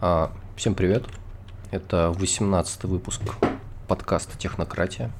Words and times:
А, 0.00 0.30
всем 0.54 0.76
привет. 0.76 1.06
Это 1.72 2.12
18 2.12 2.84
выпуск 2.84 3.20
подкаста 3.88 4.38
«Технократия». 4.38 5.10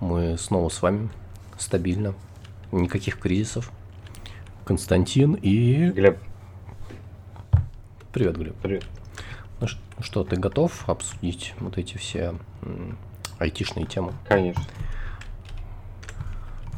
Мы 0.00 0.36
снова 0.38 0.70
с 0.70 0.82
вами, 0.82 1.08
стабильно, 1.56 2.12
никаких 2.72 3.20
кризисов. 3.20 3.70
Константин 4.64 5.34
и... 5.34 5.90
Глеб. 5.90 6.18
Привет, 8.12 8.36
Глеб. 8.36 8.56
Привет. 8.60 8.84
Ну 9.60 9.68
что, 10.00 10.24
ты 10.24 10.34
готов 10.34 10.88
обсудить 10.88 11.54
вот 11.60 11.78
эти 11.78 11.96
все 11.96 12.34
айтишные 13.38 13.86
темы? 13.86 14.14
Конечно. 14.28 14.64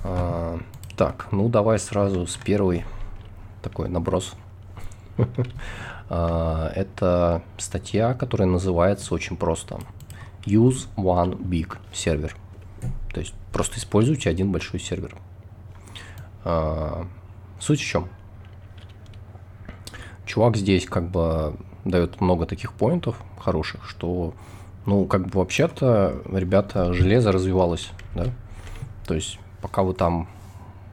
А, 0.04 0.60
так, 0.94 1.28
ну 1.32 1.48
давай 1.48 1.78
сразу 1.78 2.26
с 2.26 2.36
первой 2.36 2.84
такой 3.62 3.88
наброс. 3.88 4.34
А, 6.08 6.70
это 6.74 7.42
статья, 7.58 8.14
которая 8.14 8.48
называется 8.48 9.14
очень 9.14 9.36
просто 9.36 9.78
Use 10.44 10.88
One 10.96 11.38
Big 11.38 11.76
Server. 11.92 12.32
То 13.12 13.20
есть 13.20 13.34
просто 13.52 13.78
используйте 13.78 14.30
один 14.30 14.52
большой 14.52 14.80
сервер. 14.80 15.16
А, 16.44 17.06
суть 17.58 17.80
в 17.80 17.84
чем? 17.84 18.08
Чувак 20.24 20.56
здесь 20.56 20.86
как 20.86 21.10
бы 21.10 21.56
дает 21.84 22.20
много 22.20 22.46
таких 22.46 22.72
поинтов 22.72 23.16
хороших, 23.38 23.88
что, 23.88 24.34
ну, 24.84 25.06
как 25.06 25.26
бы 25.26 25.38
вообще-то, 25.38 26.22
ребята, 26.26 26.92
железо 26.92 27.32
развивалось, 27.32 27.90
да? 28.14 28.26
То 29.06 29.14
есть 29.14 29.38
пока 29.62 29.82
вы 29.82 29.94
там 29.94 30.28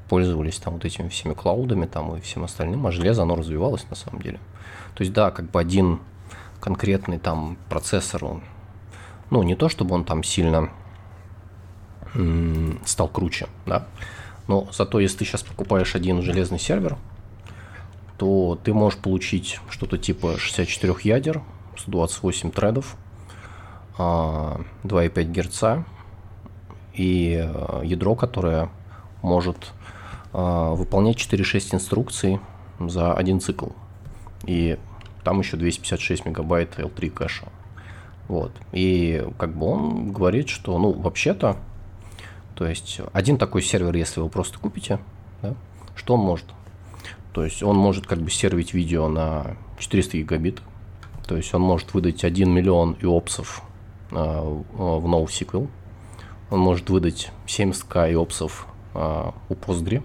пользовались 0.09 0.57
там 0.57 0.75
вот 0.75 0.85
этими 0.85 1.09
всеми 1.09 1.33
клаудами 1.33 1.85
там 1.85 2.15
и 2.15 2.21
всем 2.21 2.43
остальным, 2.43 2.87
а 2.87 2.91
железо, 2.91 3.23
оно 3.23 3.35
развивалось 3.35 3.85
на 3.89 3.95
самом 3.95 4.21
деле. 4.21 4.39
То 4.95 5.03
есть, 5.03 5.13
да, 5.13 5.31
как 5.31 5.51
бы 5.51 5.59
один 5.59 5.99
конкретный 6.59 7.19
там 7.19 7.57
процессор, 7.69 8.25
он, 8.25 8.43
ну, 9.29 9.43
не 9.43 9.55
то 9.55 9.69
чтобы 9.69 9.93
он 9.95 10.03
там 10.05 10.23
сильно 10.23 10.69
стал 12.85 13.09
круче, 13.09 13.47
да, 13.65 13.87
но 14.47 14.67
зато 14.71 14.99
если 14.99 15.19
ты 15.19 15.25
сейчас 15.25 15.43
покупаешь 15.43 15.95
один 15.95 16.21
железный 16.21 16.59
сервер, 16.59 16.97
то 18.17 18.57
ты 18.63 18.73
можешь 18.73 18.99
получить 18.99 19.59
что-то 19.69 19.97
типа 19.97 20.37
64 20.37 20.95
ядер, 21.03 21.41
128 21.77 22.51
тредов, 22.51 22.95
2,5 23.97 25.23
Гц 25.31 25.85
и 26.93 27.37
э, 27.41 27.81
ядро, 27.83 28.15
которое 28.15 28.69
может 29.21 29.73
э, 30.33 30.73
выполнять 30.75 31.17
4-6 31.17 31.75
инструкций 31.75 32.39
за 32.79 33.13
один 33.13 33.39
цикл. 33.39 33.67
И 34.45 34.77
там 35.23 35.39
еще 35.39 35.57
256 35.57 36.25
мегабайт 36.25 36.77
L3 36.77 37.09
кэша. 37.09 37.47
Вот. 38.27 38.51
И 38.71 39.25
как 39.37 39.55
бы 39.55 39.67
он 39.67 40.11
говорит, 40.11 40.49
что, 40.49 40.77
ну, 40.77 40.91
вообще-то, 40.91 41.57
то 42.55 42.65
есть 42.65 43.01
один 43.13 43.37
такой 43.37 43.61
сервер, 43.61 43.95
если 43.95 44.19
вы 44.19 44.29
просто 44.29 44.59
купите, 44.59 44.99
да, 45.41 45.55
что 45.95 46.15
он 46.15 46.21
может? 46.21 46.45
То 47.33 47.43
есть 47.43 47.61
он 47.61 47.75
может 47.75 48.07
как 48.07 48.19
бы 48.19 48.31
сервить 48.31 48.73
видео 48.73 49.07
на 49.09 49.57
400 49.77 50.17
гигабит, 50.17 50.61
то 51.27 51.35
есть 51.35 51.53
он 51.53 51.61
может 51.61 51.93
выдать 51.93 52.23
1 52.23 52.49
миллион 52.49 52.95
иопсов 53.01 53.61
э, 54.11 54.15
в 54.15 55.05
NoSQL, 55.05 55.67
он 56.49 56.59
может 56.59 56.89
выдать 56.89 57.31
70к 57.45 58.13
иопсов 58.13 58.67
э, 58.93 59.31
у 59.49 59.53
Postgre, 59.53 60.01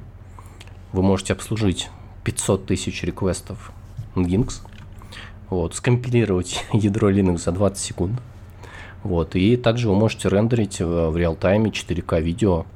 вы 0.92 1.02
можете 1.02 1.34
обслужить 1.34 1.88
500 2.24 2.66
тысяч 2.66 3.02
реквестов 3.04 3.72
Nginx, 4.24 4.60
вот, 5.48 5.74
скомпилировать 5.74 6.64
ядро 6.72 7.10
Linux 7.10 7.38
за 7.38 7.52
20 7.52 7.78
секунд. 7.78 8.20
Вот, 9.02 9.34
и 9.34 9.56
также 9.56 9.88
вы 9.88 9.94
можете 9.94 10.28
рендерить 10.28 10.80
в 10.80 11.16
реал-тайме 11.16 11.70
4К 11.70 12.20
видео 12.20 12.66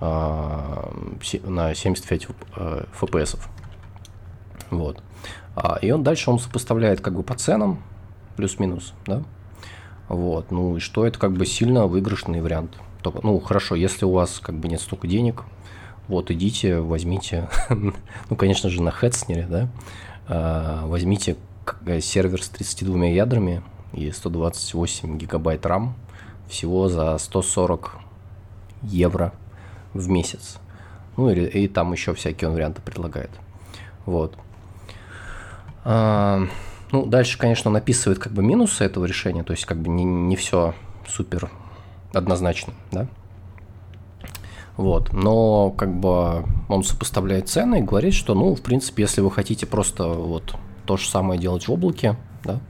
а, 0.00 0.92
на 1.44 1.74
75 1.74 2.28
а, 2.56 2.86
FPS. 3.00 3.38
Вот. 4.70 5.02
А, 5.54 5.78
и 5.80 5.90
он 5.90 6.02
дальше 6.02 6.30
он 6.30 6.38
сопоставляет 6.38 7.00
как 7.00 7.14
бы 7.14 7.22
по 7.22 7.34
ценам, 7.34 7.82
плюс-минус, 8.36 8.94
да. 9.06 9.22
Вот, 10.08 10.50
ну 10.50 10.76
и 10.76 10.80
что 10.80 11.06
это 11.06 11.18
как 11.18 11.32
бы 11.32 11.46
сильно 11.46 11.86
выигрышный 11.86 12.40
вариант. 12.40 12.76
Только, 13.02 13.20
ну 13.22 13.38
хорошо, 13.38 13.76
если 13.76 14.04
у 14.04 14.10
вас 14.10 14.40
как 14.40 14.56
бы 14.56 14.68
нет 14.68 14.80
столько 14.80 15.06
денег, 15.06 15.44
вот 16.08 16.30
идите, 16.30 16.80
возьмите, 16.80 17.48
ну 17.68 18.36
конечно 18.36 18.70
же 18.70 18.82
на 18.82 18.90
Хедснере, 18.90 19.46
да, 19.48 19.68
возьмите 20.30 21.36
Э, 21.86 22.00
сервер 22.00 22.42
с 22.42 22.48
32 22.48 23.06
ядрами 23.06 23.62
и 23.92 24.10
128 24.10 25.18
гигабайт 25.18 25.64
RAM 25.64 25.90
всего 26.48 26.88
за 26.88 27.16
140 27.18 27.92
евро 28.82 29.32
в 29.94 30.08
месяц. 30.08 30.58
Ну 31.16 31.30
и, 31.30 31.44
и 31.44 31.68
там 31.68 31.92
еще 31.92 32.14
всякие 32.14 32.48
он 32.48 32.54
варианты 32.54 32.82
предлагает. 32.82 33.30
Вот. 34.06 34.36
А, 35.84 36.46
ну, 36.92 37.06
дальше, 37.06 37.38
конечно, 37.38 37.70
он 37.70 37.76
описывает 37.76 38.18
как 38.18 38.32
бы 38.32 38.42
минусы 38.42 38.84
этого 38.84 39.04
решения, 39.04 39.42
то 39.42 39.52
есть 39.52 39.64
как 39.64 39.78
бы 39.78 39.88
не, 39.88 40.04
не 40.04 40.36
все 40.36 40.74
супер 41.08 41.50
однозначно, 42.12 42.74
да. 42.90 43.06
Вот, 44.76 45.12
но 45.12 45.70
как 45.70 45.94
бы 45.94 46.44
он 46.68 46.84
сопоставляет 46.84 47.48
цены 47.48 47.80
и 47.80 47.82
говорит, 47.82 48.14
что, 48.14 48.34
ну, 48.34 48.54
в 48.54 48.62
принципе, 48.62 49.02
если 49.02 49.20
вы 49.20 49.30
хотите 49.30 49.66
просто 49.66 50.04
вот 50.08 50.54
то 50.86 50.96
же 50.96 51.08
самое 51.08 51.40
делать 51.40 51.68
в 51.68 51.72
облаке, 51.72 52.16
да, 52.44 52.60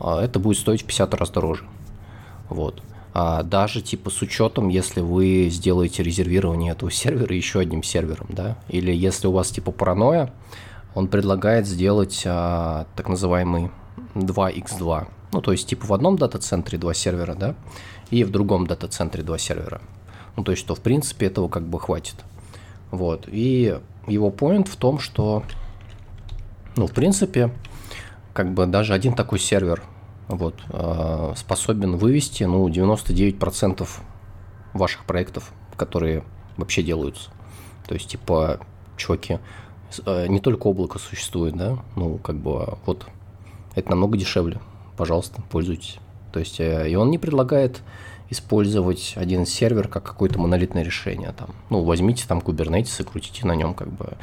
а, 0.00 0.22
это 0.22 0.38
будет 0.38 0.58
стоить 0.58 0.82
в 0.82 0.86
50 0.86 1.14
раз 1.14 1.30
дороже. 1.30 1.64
Вот. 2.48 2.82
А 3.12 3.42
даже 3.42 3.80
типа 3.80 4.10
с 4.10 4.22
учетом, 4.22 4.68
если 4.68 5.00
вы 5.00 5.48
сделаете 5.50 6.02
резервирование 6.02 6.72
этого 6.72 6.90
сервера 6.90 7.34
еще 7.34 7.60
одним 7.60 7.82
сервером, 7.82 8.26
да, 8.30 8.56
или 8.68 8.92
если 8.92 9.26
у 9.26 9.32
вас 9.32 9.50
типа 9.50 9.70
паранойя, 9.70 10.32
он 10.94 11.08
предлагает 11.08 11.66
сделать 11.66 12.22
а, 12.26 12.86
так 12.96 13.08
называемый 13.08 13.70
2x2. 14.14 15.06
Ну, 15.32 15.40
то 15.40 15.52
есть, 15.52 15.68
типа 15.68 15.86
в 15.86 15.92
одном 15.92 16.16
дата-центре 16.16 16.78
два 16.78 16.94
сервера, 16.94 17.34
да, 17.34 17.54
и 18.10 18.22
в 18.22 18.30
другом 18.30 18.66
дата-центре 18.66 19.22
два 19.22 19.38
сервера. 19.38 19.80
Ну, 20.36 20.44
то 20.44 20.52
есть, 20.52 20.62
что 20.62 20.74
в 20.74 20.80
принципе 20.80 21.26
этого 21.26 21.48
как 21.48 21.64
бы 21.64 21.78
хватит. 21.78 22.16
Вот. 22.90 23.28
И 23.28 23.78
его 24.06 24.30
point 24.30 24.68
в 24.68 24.76
том, 24.76 24.98
что 24.98 25.42
ну, 26.76 26.86
в 26.86 26.92
принципе, 26.92 27.52
как 28.32 28.52
бы 28.52 28.66
даже 28.66 28.94
один 28.94 29.14
такой 29.14 29.38
сервер 29.38 29.82
вот, 30.28 30.56
э, 30.70 31.32
способен 31.36 31.96
вывести 31.96 32.44
ну, 32.44 32.68
99% 32.68 33.88
ваших 34.72 35.04
проектов, 35.04 35.52
которые 35.76 36.24
вообще 36.56 36.82
делаются. 36.82 37.30
То 37.86 37.94
есть, 37.94 38.08
типа, 38.08 38.60
чуваки, 38.96 39.38
э, 40.04 40.26
не 40.26 40.40
только 40.40 40.66
облако 40.66 40.98
существует, 40.98 41.56
да, 41.56 41.78
ну, 41.94 42.18
как 42.18 42.36
бы, 42.36 42.78
вот, 42.86 43.06
это 43.74 43.90
намного 43.90 44.16
дешевле. 44.16 44.58
Пожалуйста, 44.96 45.42
пользуйтесь. 45.50 45.98
То 46.32 46.40
есть, 46.40 46.58
э, 46.58 46.90
и 46.90 46.96
он 46.96 47.10
не 47.10 47.18
предлагает 47.18 47.82
использовать 48.30 49.14
один 49.16 49.46
сервер 49.46 49.88
как 49.88 50.02
какое-то 50.02 50.38
монолитное 50.38 50.82
решение. 50.82 51.32
Там. 51.32 51.50
Ну, 51.70 51.82
возьмите 51.82 52.26
там 52.26 52.38
Kubernetes 52.38 53.00
и 53.00 53.04
крутите 53.04 53.46
на 53.46 53.54
нем 53.54 53.74
как 53.74 53.88
бы 53.88 54.16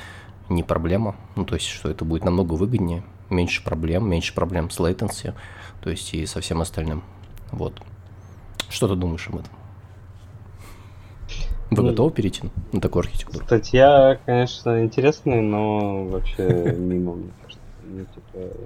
не 0.50 0.64
проблема. 0.64 1.16
Ну, 1.36 1.46
то 1.46 1.56
есть, 1.56 1.68
что 1.68 1.90
это 1.90 2.06
будет 2.06 2.26
намного 2.26 2.54
выгоднее, 2.54 3.04
меньше 3.30 3.64
проблем, 3.64 4.10
меньше 4.10 4.34
проблем 4.34 4.70
с 4.70 4.80
latency, 4.80 5.34
то 5.82 5.90
есть 5.90 6.14
и 6.14 6.26
со 6.26 6.42
всем 6.42 6.62
остальным. 6.62 7.04
Вот. 7.52 7.82
Что 8.70 8.88
ты 8.88 8.96
думаешь 8.96 9.28
об 9.28 9.36
этом? 9.36 9.52
Вы 11.72 11.84
ну, 11.84 11.90
готовы 11.90 12.12
перейти 12.12 12.50
на 12.74 12.82
такую 12.82 13.02
архитектуру? 13.02 13.46
Статья, 13.46 14.20
конечно, 14.26 14.84
интересная, 14.84 15.42
но 15.42 16.04
вообще 16.06 16.76
мимо, 16.78 17.16
мне 17.16 17.32
кажется. 17.42 17.64
Ну, 17.86 18.06
типа... 18.06 18.58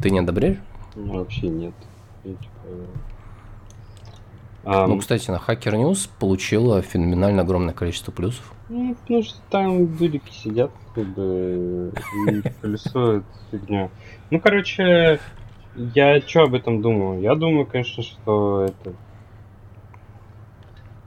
Ты 0.00 0.10
не 0.10 0.20
одобряешь? 0.20 0.58
Ну, 0.94 1.18
вообще 1.18 1.48
нет. 1.48 1.74
Ну, 4.62 4.98
кстати, 4.98 5.30
на 5.30 5.36
Hacker 5.36 5.72
News 5.72 6.08
получила 6.18 6.82
феноменально 6.82 7.42
огромное 7.42 7.72
количество 7.72 8.12
плюсов. 8.12 8.52
Ну, 8.68 8.94
потому 8.94 9.22
что 9.22 9.38
там 9.48 9.96
дурики 9.96 10.30
сидят, 10.30 10.70
как 10.94 11.06
бы, 11.06 11.92
и 12.28 12.42
плюсуют 12.60 13.24
фигню. 13.50 13.90
Ну, 14.30 14.38
короче, 14.38 15.18
я 15.74 16.20
что 16.20 16.42
об 16.42 16.54
этом 16.54 16.82
думаю? 16.82 17.20
Я 17.20 17.34
думаю, 17.34 17.66
конечно, 17.66 18.02
что 18.02 18.64
это... 18.64 18.92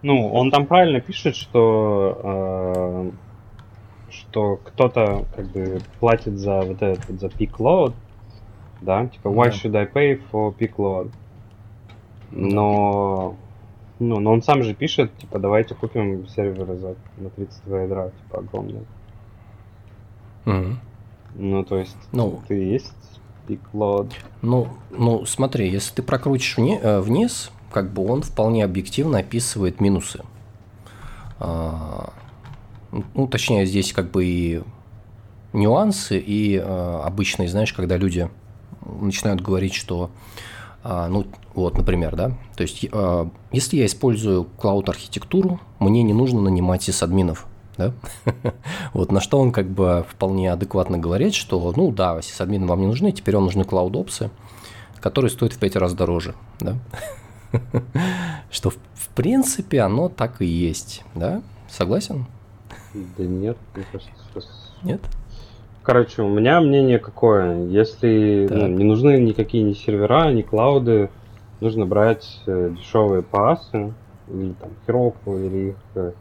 Ну, 0.01 0.33
он 0.33 0.51
там 0.51 0.65
правильно 0.65 0.99
пишет, 0.99 1.35
что 1.35 2.19
э, 2.23 3.11
что 4.09 4.57
кто-то 4.57 5.25
как 5.35 5.51
бы 5.51 5.79
платит 5.99 6.37
за 6.37 6.61
вот 6.61 6.81
этот 6.81 7.19
за 7.19 7.27
peak 7.27 7.57
load, 7.57 7.93
да, 8.81 9.05
типа 9.07 9.29
why 9.29 9.49
should 9.49 9.75
I 9.77 9.85
pay 9.85 10.21
for 10.31 10.53
peak 10.57 10.75
load? 10.77 11.11
Но 12.35 13.35
ну, 13.99 14.19
но 14.19 14.33
он 14.33 14.41
сам 14.41 14.63
же 14.63 14.73
пишет, 14.73 15.15
типа, 15.17 15.39
давайте 15.39 15.75
купим 15.75 16.27
серверы 16.27 16.75
за 16.75 16.95
на 17.17 17.29
32 17.29 17.81
ядра, 17.83 18.09
типа, 18.09 18.39
огромные. 18.39 18.83
Mm-hmm. 20.45 20.75
Ну, 21.35 21.63
то 21.63 21.77
есть, 21.77 21.95
Ну, 22.11 22.41
ты 22.47 22.55
есть 22.55 22.93
пиклод. 23.47 24.11
Ну, 24.41 24.67
ну, 24.91 25.25
смотри, 25.25 25.69
если 25.69 25.95
ты 25.95 26.03
прокрутишь 26.03 26.57
э, 26.57 26.99
вниз, 26.99 27.51
как 27.71 27.91
бы 27.91 28.05
он 28.05 28.23
вполне 28.23 28.65
объективно 28.65 29.19
описывает 29.19 29.79
минусы. 29.79 30.23
А, 31.39 32.11
ну, 33.13 33.27
точнее, 33.27 33.65
здесь 33.65 33.93
как 33.93 34.11
бы 34.11 34.25
и 34.25 34.63
нюансы, 35.53 36.17
и 36.19 36.55
э, 36.55 37.01
обычные, 37.03 37.47
знаешь, 37.47 37.73
когда 37.73 37.97
люди 37.97 38.29
начинают 38.81 39.41
говорить, 39.41 39.73
что, 39.73 40.11
ну, 40.83 41.25
вот, 41.53 41.77
например, 41.77 42.15
да, 42.15 42.31
то 42.55 42.63
есть, 42.63 42.85
э, 42.91 43.29
если 43.51 43.77
я 43.77 43.85
использую 43.85 44.43
клауд-архитектуру, 44.43 45.59
мне 45.79 46.03
не 46.03 46.13
нужно 46.13 46.41
нанимать 46.41 46.83
сисадминов, 46.83 47.47
да? 47.77 47.93
вот 48.93 49.11
на 49.11 49.21
что 49.21 49.39
он 49.39 49.51
как 49.51 49.69
бы 49.69 50.05
вполне 50.09 50.51
адекватно 50.51 50.97
говорит, 50.97 51.33
что, 51.33 51.73
ну 51.75 51.91
да, 51.91 52.21
сисадмины 52.21 52.65
вам 52.65 52.81
не 52.81 52.87
нужны, 52.87 53.11
теперь 53.11 53.35
вам 53.35 53.45
нужны 53.45 53.63
клауд-опсы, 53.63 54.29
которые 54.99 55.31
стоят 55.31 55.53
в 55.53 55.57
5 55.57 55.75
раз 55.77 55.93
дороже, 55.93 56.35
да? 56.59 56.77
что 58.51 58.69
в, 58.69 58.77
в 58.93 59.07
принципе 59.09 59.81
оно 59.81 60.09
так 60.09 60.41
и 60.41 60.45
есть, 60.45 61.03
да? 61.15 61.41
Согласен? 61.69 62.25
Да 62.93 63.23
нет, 63.23 63.57
мне 63.73 63.85
кажется, 63.91 64.11
что... 64.31 64.41
Нет? 64.83 65.01
Короче, 65.83 66.21
у 66.21 66.29
меня 66.29 66.61
мнение 66.61 66.97
какое. 66.97 67.65
Если 67.67 68.47
ну, 68.49 68.67
не 68.67 68.85
нужны 68.85 69.17
никакие 69.17 69.63
ни 69.63 69.73
сервера, 69.73 70.31
ни 70.31 70.41
клауды, 70.41 71.09
нужно 71.59 71.85
брать 71.85 72.41
э, 72.45 72.73
дешевые 72.77 73.21
пасы, 73.21 73.93
или 74.29 74.53
там 74.53 74.71
Heroku, 74.87 75.45
или 75.45 75.69
их 75.71 75.75
э, 75.95 76.11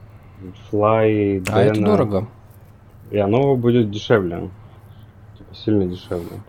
Fly, 0.71 1.47
А 1.53 1.63
это 1.63 1.81
дорого. 1.81 2.27
И 3.13 3.19
оно 3.19 3.55
будет 3.55 3.91
дешевле. 3.91 4.51
Типа 5.39 5.55
сильно 5.55 5.87
дешевле. 5.87 6.41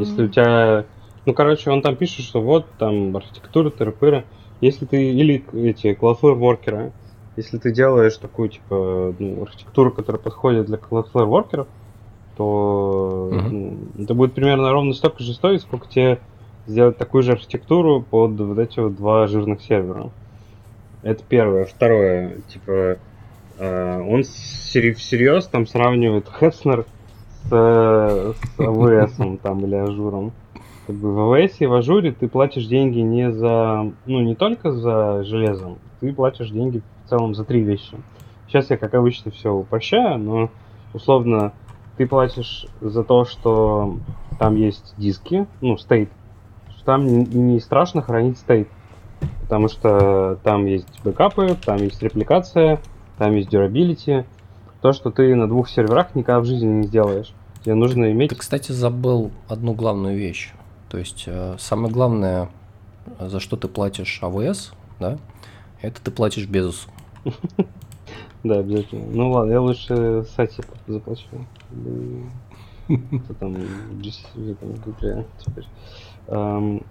Если 0.00 0.24
у 0.24 0.28
тебя... 0.28 0.84
Ну, 1.26 1.34
короче, 1.34 1.70
он 1.70 1.82
там 1.82 1.94
пишет, 1.94 2.24
что 2.24 2.40
вот, 2.40 2.66
там, 2.78 3.16
архитектура, 3.16 3.70
тыры 3.70 4.24
Если 4.60 4.84
ты... 4.86 5.12
Или 5.12 5.44
эти 5.52 5.94
Cloudflare 5.94 6.34
воркеры. 6.34 6.92
Если 7.36 7.58
ты 7.58 7.72
делаешь 7.72 8.16
такую, 8.16 8.48
типа, 8.48 9.14
ну, 9.16 9.42
архитектуру, 9.42 9.92
которая 9.92 10.20
подходит 10.20 10.66
для 10.66 10.78
Cloudflare 10.78 11.26
воркеров, 11.26 11.68
то 12.38 13.28
ну, 13.50 13.78
это 13.98 14.14
будет 14.14 14.32
примерно 14.32 14.70
ровно 14.70 14.94
столько 14.94 15.24
же 15.24 15.34
стоить, 15.34 15.60
сколько 15.62 15.88
тебе 15.88 16.20
сделать 16.68 16.96
такую 16.96 17.24
же 17.24 17.32
архитектуру 17.32 18.00
под 18.00 18.38
вот 18.38 18.58
эти 18.60 18.78
вот 18.78 18.94
два 18.94 19.26
жирных 19.26 19.60
сервера. 19.60 20.10
Это 21.02 21.24
первое. 21.28 21.64
Второе, 21.64 22.36
типа, 22.46 22.98
э, 23.58 24.00
он 24.00 24.22
всерьез 24.22 25.48
там 25.48 25.66
сравнивает 25.66 26.28
Hetzner 26.38 26.86
с, 27.44 27.48
с 27.48 28.58
AWS 28.58 29.38
там, 29.42 29.64
или 29.66 29.74
Ажуром. 29.74 30.30
Как 30.86 30.94
бы 30.94 31.12
в 31.12 31.18
AWS 31.18 31.54
и 31.58 31.66
в 31.66 31.74
Ажуре 31.74 32.12
ты 32.12 32.28
платишь 32.28 32.66
деньги 32.66 33.00
не 33.00 33.32
за, 33.32 33.90
ну, 34.06 34.20
не 34.20 34.36
только 34.36 34.70
за 34.70 35.24
железо, 35.24 35.78
ты 35.98 36.12
платишь 36.12 36.50
деньги 36.50 36.82
в 37.04 37.08
целом 37.08 37.34
за 37.34 37.42
три 37.42 37.62
вещи. 37.62 37.96
Сейчас 38.46 38.70
я, 38.70 38.76
как 38.76 38.94
обычно, 38.94 39.32
все 39.32 39.52
упрощаю, 39.52 40.18
но 40.18 40.50
условно 40.94 41.52
ты 41.98 42.06
платишь 42.06 42.66
за 42.80 43.02
то, 43.02 43.24
что 43.24 43.98
там 44.38 44.54
есть 44.54 44.94
диски, 44.96 45.46
ну, 45.60 45.76
стейт, 45.76 46.10
там 46.84 47.04
не, 47.04 47.60
страшно 47.60 48.00
хранить 48.00 48.38
стейт, 48.38 48.68
потому 49.42 49.68
что 49.68 50.38
там 50.44 50.64
есть 50.64 50.86
бэкапы, 51.04 51.56
там 51.66 51.78
есть 51.78 52.00
репликация, 52.02 52.80
там 53.18 53.34
есть 53.34 53.52
durability, 53.52 54.24
то, 54.80 54.92
что 54.92 55.10
ты 55.10 55.34
на 55.34 55.48
двух 55.48 55.68
серверах 55.68 56.14
никогда 56.14 56.40
в 56.40 56.44
жизни 56.44 56.68
не 56.68 56.86
сделаешь. 56.86 57.34
Тебе 57.64 57.74
нужно 57.74 58.12
иметь... 58.12 58.30
Ты, 58.30 58.36
кстати, 58.36 58.70
забыл 58.70 59.32
одну 59.48 59.74
главную 59.74 60.16
вещь. 60.16 60.52
То 60.88 60.98
есть 60.98 61.24
э, 61.26 61.56
самое 61.58 61.92
главное, 61.92 62.48
за 63.20 63.40
что 63.40 63.56
ты 63.56 63.66
платишь 63.66 64.20
АВС, 64.22 64.72
да, 65.00 65.18
это 65.82 66.00
ты 66.00 66.10
платишь 66.10 66.46
Безусу. 66.46 66.88
Да, 68.44 68.60
обязательно. 68.60 69.04
Ну 69.10 69.32
ладно, 69.32 69.52
я 69.52 69.60
лучше 69.60 70.24
сати 70.36 70.62
заплачу. 70.86 71.26
Что 71.68 73.34
там, 73.34 73.54
там, 74.60 74.74
Google 74.76 75.26
теперь. 75.38 75.68
Эм, 76.28 76.82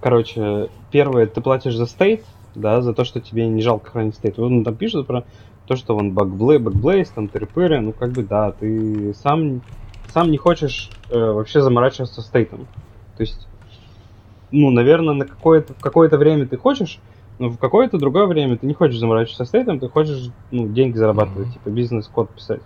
Короче, 0.00 0.70
первое, 0.92 1.26
ты 1.26 1.40
платишь 1.40 1.74
за 1.74 1.86
стейт, 1.86 2.24
да, 2.54 2.82
за 2.82 2.94
то, 2.94 3.04
что 3.04 3.20
тебе 3.20 3.48
не 3.48 3.62
жалко 3.62 3.90
хранить 3.90 4.14
стейт. 4.14 4.38
Он 4.38 4.64
там 4.64 4.76
пишет 4.76 5.06
про 5.06 5.24
то, 5.66 5.76
что 5.76 5.96
он 5.96 6.12
бакблей, 6.12 6.58
бакблейс, 6.58 7.10
там 7.10 7.28
тыры 7.28 7.80
ну 7.80 7.92
как 7.92 8.12
бы 8.12 8.22
да, 8.22 8.52
ты 8.52 9.12
сам, 9.14 9.60
сам 10.06 10.30
не 10.30 10.38
хочешь 10.38 10.90
э, 11.10 11.18
вообще 11.18 11.60
заморачиваться 11.60 12.22
стейтом. 12.22 12.68
То 13.16 13.22
есть, 13.22 13.48
ну, 14.52 14.70
наверное, 14.70 15.14
на 15.14 15.24
какое-то, 15.24 15.74
в 15.74 15.80
какое-то 15.80 16.16
время 16.16 16.46
ты 16.46 16.56
хочешь, 16.56 17.00
но 17.38 17.48
в 17.48 17.58
какое-то 17.58 17.98
другое 17.98 18.26
время 18.26 18.56
ты 18.56 18.66
не 18.66 18.74
хочешь 18.74 18.98
заморачиваться 18.98 19.44
стейтом, 19.44 19.80
ты 19.80 19.88
хочешь, 19.88 20.30
ну, 20.52 20.68
деньги 20.68 20.96
зарабатывать, 20.96 21.48
Мгм. 21.48 21.52
типа 21.54 21.68
бизнес-код 21.70 22.34
писать. 22.36 22.62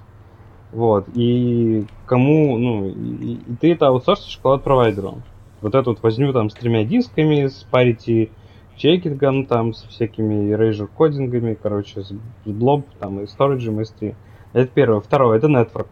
Вот, 0.72 1.06
и 1.14 1.84
кому, 2.06 2.56
ну, 2.56 2.86
и, 2.86 3.34
и 3.34 3.56
ты 3.60 3.72
это 3.72 3.88
аутсорсишь 3.88 4.38
клауд-провайдеру. 4.42 5.18
Вот 5.60 5.74
эту 5.74 5.90
вот 5.90 6.02
возню 6.02 6.32
там 6.32 6.48
с 6.48 6.54
тремя 6.54 6.84
дисками, 6.84 7.46
с 7.46 7.66
parity 7.70 8.30
чекингом, 8.76 9.46
там, 9.46 9.74
с 9.74 9.82
всякими 9.82 10.54
erasure 10.54 10.88
кодингами, 10.88 11.56
короче, 11.60 12.02
с, 12.02 12.08
с 12.08 12.14
blob, 12.46 12.84
там, 12.98 13.20
и 13.20 13.24
storage, 13.24 13.64
и 13.64 13.68
S3. 13.68 14.14
Это 14.54 14.70
первое. 14.72 15.00
Второе, 15.00 15.38
это 15.38 15.46
network. 15.46 15.88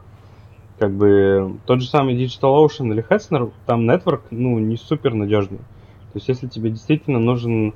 Как 0.79 0.93
бы 0.93 1.57
тот 1.67 1.83
же 1.83 1.89
самый 1.89 2.17
DigitalOcean 2.17 2.91
или 2.91 3.07
Hetzner, 3.07 3.53
там 3.67 3.89
network, 3.89 4.23
ну, 4.31 4.59
не 4.59 4.77
супер 4.77 5.13
надежный. 5.13 5.59
То 5.59 6.17
есть, 6.17 6.29
если 6.29 6.49
тебе 6.49 6.71
действительно 6.71 7.19
нужен 7.19 7.75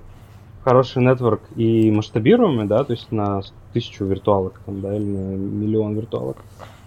хороший 0.65 1.03
нетворк 1.03 1.43
и 1.55 1.91
масштабируемый, 1.91 2.67
да, 2.67 2.83
то 2.83 2.93
есть 2.93 3.13
на 3.13 3.43
тысячу 3.75 4.07
виртуалок, 4.07 4.61
там, 4.65 4.81
да, 4.81 4.97
или 4.97 5.05
на 5.05 5.37
миллион 5.37 5.95
виртуалок, 5.95 6.39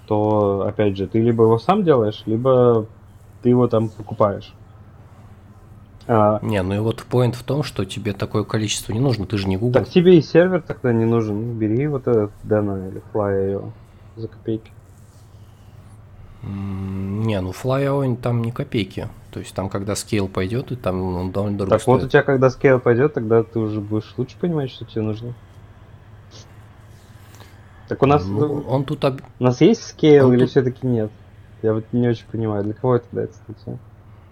то, 0.07 0.65
опять 0.67 0.97
же, 0.97 1.07
ты 1.07 1.19
либо 1.21 1.43
его 1.43 1.59
сам 1.59 1.83
делаешь, 1.83 2.23
либо 2.25 2.85
ты 3.41 3.49
его 3.49 3.67
там 3.67 3.89
покупаешь. 3.89 4.53
А, 6.07 6.39
Не, 6.41 6.63
ну 6.63 6.73
и 6.75 6.79
вот 6.79 7.03
поинт 7.03 7.35
в 7.35 7.43
том, 7.43 7.63
что 7.63 7.83
тебе 7.83 8.13
такое 8.13 8.43
количество 8.43 8.93
не 8.93 8.99
нужно, 8.99 9.25
ты 9.25 9.37
же 9.37 9.47
не 9.47 9.57
Google. 9.57 9.73
так 9.73 9.89
тебе 9.89 10.17
и 10.17 10.21
сервер 10.21 10.61
тогда 10.61 10.93
не 10.93 11.05
нужен. 11.05 11.57
Бери 11.57 11.87
вот 11.87 12.07
этот 12.07 12.31
Dana 12.45 12.89
или 12.89 13.01
Fly.io 13.13 13.71
за 14.15 14.27
копейки. 14.29 14.71
Не, 16.43 17.41
ну 17.41 17.51
FlyOn 17.51 18.15
там 18.15 18.41
не 18.41 18.51
копейки. 18.51 19.09
То 19.31 19.39
есть 19.41 19.53
там, 19.53 19.69
когда 19.69 19.95
скейл 19.95 20.27
пойдет, 20.29 20.71
и 20.71 20.75
там 20.75 21.01
он 21.15 21.31
довольно 21.31 21.57
дорого 21.57 21.77
Так 21.77 21.85
вот 21.87 21.95
у 21.95 21.99
стоит. 21.99 22.11
тебя, 22.11 22.23
когда 22.23 22.49
скейл 22.49 22.79
пойдет, 22.79 23.13
тогда 23.13 23.43
ты 23.43 23.59
уже 23.59 23.81
будешь 23.81 24.13
лучше 24.17 24.37
понимать, 24.39 24.71
что 24.71 24.85
тебе 24.85 25.01
нужно. 25.01 25.33
Так 27.87 28.03
у 28.03 28.05
нас, 28.05 28.25
Ну, 28.27 28.65
он 28.67 28.83
тут 28.85 29.03
об- 29.05 29.21
у 29.39 29.43
нас 29.43 29.61
есть 29.61 29.83
скейл 29.83 30.27
он 30.27 30.33
или 30.33 30.41
тут- 30.41 30.49
все-таки 30.49 30.85
нет? 30.85 31.11
Я 31.61 31.73
вот 31.73 31.85
не 31.91 32.07
очень 32.07 32.27
понимаю, 32.31 32.63
для 32.63 32.73
кого 32.73 32.95
это 32.97 33.07
эта 33.19 33.33
статья? 33.33 33.77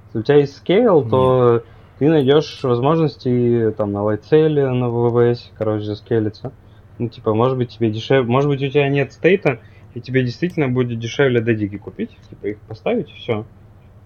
Если 0.08 0.20
у 0.20 0.24
тебя 0.24 0.38
есть 0.38 0.56
скейл, 0.58 1.08
то 1.08 1.64
ты 1.98 2.10
найдешь 2.10 2.64
возможности 2.64 3.74
там 3.78 3.92
на 3.94 4.04
лайтсейле, 4.04 4.70
на 4.70 4.90
ВВС, 4.90 5.52
короче, 5.58 5.86
заскейлиться. 5.86 6.52
Ну, 6.98 7.10
типа, 7.10 7.34
может 7.34 7.58
быть, 7.58 7.76
тебе 7.76 7.92
дешевле, 7.92 8.30
может 8.30 8.50
быть, 8.50 8.62
у 8.64 8.70
тебя 8.70 8.88
нет 8.90 9.12
стейта, 9.12 9.62
и 9.94 10.02
тебе 10.02 10.24
действительно 10.24 10.68
будет 10.70 11.00
дешевле 11.00 11.42
дедики 11.42 11.78
купить, 11.78 12.18
типа, 12.30 12.48
их 12.48 12.62
поставить, 12.62 13.10
и 13.10 13.14
все. 13.14 13.46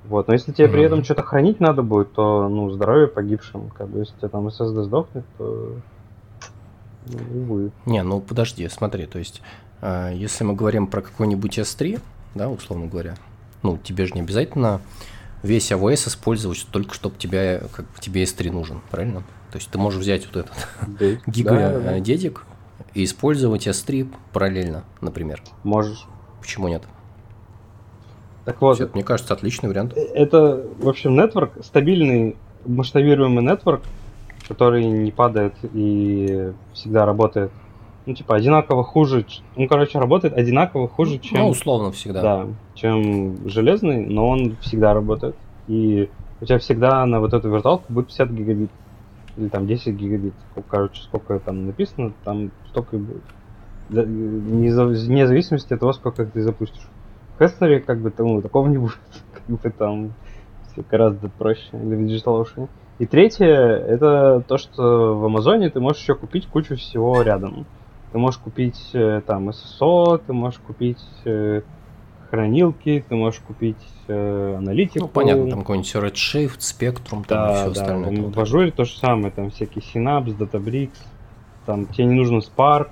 Вот, 0.03 0.27
но 0.27 0.34
если 0.34 0.53
тебе 0.53 0.70
при 0.70 0.84
этом 0.84 1.03
что-то 1.03 1.24
хранить 1.24 1.60
надо 1.60 1.84
будет, 1.84 2.13
то, 2.13 2.48
ну, 2.48 2.70
здоровье 2.70 3.08
погибшим, 3.08 3.70
как 3.70 3.89
бы, 3.89 4.00
если 4.00 4.15
у 4.15 4.20
тебя 4.20 4.29
там 4.29 4.48
SSD 4.48 4.84
сдохнет, 4.84 5.25
то, 5.38 5.82
ну, 7.06 7.41
увы. 7.41 7.72
Не, 7.86 8.03
ну 8.03 8.20
подожди, 8.22 8.68
смотри, 8.70 9.06
то 9.06 9.20
есть, 9.20 9.41
э, 9.82 10.12
если 10.15 10.44
мы 10.44 10.53
говорим 10.53 10.88
про 10.88 11.01
какой-нибудь 11.01 11.58
S3, 11.60 12.00
да, 12.36 12.50
условно 12.50 12.88
говоря, 12.88 13.15
ну, 13.63 13.77
тебе 13.77 14.06
же 14.06 14.13
не 14.13 14.22
обязательно 14.22 14.82
весь 15.44 15.72
AWS 15.72 16.10
использовать 16.10 16.68
только 16.72 16.94
чтобы 16.94 17.15
тебя, 17.18 17.62
как 17.74 17.86
тебе 18.00 18.24
S3 18.24 18.51
нужен, 18.51 18.82
правильно? 18.91 19.24
То 19.51 19.58
есть 19.58 19.70
ты 19.70 19.77
можешь 19.79 20.00
взять 20.01 20.27
вот 20.27 20.36
этот 20.46 20.51
Да, 21.00 21.06
гига 21.32 21.51
да, 21.56 21.79
да. 21.79 21.98
э, 21.98 22.01
дедик 22.01 22.46
и 22.94 23.03
использовать 23.03 23.68
S3 23.68 24.12
параллельно, 24.34 24.84
например. 25.01 25.41
Можешь. 25.63 26.06
Почему 26.41 26.68
нет? 26.68 26.84
Так 28.46 28.62
вот, 28.62 28.79
Это, 28.79 28.94
мне 28.94 29.03
кажется, 29.03 29.34
отличный 29.34 29.70
вариант. 29.70 29.94
это, 29.96 30.65
в 30.79 30.88
общем, 30.88 31.15
нетворк, 31.15 31.51
стабильный 31.63 32.36
масштабируемый 32.65 33.44
нетворк, 33.44 33.82
который 34.50 34.84
не 34.84 35.12
падает 35.12 35.53
и 35.74 36.51
всегда 36.74 37.06
работает. 37.06 37.51
Ну, 38.06 38.15
типа, 38.15 38.36
одинаково 38.36 38.84
хуже. 38.84 39.24
Ну, 39.56 39.68
короче, 39.68 40.00
работает 40.00 40.34
одинаково 40.34 40.88
хуже, 40.88 41.20
чем. 41.20 41.39
Ну, 41.39 41.50
условно 41.50 41.91
всегда. 41.91 42.22
Да, 42.22 42.48
чем 42.74 43.48
железный, 43.48 44.06
но 44.08 44.27
он 44.27 44.58
всегда 44.62 44.96
работает. 44.96 45.36
И 45.68 46.10
у 46.41 46.46
тебя 46.46 46.58
всегда 46.58 47.06
на 47.06 47.20
вот 47.20 47.34
эту 47.34 47.50
виртуалку 47.50 47.86
будет 47.94 48.08
50 48.08 48.32
гигабит. 48.32 48.72
Или 49.38 49.50
там 49.50 49.68
10 49.68 49.96
гигабит. 49.96 50.34
Ну, 50.56 50.63
Короче, 50.68 51.03
сколько 51.03 51.39
там 51.39 51.68
написано, 51.68 52.12
там 52.24 52.50
столько 52.70 52.98
и 52.98 53.00
будет. 53.00 53.24
За- 53.89 54.03
вне 54.03 55.27
зависимости 55.27 55.74
от 55.74 55.79
того, 55.79 55.94
сколько 55.94 56.25
ты 56.25 56.41
запустишь. 56.41 56.88
Hesper 57.38 57.79
как 57.82 58.00
бы 58.00 58.12
ну, 58.18 58.41
такого 58.41 58.68
не 58.68 58.77
будет. 58.77 59.00
Как 59.34 59.44
бы 59.46 59.70
там 59.70 60.13
все 60.72 60.84
гораздо 60.89 61.29
проще 61.29 61.70
для 61.72 61.98
DigitalOcean. 61.98 62.68
И 63.00 63.06
третье, 63.06 63.46
это 63.48 64.44
то, 64.48 64.58
что 64.58 65.18
в 65.18 65.25
Амазоне 65.25 65.70
ты 65.70 65.79
можешь 65.79 66.01
еще 66.01 66.15
купить 66.15 66.48
кучу 66.48 66.75
всего 66.75 67.22
рядом. 67.22 67.65
Ты 68.12 68.18
можешь 68.18 68.39
купить 68.39 68.89
э, 68.94 69.22
там 69.25 69.50
SSO, 69.50 70.22
ты 70.25 70.34
можешь 70.34 70.60
купить 70.60 71.00
э, 71.25 71.62
хранилки, 72.29 73.03
ты 73.08 73.15
можешь 73.15 73.39
купить 73.39 73.77
э, 74.08 74.56
аналитику. 74.58 75.06
Ну, 75.06 75.08
понятно, 75.08 75.50
там 75.50 75.60
какой-нибудь 75.62 75.96
Redshift, 75.96 76.58
Spectrum, 76.60 77.24
там 77.25 77.48
да, 77.48 77.51
и 77.51 77.56
все 77.56 77.65
да, 77.65 77.82
остальное. 77.82 78.15
там 78.15 78.32
в 78.32 78.39
Ажуре 78.39 78.72
то 78.72 78.84
же 78.84 78.98
самое, 78.98 79.32
там 79.32 79.50
всякие 79.51 79.82
Synapse, 79.82 80.38
Databricks, 80.38 80.98
там 81.65 81.86
тебе 81.86 82.06
не 82.08 82.15
нужно 82.15 82.39
Spark 82.39 82.89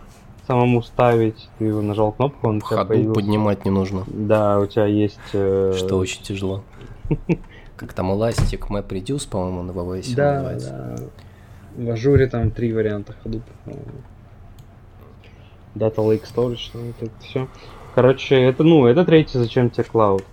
самому 0.48 0.82
ставить, 0.84 1.50
ты 1.60 1.66
его 1.66 1.82
нажал 1.82 2.14
кнопку, 2.14 2.48
он 2.48 2.62
В 2.62 2.64
у 2.64 2.68
тебя 2.68 2.78
ходу 2.78 2.90
появился. 2.90 3.14
поднимать 3.16 3.66
не 3.66 3.72
нужно, 3.72 4.04
Да, 4.08 4.60
у 4.60 4.66
тебя 4.66 4.86
есть... 4.86 5.20
э, 5.34 5.74
что 5.76 5.98
очень 5.98 6.24
тяжело. 6.24 6.64
Как 7.78 7.94
там 7.94 8.12
Elastic 8.12 8.68
Map 8.70 8.88
Reduce, 8.90 9.30
по-моему, 9.30 9.64
на 9.64 9.72
AWS 9.72 10.10
Да, 10.14 10.34
называется. 10.34 10.70
да. 11.78 11.84
В 11.84 11.90
Ажуре 11.92 12.28
там 12.28 12.50
три 12.52 12.74
варианта 12.74 13.14
ходу. 13.24 13.42
Data 15.76 15.98
Lake 15.98 16.24
Storage, 16.24 16.72
ну, 16.74 16.90
это 16.90 17.12
все. 17.22 17.48
Короче, 17.94 18.36
это, 18.36 18.64
ну, 18.64 18.88
это 18.88 19.06
третий, 19.06 19.38
зачем 19.38 19.70
тебе 19.70 19.84
cloud. 19.84 20.24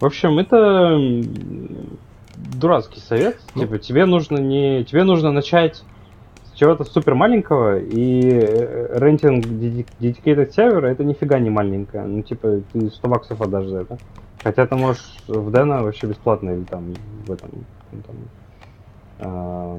В 0.00 0.06
общем, 0.06 0.38
это 0.38 0.98
дурацкий 2.36 3.00
совет. 3.00 3.38
Ну. 3.54 3.62
Типа, 3.62 3.78
тебе 3.78 4.06
нужно 4.06 4.38
не. 4.38 4.84
Тебе 4.84 5.04
нужно 5.04 5.30
начать 5.30 5.82
чего-то 6.54 6.84
супер 6.84 7.14
маленького, 7.14 7.78
и 7.78 8.20
э, 8.30 8.98
renting 8.98 9.44
dedi- 9.46 9.86
dedicated 10.00 10.52
сервера 10.52 10.86
это 10.88 11.04
нифига 11.04 11.38
не 11.38 11.50
маленькое. 11.50 12.04
Ну, 12.04 12.22
типа, 12.22 12.60
ты 12.72 12.90
100 12.90 13.08
баксов 13.08 13.40
отдашь 13.40 13.66
за 13.66 13.80
это. 13.80 13.98
Хотя 14.42 14.66
ты 14.66 14.74
можешь 14.76 15.16
в 15.26 15.50
Deno 15.50 15.82
вообще 15.82 16.06
бесплатно 16.06 16.50
или 16.50 16.64
там 16.64 16.94
в 17.26 17.32
этом. 17.32 17.50
ну, 17.92 18.02
там, 18.02 18.16
а, 19.20 19.78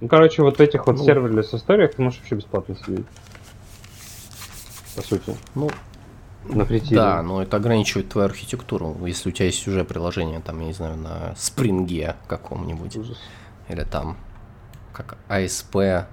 ну, 0.00 0.08
короче, 0.08 0.42
вот 0.42 0.60
этих 0.60 0.86
вот 0.86 0.96
Ну. 0.98 1.04
serverless 1.04 1.52
историях 1.52 1.94
ты 1.94 2.02
можешь 2.02 2.20
вообще 2.20 2.36
бесплатно 2.36 2.76
сидеть. 2.76 3.06
По 4.96 5.02
сути. 5.02 5.34
Ну, 5.54 5.68
На 6.48 6.64
free 6.64 6.77
tier 6.77 6.90
е. 6.90 6.96
да, 6.96 7.22
но 7.22 7.42
это 7.42 7.56
ограничивает 7.56 8.08
твою 8.10 8.26
архитектуру. 8.26 8.96
Если 9.04 9.28
у 9.30 9.32
тебя 9.32 9.46
есть 9.46 9.66
уже 9.66 9.82
приложение, 9.84 10.40
там, 10.40 10.60
я 10.60 10.66
не 10.66 10.72
знаю, 10.72 10.96
на 10.96 11.34
спринге 11.36 12.14
каком-нибудь, 12.28 12.96
Ужас. 12.96 13.18
или 13.68 13.82
там, 13.82 14.16
как 14.94 15.18
ASP.NET 15.28 16.06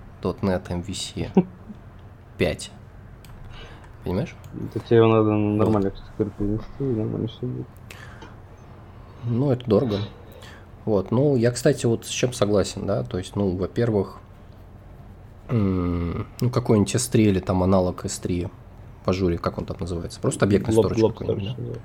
MVC 0.68 1.46
5. 2.38 2.72
Понимаешь? 4.04 4.36
Это 4.76 4.86
тебе 4.86 5.06
надо 5.06 5.32
на 5.32 5.56
нормальную 5.56 5.94
архитектуру 5.94 6.32
перенести, 6.32 6.84
нормально 6.84 7.28
все 7.28 7.46
будет. 7.46 7.68
Ну, 9.24 9.52
это 9.52 9.70
дорого. 9.70 9.98
Вот, 10.86 11.12
ну, 11.12 11.36
я, 11.36 11.52
кстати, 11.52 11.86
вот 11.86 12.08
с 12.08 12.10
чем 12.10 12.34
согласен, 12.34 12.88
да, 12.88 13.04
то 13.04 13.20
есть, 13.20 13.36
ну, 13.36 13.56
во-первых, 13.56 14.18
ну, 15.50 16.26
какой-нибудь 16.52 16.96
S3 16.96 17.20
или 17.22 17.40
там 17.40 17.62
аналог 17.62 18.04
S3 18.04 18.50
в 19.06 19.08
ажуре, 19.08 19.38
как 19.38 19.60
он 19.60 19.66
там 19.66 19.78
называется? 19.80 20.20
Просто 20.20 20.46
объектный 20.46 20.74
storage 20.74 20.96
blob 20.96 21.14
какой-нибудь, 21.14 21.56
да? 21.58 21.80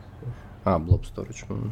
А, 0.67 0.81
Blob 0.81 1.03
Storage. 1.03 1.71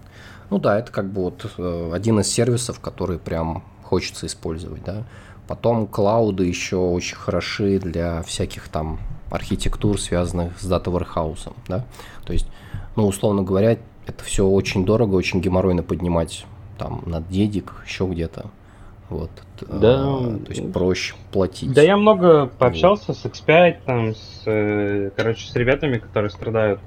Ну 0.51 0.59
да, 0.61 0.79
это 0.79 0.93
как 0.93 1.11
бы 1.11 1.23
вот 1.23 1.51
э, 1.59 1.91
один 1.93 2.21
из 2.21 2.29
сервисов, 2.29 2.79
который 2.79 3.19
прям 3.19 3.65
хочется 3.95 4.27
использовать, 4.27 4.83
да. 4.83 5.05
Потом 5.47 5.87
клауды 5.87 6.47
еще 6.47 6.77
очень 6.79 7.15
хороши 7.15 7.79
для 7.79 8.23
всяких 8.23 8.69
там 8.69 8.99
архитектур, 9.31 10.01
связанных 10.01 10.59
с 10.59 10.67
дата 10.67 10.91
warehouse, 10.91 11.53
да. 11.69 11.85
То 12.25 12.33
есть, 12.33 12.49
ну, 12.97 13.07
условно 13.07 13.43
говоря, 13.43 13.79
это 14.07 14.25
все 14.25 14.45
очень 14.45 14.85
дорого, 14.85 15.15
очень 15.15 15.41
геморройно 15.41 15.85
поднимать 15.85 16.45
там 16.77 17.05
на 17.07 17.21
дедик, 17.21 17.73
еще 17.87 18.07
где-то. 18.07 18.47
Вот. 19.11 19.31
э, 19.61 19.79
Да. 19.81 20.03
То 20.45 20.51
есть 20.51 20.73
проще 20.73 21.15
платить. 21.31 21.73
Да 21.73 21.83
я 21.83 21.97
много 21.97 22.47
пообщался 22.47 23.15
с 23.15 23.25
X5, 23.25 23.77
там, 23.87 24.15
с, 24.17 24.43
э, 24.47 25.11
короче, 25.17 25.47
с 25.47 25.55
ребятами, 25.55 25.99
которые 25.99 26.31
страдают 26.31 26.81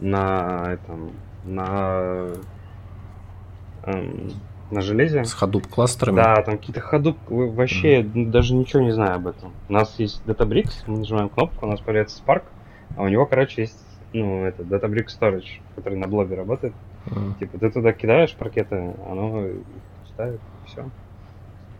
на 0.00 0.74
этом, 0.74 1.10
на, 1.44 2.28
эм, 3.82 4.30
на 4.70 4.80
железе. 4.80 5.24
С 5.24 5.40
Hadoop 5.40 5.68
кластерами. 5.68 6.16
Да, 6.16 6.42
там 6.42 6.58
какие-то 6.58 6.80
ходу 6.80 7.16
вообще 7.28 8.06
ну, 8.14 8.30
даже 8.30 8.54
ничего 8.54 8.82
не 8.82 8.92
знаю 8.92 9.16
об 9.16 9.26
этом. 9.28 9.52
У 9.68 9.72
нас 9.72 9.94
есть 9.98 10.22
Databricks, 10.26 10.74
мы 10.86 10.98
нажимаем 10.98 11.28
кнопку, 11.28 11.66
у 11.66 11.68
нас 11.68 11.80
появляется 11.80 12.20
Spark, 12.24 12.42
а 12.96 13.02
у 13.02 13.08
него, 13.08 13.26
короче, 13.26 13.62
есть 13.62 13.78
ну, 14.12 14.44
это 14.44 14.62
Databricks 14.62 15.18
Storage, 15.20 15.60
который 15.74 15.98
на 15.98 16.08
блобе 16.08 16.36
работает. 16.36 16.74
М. 17.06 17.34
Типа 17.38 17.58
ты 17.58 17.70
туда 17.70 17.92
кидаешь 17.92 18.34
паркеты, 18.34 18.94
оно 19.08 19.48
ставит, 20.12 20.40
все. 20.66 20.88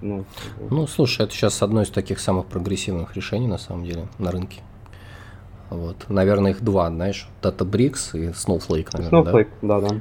Ну, 0.03 0.25
Ну, 0.71 0.87
слушай, 0.87 1.23
это 1.23 1.33
сейчас 1.33 1.63
одно 1.63 1.83
из 1.83 1.91
таких 1.91 2.21
самых 2.21 2.47
прогрессивных 2.47 3.17
решений, 3.17 3.47
на 3.47 3.59
самом 3.59 3.85
деле, 3.85 4.07
на 4.19 4.31
рынке. 4.31 4.61
Вот. 5.71 6.09
Наверное, 6.09 6.53
их 6.53 6.63
два, 6.63 6.89
знаешь, 6.89 7.29
Databricks 7.43 8.11
и 8.13 8.29
Snowflake, 8.29 8.89
наверное, 8.93 9.23
Snowflake, 9.23 9.49
да, 9.63 9.81
да. 9.81 9.89
да? 9.89 10.01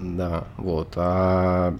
Да, 0.00 0.44
вот. 0.58 0.88
А, 0.96 1.76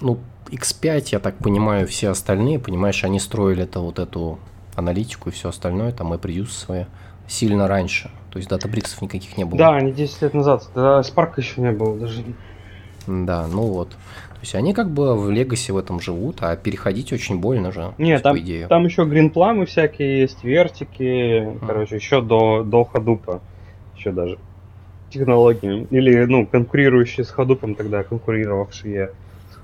ну, 0.00 0.18
X5, 0.50 1.08
я 1.12 1.18
так 1.18 1.36
понимаю, 1.38 1.86
все 1.86 2.08
остальные, 2.10 2.58
понимаешь, 2.58 3.04
они 3.04 3.20
строили 3.20 3.64
это 3.64 3.80
вот 3.80 3.98
эту 3.98 4.38
аналитику 4.74 5.28
и 5.28 5.32
все 5.32 5.48
остальное, 5.50 5.92
там 5.92 6.14
и 6.14 6.18
приюз 6.18 6.56
свои 6.56 6.84
сильно 7.26 7.68
раньше. 7.68 8.10
То 8.30 8.38
есть 8.38 8.48
датабриксов 8.48 9.02
никаких 9.02 9.36
не 9.36 9.44
было. 9.44 9.58
Да, 9.58 9.74
они 9.76 9.92
10 9.92 10.22
лет 10.22 10.34
назад, 10.34 10.68
тогда 10.74 11.00
Spark 11.00 11.32
еще 11.36 11.60
не 11.60 11.72
было 11.72 11.98
даже. 11.98 12.22
Да, 13.06 13.46
ну 13.46 13.62
вот. 13.62 13.90
То 13.90 14.42
есть 14.42 14.54
они 14.54 14.72
как 14.72 14.90
бы 14.90 15.16
в 15.20 15.30
Легасе 15.30 15.72
в 15.72 15.76
этом 15.76 16.00
живут, 16.00 16.36
а 16.42 16.54
переходить 16.56 17.12
очень 17.12 17.40
больно 17.40 17.72
же. 17.72 17.92
то 17.96 18.02
Не, 18.02 18.12
есть, 18.12 18.22
там, 18.22 18.38
идее. 18.38 18.68
там 18.68 18.84
еще 18.84 19.04
гринпламы 19.04 19.66
всякие 19.66 20.20
есть, 20.20 20.44
вертики, 20.44 21.58
короче, 21.66 21.96
еще 21.96 22.20
до, 22.20 22.62
до 22.62 22.84
ходупа, 22.84 23.40
еще 23.96 24.12
даже 24.12 24.38
технологии. 25.10 25.88
Или, 25.90 26.24
ну, 26.26 26.46
конкурирующие 26.46 27.24
с 27.24 27.30
ходупом 27.30 27.74
тогда, 27.74 28.04
конкурировавшие 28.04 29.10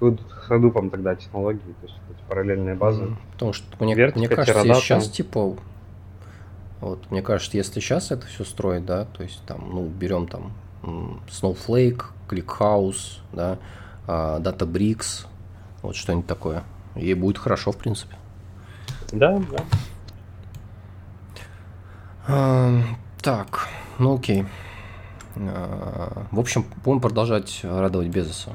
ходупом 0.01 0.91
тогда 0.91 1.15
технологии, 1.15 1.75
то 1.81 1.87
есть 1.87 1.95
эти 2.11 2.29
параллельные 2.29 2.75
базы. 2.75 3.17
Потому 3.33 3.53
что 3.53 3.67
мне, 3.85 3.95
Вертика, 3.95 4.19
мне 4.19 4.29
кажется, 4.29 4.63
Teradata. 4.63 4.81
сейчас 4.81 5.09
типа 5.09 5.57
вот 6.85 7.11
мне 7.11 7.23
кажется, 7.23 7.57
если 7.57 7.81
сейчас 7.81 8.11
это 8.11 8.27
все 8.27 8.45
строить, 8.45 8.85
да, 8.85 9.07
то 9.07 9.23
есть 9.23 9.43
там, 9.47 9.71
ну, 9.71 9.87
берем 9.87 10.29
там 10.29 10.53
Snowflake, 10.83 12.03
ClickHouse, 12.29 13.21
да, 13.33 13.59
а, 14.07 14.39
Databricks, 14.39 15.27
вот 15.81 15.97
что-нибудь 15.97 16.27
такое, 16.27 16.63
и 16.95 17.15
будет 17.15 17.39
хорошо, 17.39 17.73
в 17.73 17.79
принципе. 17.79 18.17
Да, 19.13 19.41
да. 19.51 19.65
А, 22.27 22.81
так, 23.23 23.69
ну 23.99 24.17
окей. 24.17 24.45
А, 25.37 26.27
в 26.31 26.39
общем, 26.39 26.67
будем 26.85 27.01
продолжать 27.01 27.61
радовать 27.63 28.09
Безоса. 28.09 28.51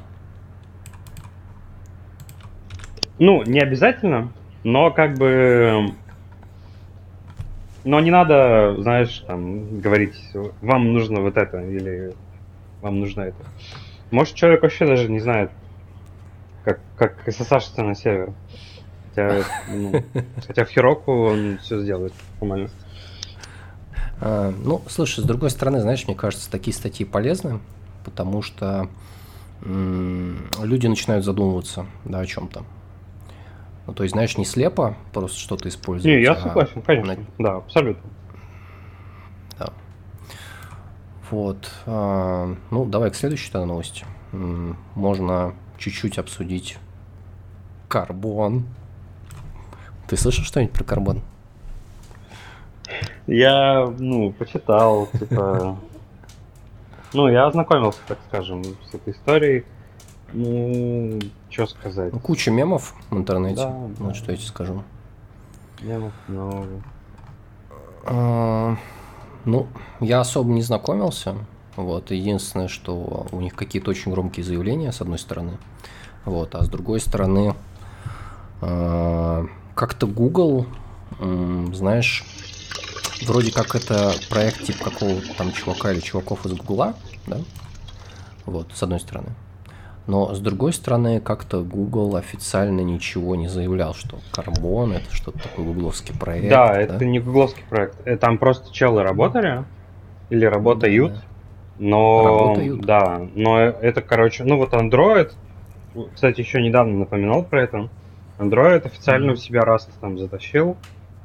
Ну, 3.20 3.42
не 3.44 3.60
обязательно, 3.60 4.32
но 4.64 4.90
как 4.90 5.18
бы... 5.18 5.92
Но 7.84 8.00
не 8.00 8.10
надо, 8.10 8.76
знаешь, 8.78 9.22
там, 9.26 9.78
говорить, 9.80 10.14
вам 10.62 10.92
нужно 10.94 11.20
вот 11.20 11.36
это, 11.36 11.60
или 11.60 12.14
вам 12.80 12.98
нужно 12.98 13.22
это. 13.22 13.44
Может, 14.10 14.34
человек 14.34 14.62
вообще 14.62 14.86
даже 14.86 15.10
не 15.10 15.20
знает, 15.20 15.50
как, 16.64 16.80
как 16.96 17.28
SSH 17.28 17.82
на 17.82 17.94
сервер. 17.94 18.32
Хотя, 19.10 19.44
ну, 19.68 20.02
хотя 20.46 20.64
в 20.64 20.68
Хироку 20.70 21.12
он 21.12 21.58
все 21.58 21.78
сделает 21.80 22.14
нормально. 22.40 22.70
А, 24.20 24.50
Ну, 24.64 24.82
слушай, 24.88 25.20
с 25.20 25.24
другой 25.24 25.50
стороны, 25.50 25.80
знаешь, 25.80 26.06
мне 26.06 26.16
кажется, 26.16 26.50
такие 26.50 26.74
статьи 26.74 27.04
полезны, 27.04 27.60
потому 28.04 28.40
что 28.40 28.88
м, 29.62 30.46
люди 30.62 30.86
начинают 30.86 31.24
задумываться, 31.24 31.86
да, 32.06 32.20
о 32.20 32.26
чем-то. 32.26 32.64
Ну, 33.86 33.94
то 33.94 34.02
есть, 34.02 34.12
знаешь, 34.12 34.36
не 34.36 34.44
слепо 34.44 34.96
просто 35.12 35.38
что-то 35.38 35.68
использовать. 35.68 36.16
Не, 36.16 36.22
я 36.22 36.32
а 36.32 36.36
согласен, 36.36 36.82
конечно. 36.82 37.16
Да, 37.38 37.56
абсолютно. 37.56 38.08
Да. 39.58 39.72
Вот. 41.30 41.70
а, 41.86 42.54
ну, 42.70 42.84
давай 42.84 43.10
к 43.10 43.14
следующей 43.14 43.50
тогда 43.50 43.66
новости. 43.66 44.04
Можно 44.94 45.54
чуть-чуть 45.78 46.18
обсудить 46.18 46.78
карбон. 47.88 48.66
Ты 50.06 50.16
слышал 50.16 50.44
что-нибудь 50.44 50.74
про 50.74 50.84
карбон? 50.84 51.22
Я, 53.26 53.86
ну, 53.98 54.32
почитал, 54.32 55.08
типа... 55.18 55.78
Ну, 57.12 57.26
я 57.26 57.46
ознакомился, 57.46 57.98
так 58.06 58.18
скажем, 58.28 58.62
с 58.62 58.94
этой 58.94 59.12
историей. 59.12 59.64
Ну, 60.32 61.18
что 61.48 61.66
сказать. 61.66 62.12
Ну, 62.12 62.20
куча 62.20 62.50
мемов 62.50 62.94
в 63.10 63.16
интернете. 63.16 63.62
Да, 63.62 63.68
вот 63.68 64.08
да. 64.08 64.14
что 64.14 64.30
я 64.30 64.36
тебе 64.36 64.46
скажу. 64.46 64.82
Мемов 65.82 66.12
много. 66.28 66.82
А, 68.04 68.76
Ну, 69.44 69.66
я 70.00 70.20
особо 70.20 70.50
не 70.52 70.62
знакомился. 70.62 71.34
Вот. 71.76 72.10
Единственное, 72.10 72.68
что 72.68 73.26
у 73.32 73.40
них 73.40 73.54
какие-то 73.54 73.90
очень 73.90 74.12
громкие 74.12 74.44
заявления, 74.44 74.92
с 74.92 75.00
одной 75.00 75.18
стороны. 75.18 75.58
Вот. 76.24 76.54
А 76.54 76.62
с 76.62 76.68
другой 76.68 77.00
стороны, 77.00 77.54
э, 78.60 79.46
как-то 79.74 80.06
Google, 80.06 80.66
знаешь, 81.72 82.24
вроде 83.26 83.52
как 83.52 83.74
это 83.74 84.12
проект 84.28 84.64
типа 84.64 84.90
какого-то 84.90 85.34
там 85.36 85.52
чувака 85.52 85.92
или 85.92 86.00
чуваков 86.00 86.44
из 86.46 86.52
Гугла, 86.52 86.94
да? 87.26 87.38
Вот, 88.46 88.68
с 88.74 88.82
одной 88.82 89.00
стороны. 89.00 89.28
Но 90.06 90.34
с 90.34 90.40
другой 90.40 90.72
стороны, 90.72 91.20
как-то 91.20 91.62
Google 91.62 92.16
официально 92.16 92.80
ничего 92.80 93.36
не 93.36 93.48
заявлял, 93.48 93.94
что 93.94 94.18
Карбон 94.32 94.92
это 94.92 95.12
что-то 95.14 95.38
такой 95.38 95.64
гугловский 95.64 96.14
проект. 96.18 96.48
Да, 96.48 96.68
да, 96.68 96.80
это 96.80 97.04
не 97.04 97.20
гугловский 97.20 97.62
проект. 97.68 97.96
Э, 98.04 98.16
там 98.16 98.38
просто 98.38 98.72
челы 98.72 99.02
работали 99.02 99.64
или 100.30 100.44
работают. 100.44 101.14
Да. 101.14 101.22
Но 101.78 102.24
работают. 102.24 102.80
да, 102.82 103.26
но 103.34 103.58
это, 103.58 104.02
короче, 104.02 104.44
ну 104.44 104.58
вот 104.58 104.74
Android, 104.74 105.32
кстати, 106.14 106.40
еще 106.40 106.60
недавно 106.60 106.98
напоминал 106.98 107.42
про 107.42 107.62
это. 107.62 107.88
Android 108.38 108.84
официально 108.86 109.30
mm-hmm. 109.30 109.34
у 109.34 109.36
себя 109.36 109.60
Rust 109.60 109.88
там 110.00 110.18
затащил 110.18 110.76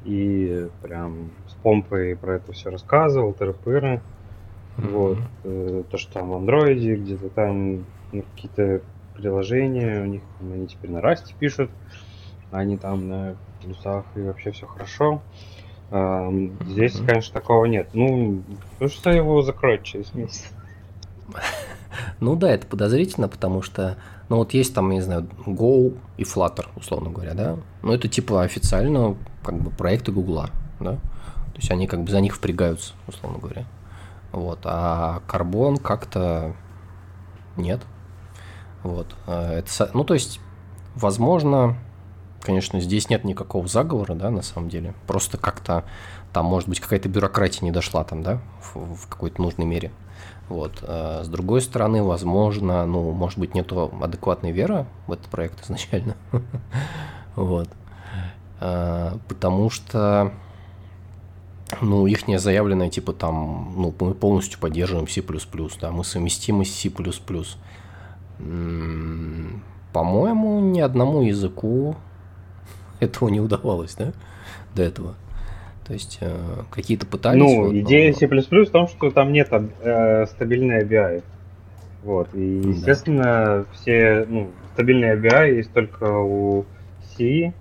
и 0.04 0.68
прям 0.82 1.30
с 1.48 1.54
помпой 1.62 2.16
про 2.16 2.36
это 2.36 2.52
все 2.52 2.70
рассказывал, 2.70 3.32
тыры-пыры. 3.32 4.00
Mm-hmm. 4.76 4.90
Вот. 4.92 5.18
Э, 5.44 5.82
то, 5.90 5.98
что 5.98 6.12
там 6.12 6.30
в 6.30 6.36
андроиде, 6.36 6.96
где-то 6.96 7.28
там 7.30 7.84
ну, 8.12 8.24
какие-то 8.34 8.82
приложения, 9.14 10.02
у 10.02 10.06
них 10.06 10.22
там, 10.38 10.52
они 10.52 10.66
теперь 10.66 10.90
на 10.90 11.00
расте 11.00 11.34
пишут, 11.38 11.70
они 12.50 12.76
там 12.76 13.08
на 13.08 13.36
плюсах 13.62 14.04
и 14.14 14.20
вообще 14.20 14.52
все 14.52 14.66
хорошо. 14.66 15.22
А, 15.90 16.30
здесь, 16.66 16.96
mm-hmm. 16.96 17.06
конечно, 17.06 17.34
такого 17.34 17.64
нет. 17.66 17.88
Ну, 17.92 18.42
ну 18.80 18.88
что 18.88 19.10
его 19.10 19.42
закроют 19.42 19.82
через 19.82 20.14
месяц? 20.14 20.50
Ну 22.20 22.36
да, 22.36 22.50
это 22.50 22.66
подозрительно, 22.66 23.28
потому 23.28 23.62
что, 23.62 23.96
ну 24.28 24.36
вот 24.36 24.52
есть 24.52 24.74
там, 24.74 24.90
не 24.90 25.00
знаю, 25.00 25.28
Go 25.46 25.96
и 26.18 26.24
Flutter, 26.24 26.66
условно 26.76 27.10
говоря, 27.10 27.34
да? 27.34 27.56
Ну 27.82 27.92
это 27.92 28.08
типа 28.08 28.42
официально 28.42 29.16
как 29.42 29.54
бы 29.56 29.70
проекты 29.70 30.12
Гугла, 30.12 30.50
да? 30.78 30.96
То 30.96 31.56
есть 31.56 31.70
они 31.70 31.86
как 31.86 32.02
бы 32.02 32.10
за 32.10 32.20
них 32.20 32.36
впрягаются, 32.36 32.94
условно 33.06 33.38
говоря. 33.38 33.64
Вот, 34.32 34.60
а 34.64 35.22
карбон 35.26 35.78
как-то 35.78 36.54
нет. 37.56 37.80
Вот. 38.86 39.16
А 39.26 39.52
это, 39.52 39.90
ну, 39.94 40.04
то 40.04 40.14
есть, 40.14 40.40
возможно, 40.94 41.76
конечно, 42.40 42.80
здесь 42.80 43.10
нет 43.10 43.24
никакого 43.24 43.66
заговора, 43.66 44.14
да, 44.14 44.30
на 44.30 44.42
самом 44.42 44.68
деле. 44.68 44.94
Просто 45.06 45.38
как-то 45.38 45.84
там, 46.32 46.46
может 46.46 46.68
быть, 46.68 46.80
какая-то 46.80 47.08
бюрократия 47.08 47.64
не 47.64 47.72
дошла 47.72 48.04
там, 48.04 48.22
да, 48.22 48.40
в, 48.60 48.94
в 48.94 49.08
какой-то 49.08 49.42
нужной 49.42 49.66
мере. 49.66 49.90
Вот. 50.48 50.78
А 50.82 51.24
с 51.24 51.28
другой 51.28 51.60
стороны, 51.62 52.02
возможно, 52.02 52.86
ну, 52.86 53.10
может 53.10 53.38
быть, 53.38 53.54
нету 53.54 53.92
адекватной 54.00 54.52
веры 54.52 54.86
в 55.08 55.12
этот 55.12 55.26
проект 55.26 55.64
изначально. 55.64 56.16
Вот. 57.34 57.68
А, 58.60 59.18
потому 59.28 59.68
что 59.68 60.32
ну, 61.82 62.06
их 62.06 62.28
не 62.28 62.38
заявленное, 62.38 62.88
типа, 62.88 63.12
там, 63.12 63.74
ну, 63.76 63.94
мы 64.00 64.14
полностью 64.14 64.58
поддерживаем 64.58 65.06
C++, 65.06 65.22
да, 65.80 65.90
мы 65.90 66.02
совместимы 66.02 66.64
с 66.64 66.72
C++. 66.72 66.90
По-моему, 68.38 70.60
ни 70.60 70.80
одному 70.80 71.22
языку 71.22 71.96
этого 73.00 73.28
не 73.28 73.40
удавалось, 73.40 73.94
да, 73.94 74.12
до 74.74 74.82
этого. 74.82 75.14
То 75.86 75.92
есть 75.92 76.18
э, 76.20 76.36
какие-то 76.70 77.06
пытались. 77.06 77.38
Ну, 77.38 77.66
вот, 77.66 77.74
идея 77.74 78.12
но... 78.12 78.40
C++ 78.40 78.50
в 78.50 78.70
том, 78.70 78.88
что 78.88 79.10
там 79.10 79.32
нет 79.32 79.48
э, 79.52 80.26
стабильной 80.26 80.82
ABI. 80.82 81.22
Вот. 82.02 82.28
И, 82.34 82.40
естественно, 82.40 83.24
да. 83.24 83.64
все, 83.72 84.26
ну, 84.28 84.50
стабильные 84.74 85.16
ABI 85.16 85.56
есть 85.56 85.72
только 85.72 86.18
у 86.18 86.64
C. 87.16 87.52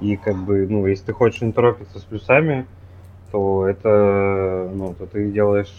И 0.00 0.16
как 0.16 0.36
бы, 0.36 0.66
ну, 0.68 0.86
если 0.86 1.06
ты 1.06 1.12
хочешь 1.12 1.42
интеропиться 1.42 1.98
с 1.98 2.02
плюсами, 2.02 2.66
то 3.30 3.68
это, 3.68 4.70
ну, 4.74 4.94
то 4.94 5.06
ты 5.06 5.30
делаешь 5.30 5.74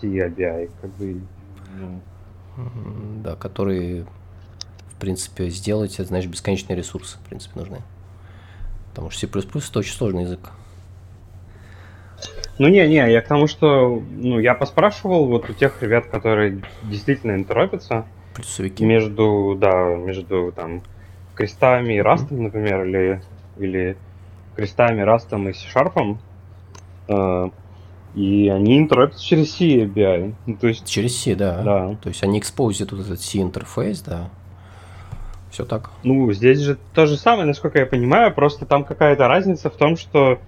CABI, 0.00 0.70
как 0.80 0.90
бы, 0.96 1.20
ну. 1.80 2.00
Да, 2.56 3.36
который, 3.36 4.04
в 4.90 5.00
принципе, 5.00 5.48
сделать, 5.48 5.94
это, 5.94 6.04
знаешь, 6.04 6.26
бесконечные 6.26 6.76
ресурсы, 6.76 7.18
в 7.18 7.28
принципе, 7.28 7.60
нужны. 7.60 7.78
Потому 8.90 9.10
что 9.10 9.20
C++ 9.20 9.26
это 9.26 9.78
очень 9.78 9.94
сложный 9.94 10.24
язык. 10.24 10.50
Ну 12.58 12.68
не, 12.68 12.86
не, 12.86 13.10
я 13.10 13.20
к 13.22 13.26
тому, 13.26 13.46
что 13.46 14.02
ну, 14.10 14.38
я 14.38 14.54
поспрашивал 14.54 15.26
вот 15.26 15.48
у 15.48 15.52
тех 15.54 15.82
ребят, 15.82 16.06
которые 16.06 16.62
действительно 16.84 17.32
интеропятся. 17.32 18.06
Плюсовики. 18.34 18.84
Между, 18.84 19.56
да, 19.58 19.96
между 19.96 20.52
там 20.54 20.82
крестами 21.34 21.94
и 21.94 22.00
растом, 22.00 22.38
mm-hmm. 22.38 22.42
например, 22.42 22.84
или, 22.84 23.22
или 23.56 23.96
крестами, 24.54 25.00
растом 25.00 25.48
и. 25.48 25.54
Э, 27.08 27.48
и 28.14 28.48
они 28.48 28.78
интеропятся 28.78 29.24
через 29.24 29.54
C 29.54 29.84
API. 29.84 30.34
Ну, 30.46 30.56
то 30.56 30.68
есть... 30.68 30.86
Через 30.86 31.18
C, 31.18 31.34
да. 31.34 31.62
да. 31.62 31.96
То 32.02 32.08
есть 32.08 32.22
они 32.22 32.38
экспозят 32.38 32.92
вот 32.92 33.00
этот 33.00 33.20
C-интерфейс, 33.20 34.00
да. 34.02 34.28
Все 35.50 35.64
так. 35.64 35.90
Ну, 36.02 36.32
здесь 36.32 36.60
же 36.60 36.78
то 36.94 37.06
же 37.06 37.16
самое, 37.16 37.46
насколько 37.46 37.78
я 37.78 37.86
понимаю, 37.86 38.32
просто 38.34 38.64
там 38.66 38.84
какая-то 38.84 39.28
разница 39.28 39.70
в 39.70 39.76
том, 39.76 39.96
что 39.96 40.38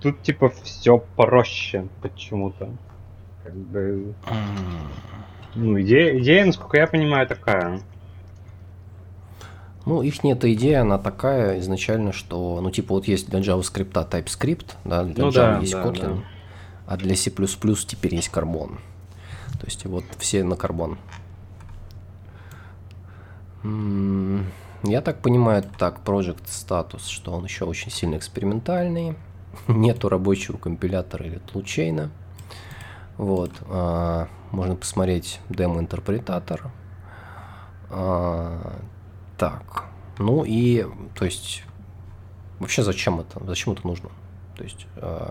тут 0.00 0.22
типа 0.22 0.52
все 0.62 0.98
проще 1.16 1.88
почему-то. 2.02 2.70
Как 3.44 3.54
бы... 3.54 4.14
Ну, 5.54 5.80
идея, 5.80 6.18
идея, 6.18 6.46
насколько 6.46 6.78
я 6.78 6.86
понимаю, 6.86 7.26
такая. 7.26 7.80
Ну, 9.84 10.02
их 10.02 10.22
нет 10.22 10.44
идея, 10.44 10.82
она 10.82 10.98
такая 10.98 11.58
изначально, 11.58 12.12
что, 12.12 12.60
ну, 12.62 12.70
типа, 12.70 12.94
вот 12.94 13.08
есть 13.08 13.28
для 13.28 13.40
JavaScript 13.40 13.92
TypeScript, 13.92 14.76
да, 14.84 15.02
для 15.02 15.24
ну, 15.24 15.30
Java 15.30 15.32
да, 15.32 15.58
есть 15.58 15.72
да, 15.72 15.84
Kotlin, 15.84 16.16
да. 16.16 16.22
А 16.86 16.96
для 16.96 17.16
C++ 17.16 17.30
теперь 17.30 18.14
есть 18.14 18.30
Carbon. 18.32 18.78
То 19.58 19.66
есть 19.66 19.84
вот 19.86 20.04
все 20.18 20.44
на 20.44 20.54
Carbon. 20.54 20.96
Я 24.84 25.00
так 25.00 25.22
понимаю, 25.22 25.62
так, 25.78 26.00
Project 26.04 26.42
статус, 26.46 27.06
что 27.06 27.32
он 27.32 27.44
еще 27.44 27.64
очень 27.64 27.92
сильно 27.92 28.16
экспериментальный, 28.16 29.16
нету 29.68 30.08
рабочего 30.08 30.56
компилятора 30.56 31.26
или 31.26 31.38
толчейна. 31.38 32.10
Вот, 33.16 33.52
а, 33.68 34.28
можно 34.50 34.74
посмотреть 34.74 35.38
демо-интерпретатор. 35.48 36.72
А, 37.90 38.80
так, 39.38 39.84
ну 40.18 40.44
и, 40.44 40.86
то 41.14 41.24
есть, 41.24 41.62
вообще 42.58 42.82
зачем 42.82 43.20
это? 43.20 43.44
Зачем 43.44 43.74
это 43.74 43.86
нужно? 43.86 44.10
То 44.56 44.64
есть, 44.64 44.86
э, 44.96 45.30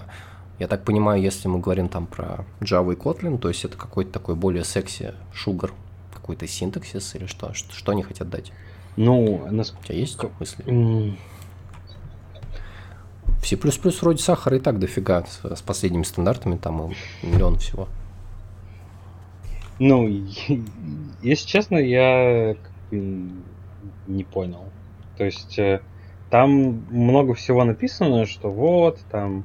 я 0.62 0.68
так 0.68 0.84
понимаю, 0.86 1.20
если 1.20 1.48
мы 1.48 1.60
говорим 1.60 1.90
там 1.90 2.06
про 2.06 2.46
Java 2.60 2.94
и 2.94 2.96
Kotlin, 2.96 3.40
то 3.40 3.48
есть 3.48 3.66
это 3.66 3.76
какой-то 3.76 4.12
такой 4.12 4.36
более 4.36 4.64
секси 4.64 5.16
шугар, 5.34 5.74
какой-то 6.14 6.46
синтаксис 6.46 7.16
или 7.16 7.26
что? 7.26 7.52
Что, 7.56 7.74
что 7.74 7.94
они 7.94 8.04
хотят 8.04 8.30
дать? 8.30 8.54
Ну, 8.96 9.48
нас... 9.50 9.74
у 9.74 9.84
тебя 9.84 9.98
есть 9.98 10.20
мысли? 10.40 10.64
Mm. 10.66 11.18
В 13.42 13.48
C++ 13.48 13.58
вроде 14.02 14.22
сахара 14.22 14.58
и 14.58 14.60
так 14.60 14.78
дофига 14.78 15.26
с, 15.26 15.44
с 15.44 15.64
последними 15.64 16.04
стандартами, 16.04 16.58
там 16.58 16.94
миллион 17.24 17.58
всего. 17.58 17.88
Ну, 19.80 20.08
если 21.24 21.48
честно, 21.48 21.78
я 21.78 22.56
не 22.92 24.24
понял. 24.32 24.66
То 25.18 25.24
есть 25.24 25.58
э, 25.58 25.82
там 26.30 26.86
много 26.92 27.34
всего 27.34 27.64
написано, 27.64 28.28
что 28.28 28.52
вот, 28.52 29.00
там 29.10 29.44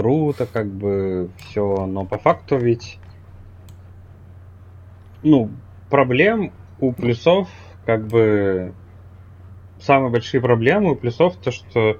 круто, 0.00 0.46
как 0.46 0.66
бы 0.66 1.28
все, 1.36 1.84
но 1.84 2.06
по 2.06 2.16
факту 2.16 2.56
ведь, 2.56 2.98
ну, 5.22 5.50
проблем 5.90 6.52
у 6.80 6.92
плюсов, 6.92 7.50
как 7.84 8.06
бы, 8.06 8.72
самые 9.78 10.10
большие 10.10 10.40
проблемы 10.40 10.92
у 10.92 10.96
плюсов 10.96 11.36
то, 11.36 11.50
что 11.50 11.98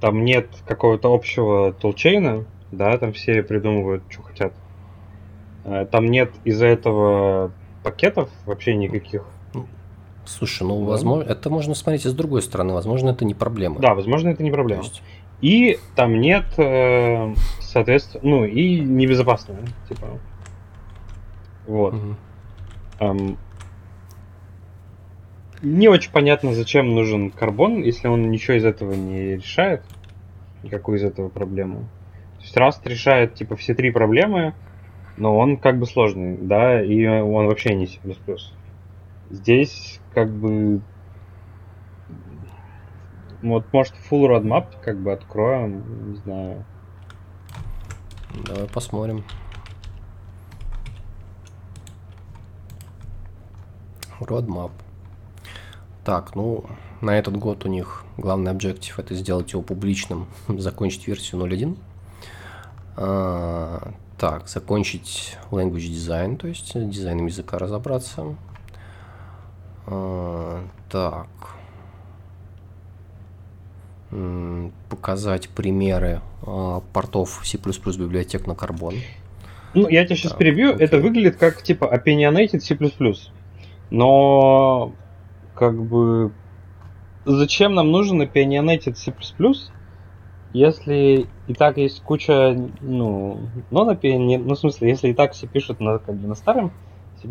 там 0.00 0.24
нет 0.24 0.48
какого-то 0.64 1.12
общего 1.12 1.72
толчейна, 1.72 2.44
да, 2.70 2.96
там 2.98 3.12
все 3.12 3.42
придумывают, 3.42 4.04
что 4.08 4.22
хотят. 4.22 4.52
Э, 5.64 5.86
там 5.90 6.06
нет 6.06 6.30
из-за 6.44 6.66
этого 6.66 7.50
пакетов 7.82 8.30
вообще 8.44 8.76
никаких. 8.76 9.24
Слушай, 10.24 10.68
ну, 10.68 10.84
да. 10.84 10.90
возможно, 10.90 11.28
это 11.28 11.50
можно 11.50 11.74
смотреть 11.74 12.04
и 12.06 12.08
с 12.08 12.14
другой 12.14 12.42
стороны. 12.42 12.74
Возможно, 12.74 13.10
это 13.10 13.24
не 13.24 13.34
проблема. 13.34 13.80
Да, 13.80 13.94
возможно, 13.94 14.28
это 14.28 14.44
не 14.44 14.52
проблема. 14.52 14.82
есть... 14.82 15.02
И 15.40 15.78
там 15.94 16.20
нет, 16.20 16.44
э, 16.56 17.34
соответственно, 17.60 18.22
ну, 18.24 18.44
и 18.44 18.80
небезопасно, 18.80 19.56
типа. 19.88 20.18
Вот. 21.66 21.94
Угу. 21.94 22.16
Um, 23.00 23.36
не 25.62 25.88
очень 25.88 26.10
понятно, 26.10 26.54
зачем 26.54 26.94
нужен 26.94 27.30
карбон, 27.30 27.82
если 27.82 28.08
он 28.08 28.30
ничего 28.30 28.56
из 28.56 28.64
этого 28.64 28.92
не 28.94 29.36
решает. 29.36 29.82
Никакую 30.62 30.98
из 30.98 31.04
этого 31.04 31.28
проблему. 31.28 31.88
То 32.38 32.42
есть 32.42 32.56
Rust 32.56 32.88
решает, 32.88 33.34
типа, 33.34 33.56
все 33.56 33.74
три 33.74 33.90
проблемы, 33.90 34.54
но 35.16 35.36
он 35.36 35.56
как 35.56 35.78
бы 35.78 35.86
сложный, 35.86 36.36
да, 36.38 36.82
и 36.82 37.06
он 37.06 37.46
вообще 37.46 37.74
не 37.74 37.86
C++. 37.86 37.98
Здесь 39.30 40.00
как 40.14 40.30
бы 40.30 40.80
вот 43.50 43.72
может 43.72 43.94
full 44.10 44.28
roadmap 44.28 44.66
как 44.82 44.98
бы 45.00 45.12
откроем, 45.12 46.12
не 46.12 46.16
знаю. 46.16 46.64
Давай 48.44 48.66
посмотрим. 48.68 49.24
Roadmap. 54.20 54.72
Так, 56.04 56.34
ну, 56.34 56.64
на 57.00 57.18
этот 57.18 57.36
год 57.36 57.64
у 57.64 57.68
них 57.68 58.04
главный 58.16 58.50
объектив 58.50 58.98
это 58.98 59.14
сделать 59.14 59.52
его 59.52 59.62
публичным, 59.62 60.28
закончить 60.48 61.06
версию 61.08 61.42
0.1. 61.42 61.76
А, 62.96 63.92
так, 64.18 64.48
закончить 64.48 65.36
language 65.50 65.90
design, 65.90 66.36
то 66.36 66.46
есть 66.46 66.72
дизайном 66.88 67.26
языка 67.26 67.58
разобраться. 67.58 68.36
А, 69.86 70.64
так. 70.90 71.55
Показать 74.88 75.48
примеры 75.48 76.20
а, 76.42 76.80
портов 76.92 77.40
C++ 77.44 77.58
библиотек 77.58 78.46
на 78.46 78.54
карбон. 78.54 78.94
Ну, 79.74 79.88
я 79.88 80.04
тебя 80.04 80.16
сейчас 80.16 80.32
так, 80.32 80.38
перебью. 80.38 80.74
Окей. 80.74 80.86
Это 80.86 80.98
выглядит 80.98 81.36
как 81.36 81.62
типа 81.62 81.84
opinionated 81.84 82.60
C++. 82.60 82.78
Но 83.90 84.92
как 85.54 85.82
бы 85.82 86.32
зачем 87.24 87.74
нам 87.74 87.90
нужен 87.90 88.22
opinionated 88.22 88.94
C++, 88.94 89.12
если 90.52 91.26
и 91.48 91.54
так 91.54 91.76
есть 91.76 92.02
куча, 92.02 92.56
ну, 92.80 93.40
non 93.70 94.00
opinion, 94.00 94.44
ну, 94.44 94.54
в 94.54 94.58
смысле, 94.58 94.88
если 94.88 95.08
и 95.08 95.14
так 95.14 95.32
все 95.32 95.46
пишут 95.46 95.80
на, 95.80 95.98
как 95.98 96.14
бы, 96.16 96.28
на 96.28 96.34
старом 96.34 96.72
C++, 97.20 97.28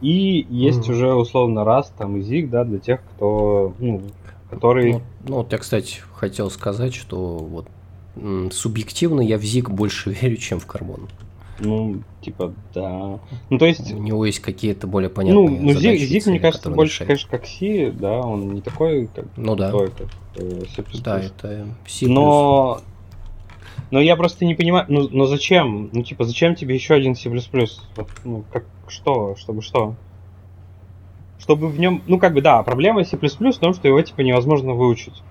и 0.00 0.46
есть 0.50 0.88
mm-hmm. 0.88 0.92
уже 0.92 1.14
условно 1.14 1.64
раз 1.64 1.92
там 1.96 2.16
и 2.16 2.42
да, 2.46 2.64
для 2.64 2.78
тех, 2.78 3.00
кто, 3.02 3.74
ну, 3.78 4.02
который... 4.50 4.94
Ну, 4.94 5.02
ну, 5.26 5.36
вот 5.36 5.52
я, 5.52 5.58
кстати, 5.58 6.00
хотел 6.14 6.50
сказать, 6.50 6.94
что 6.94 7.38
вот 7.38 7.68
субъективно 8.52 9.20
я 9.20 9.38
в 9.38 9.42
ZIG 9.42 9.70
больше 9.70 10.10
верю, 10.20 10.36
чем 10.36 10.60
в 10.60 10.66
карбон. 10.66 11.08
Ну, 11.60 12.02
типа, 12.20 12.54
да. 12.72 13.18
Ну, 13.50 13.58
то 13.58 13.66
есть... 13.66 13.92
У 13.92 13.98
него 13.98 14.24
есть 14.24 14.40
какие-то 14.40 14.86
более 14.86 15.10
понятные 15.10 15.48
Ну, 15.48 15.58
ну 15.60 15.72
задачи, 15.72 16.04
Зиг, 16.04 16.26
мне 16.26 16.38
кажется, 16.38 16.70
больше, 16.70 17.04
решает. 17.04 17.08
конечно, 17.08 17.30
как 17.30 17.46
C, 17.46 17.90
да, 17.90 18.20
он 18.20 18.54
не 18.54 18.60
такой, 18.60 19.08
как... 19.08 19.26
Ну, 19.36 19.56
да. 19.56 19.72
Такой, 19.72 19.90
как 19.90 20.08
э, 20.36 20.62
C++. 20.74 20.84
Да, 21.02 21.20
это 21.20 21.66
C++. 21.86 22.06
Но... 22.06 22.80
Но 23.90 24.00
я 24.00 24.16
просто 24.16 24.44
не 24.44 24.54
понимаю, 24.54 24.84
ну, 24.88 25.08
но 25.10 25.26
зачем? 25.26 25.88
Ну, 25.92 26.02
типа, 26.02 26.24
зачем 26.24 26.54
тебе 26.54 26.74
еще 26.74 26.94
один 26.94 27.16
C++? 27.16 27.28
Вот, 27.28 28.08
ну, 28.24 28.44
как, 28.52 28.64
что? 28.86 29.34
Чтобы 29.36 29.62
что? 29.62 29.96
Чтобы 31.38 31.68
в 31.68 31.78
нем... 31.78 32.02
Ну, 32.06 32.18
как 32.18 32.34
бы, 32.34 32.40
да, 32.40 32.62
проблема 32.62 33.04
C++ 33.04 33.16
в 33.16 33.58
том, 33.58 33.74
что 33.74 33.88
его, 33.88 34.02
типа, 34.02 34.20
невозможно 34.22 34.74
выучить 34.74 35.22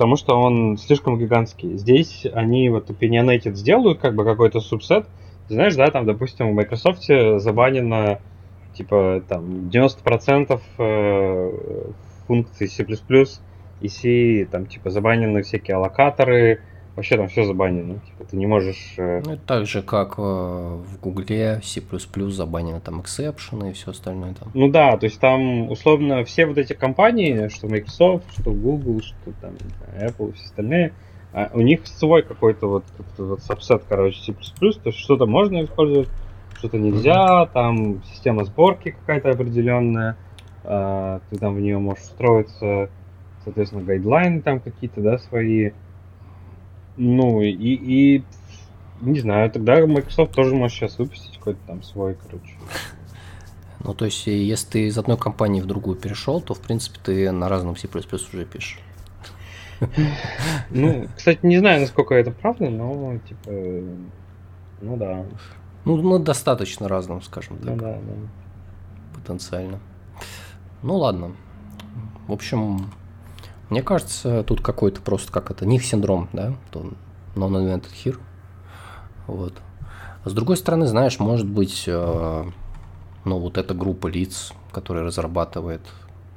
потому 0.00 0.16
что 0.16 0.34
он 0.34 0.78
слишком 0.78 1.18
гигантский. 1.18 1.76
Здесь 1.76 2.24
они 2.32 2.70
вот 2.70 2.88
opinionated 2.88 3.52
сделают 3.52 3.98
как 3.98 4.14
бы 4.14 4.24
какой-то 4.24 4.60
субсет, 4.60 5.06
знаешь, 5.50 5.76
да, 5.76 5.90
там, 5.90 6.06
допустим, 6.06 6.50
в 6.50 6.54
Microsoft 6.54 7.04
забанено 7.42 8.18
типа 8.72 9.22
там 9.28 9.68
90% 9.68 10.60
э, 10.78 11.52
функций 12.26 12.68
C++ 12.68 12.86
и 13.82 13.88
C, 13.88 14.48
там, 14.50 14.64
типа, 14.64 14.88
забанены 14.88 15.42
всякие 15.42 15.76
аллокаторы, 15.76 16.60
вообще 17.00 17.16
там 17.16 17.28
все 17.28 17.44
забанено. 17.44 17.94
Типа, 17.94 18.24
ты 18.30 18.36
не 18.36 18.46
можешь... 18.46 18.94
Э, 18.98 19.22
ну, 19.24 19.38
так 19.46 19.66
же, 19.66 19.82
как 19.82 20.18
э, 20.18 20.22
в 20.22 21.00
Гугле 21.00 21.60
C++ 21.62 21.80
забанено 22.30 22.80
там 22.80 23.00
эксепшены 23.00 23.70
и 23.70 23.72
все 23.72 23.92
остальное 23.92 24.34
там. 24.34 24.50
Ну 24.52 24.68
да, 24.68 24.96
то 24.98 25.04
есть 25.04 25.18
там, 25.18 25.70
условно, 25.70 26.24
все 26.24 26.44
вот 26.44 26.58
эти 26.58 26.74
компании, 26.74 27.48
что 27.48 27.68
Microsoft, 27.68 28.24
что 28.38 28.52
Google, 28.52 29.00
что 29.00 29.32
там 29.40 29.52
Apple 29.98 30.30
и 30.30 30.32
все 30.34 30.44
остальные, 30.44 30.92
а 31.32 31.50
у 31.54 31.62
них 31.62 31.86
свой 31.86 32.22
какой-то 32.22 32.66
вот, 32.66 32.84
вот 33.16 33.40
сабсет, 33.40 33.84
короче, 33.88 34.20
C++, 34.20 34.32
то 34.32 34.66
есть 34.66 34.98
что-то 34.98 35.24
можно 35.24 35.64
использовать, 35.64 36.08
что-то 36.58 36.76
нельзя, 36.76 37.44
mm-hmm. 37.44 37.50
там 37.54 38.02
система 38.04 38.44
сборки 38.44 38.90
какая-то 38.90 39.30
определенная, 39.30 40.16
а, 40.64 41.20
ты 41.30 41.38
там 41.38 41.54
в 41.54 41.60
нее 41.60 41.78
можешь 41.78 42.02
встроиться, 42.02 42.90
соответственно, 43.44 43.84
гайдлайны 43.84 44.42
там 44.42 44.60
какие-то, 44.60 45.00
да, 45.00 45.18
свои. 45.18 45.70
Ну, 46.96 47.40
и, 47.42 47.52
и 47.52 48.24
не 49.00 49.20
знаю, 49.20 49.50
тогда 49.50 49.86
Microsoft 49.86 50.32
тоже 50.32 50.54
может 50.54 50.76
сейчас 50.76 50.98
выпустить 50.98 51.36
какой-то 51.38 51.60
там 51.66 51.82
свой, 51.82 52.14
короче. 52.14 52.54
Ну, 53.82 53.94
то 53.94 54.04
есть, 54.04 54.26
если 54.26 54.68
ты 54.68 54.86
из 54.88 54.98
одной 54.98 55.16
компании 55.16 55.62
в 55.62 55.66
другую 55.66 55.96
перешел, 55.96 56.42
то, 56.42 56.52
в 56.52 56.60
принципе, 56.60 56.98
ты 57.02 57.32
на 57.32 57.48
разном 57.48 57.76
C++ 57.76 57.88
уже 57.88 58.44
пишешь. 58.44 58.78
Ну, 60.68 61.08
кстати, 61.16 61.38
не 61.42 61.58
знаю, 61.58 61.80
насколько 61.80 62.14
это 62.14 62.30
правда, 62.30 62.68
но 62.68 63.16
типа, 63.26 63.50
ну 64.82 64.96
да. 64.96 65.24
Ну, 65.84 65.96
ну 65.96 66.18
достаточно 66.18 66.88
разным, 66.88 67.22
скажем 67.22 67.56
так. 67.58 67.70
Ну 67.70 67.76
да, 67.76 67.92
да. 67.94 69.18
Потенциально. 69.18 69.80
Ну 70.82 70.96
ладно. 70.96 71.32
В 72.26 72.32
общем, 72.32 72.90
мне 73.70 73.82
кажется, 73.82 74.42
тут 74.44 74.60
какой-то 74.60 75.00
просто 75.00 75.32
как 75.32 75.50
это, 75.50 75.66
них 75.66 75.84
синдром, 75.84 76.28
да, 76.32 76.54
non-invented 77.34 77.92
here. 78.04 78.18
Вот. 79.26 79.54
С 80.24 80.32
другой 80.32 80.56
стороны, 80.56 80.86
знаешь, 80.86 81.18
может 81.18 81.46
быть, 81.46 81.84
э, 81.86 82.44
ну, 83.24 83.38
вот 83.38 83.56
эта 83.56 83.72
группа 83.72 84.08
лиц, 84.08 84.52
которая 84.72 85.04
разрабатывает 85.04 85.82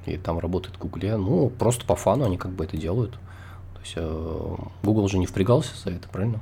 и 0.06 0.18
там 0.18 0.40
работает 0.40 0.78
в 0.78 0.80
Гугле, 0.80 1.18
ну, 1.18 1.50
просто 1.50 1.86
по 1.86 1.96
фану 1.96 2.26
они 2.26 2.38
как 2.38 2.52
бы 2.52 2.64
это 2.64 2.78
делают 2.78 3.18
есть 3.84 3.94
э, 3.98 4.56
Google 4.82 5.08
же 5.08 5.18
не 5.18 5.26
впрягался 5.26 5.72
за 5.78 5.92
это, 5.92 6.08
правильно? 6.10 6.40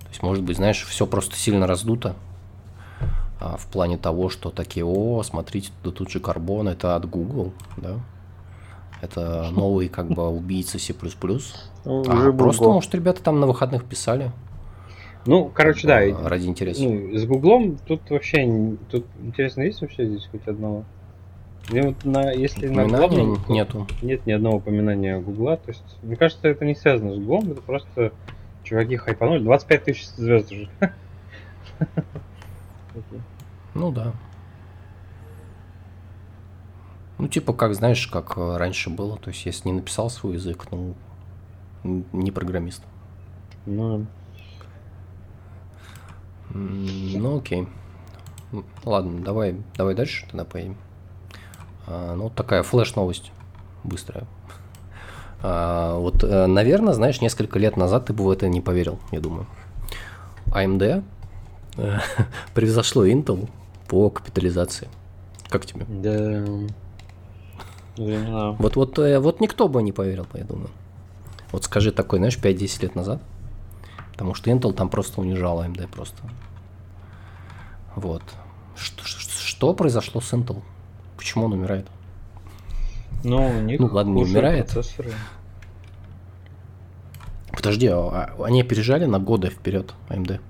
То 0.00 0.08
есть, 0.08 0.22
может 0.22 0.42
быть, 0.42 0.56
знаешь, 0.56 0.84
все 0.84 1.06
просто 1.06 1.36
сильно 1.36 1.66
раздуто 1.66 2.16
а, 3.40 3.56
в 3.58 3.66
плане 3.66 3.98
того, 3.98 4.30
что 4.30 4.50
такие, 4.50 4.84
о, 4.84 5.22
смотрите, 5.22 5.70
да 5.84 5.90
тут 5.90 6.10
же 6.10 6.18
карбон, 6.18 6.68
это 6.68 6.96
от 6.96 7.08
Google, 7.08 7.52
да? 7.76 8.00
Это 9.00 9.50
новый 9.52 9.88
как 9.88 10.08
бы 10.08 10.28
убийца 10.28 10.78
C++. 10.78 10.94
Ну, 11.84 12.04
а 12.08 12.32
просто, 12.32 12.64
может, 12.64 12.94
ребята 12.94 13.22
там 13.22 13.40
на 13.40 13.46
выходных 13.46 13.84
писали. 13.84 14.32
Ну, 15.26 15.50
короче, 15.52 15.86
да. 15.86 16.00
Ради 16.28 16.46
интереса. 16.46 16.82
Ну, 16.82 17.16
с 17.16 17.24
Гуглом 17.26 17.76
тут 17.86 18.08
вообще... 18.10 18.76
Тут 18.90 19.04
интересно, 19.22 19.62
есть 19.62 19.80
вообще 19.80 20.06
здесь 20.06 20.26
хоть 20.30 20.46
одного? 20.46 20.84
Мне 21.70 21.82
вот 21.82 22.04
на, 22.04 22.30
если 22.30 22.68
на 22.68 22.86
главном, 22.86 23.38
нету. 23.48 23.86
Нет 24.00 24.24
ни 24.26 24.32
одного 24.32 24.56
упоминания 24.56 25.20
Гугла. 25.20 25.58
То 25.58 25.70
есть, 25.70 25.84
мне 26.02 26.16
кажется, 26.16 26.48
это 26.48 26.64
не 26.64 26.74
связано 26.74 27.14
с 27.14 27.18
Гуглом, 27.18 27.52
это 27.52 27.60
просто 27.60 28.12
чуваки 28.64 28.96
хайпанули. 28.96 29.42
25 29.42 29.84
тысяч 29.84 30.06
звезд 30.06 30.52
уже. 30.52 30.68
Ну 33.74 33.92
да. 33.92 34.12
Ну, 37.18 37.28
типа, 37.28 37.52
как 37.52 37.74
знаешь, 37.74 38.06
как 38.06 38.36
раньше 38.36 38.90
было. 38.90 39.16
То 39.18 39.30
есть, 39.30 39.44
если 39.44 39.68
не 39.68 39.74
написал 39.74 40.08
свой 40.08 40.34
язык, 40.34 40.66
ну, 40.70 40.94
не 41.82 42.30
программист. 42.30 42.82
Ну, 43.66 44.06
ну 46.50 47.38
окей. 47.38 47.68
Ладно, 48.84 49.20
давай, 49.20 49.56
давай 49.76 49.94
дальше 49.94 50.26
тогда 50.26 50.44
поедем. 50.44 50.76
А, 51.86 52.14
ну, 52.14 52.30
такая 52.30 52.62
флеш-новость 52.62 53.32
быстрая. 53.84 54.26
А, 55.42 55.96
вот, 55.98 56.24
э, 56.24 56.46
наверное, 56.46 56.94
знаешь, 56.94 57.20
несколько 57.20 57.58
лет 57.58 57.76
назад 57.76 58.06
ты 58.06 58.12
бы 58.12 58.24
в 58.24 58.30
это 58.30 58.48
не 58.48 58.60
поверил, 58.60 58.98
я 59.12 59.20
думаю. 59.20 59.46
AMD 60.46 61.04
э, 61.76 61.98
превзошло 62.54 63.06
Intel 63.06 63.48
по 63.86 64.10
капитализации. 64.10 64.88
Как 65.48 65.66
тебе? 65.66 65.84
Да. 65.88 66.44
Времена. 68.04 68.52
Вот, 68.52 68.76
вот, 68.76 68.98
э, 68.98 69.18
вот 69.18 69.40
никто 69.40 69.68
бы 69.68 69.82
не 69.82 69.92
поверил, 69.92 70.26
я 70.34 70.44
думаю. 70.44 70.70
Вот 71.52 71.64
скажи 71.64 71.92
такой, 71.92 72.18
знаешь, 72.18 72.38
5-10 72.38 72.82
лет 72.82 72.94
назад. 72.94 73.22
Потому 74.12 74.34
что 74.34 74.50
Intel 74.50 74.72
там 74.72 74.88
просто 74.88 75.20
унижал 75.20 75.62
AMD 75.62 75.88
просто. 75.88 76.16
Вот. 77.94 78.22
Что, 78.76 79.04
что, 79.04 79.30
что 79.30 79.74
произошло 79.74 80.20
с 80.20 80.32
Intel? 80.32 80.62
Почему 81.16 81.46
он 81.46 81.52
умирает? 81.52 81.86
Ну, 83.24 83.44
у 83.46 83.60
них 83.60 83.80
ну 83.80 83.86
ладно, 83.86 84.14
не 84.14 84.24
умирает. 84.24 84.70
Процессоры. 84.70 85.12
Подожди, 87.52 87.88
а, 87.88 88.34
а 88.38 88.44
они 88.44 88.60
опережали 88.60 89.04
на 89.06 89.18
годы 89.18 89.50
вперед 89.50 89.94
AMD? 90.08 90.40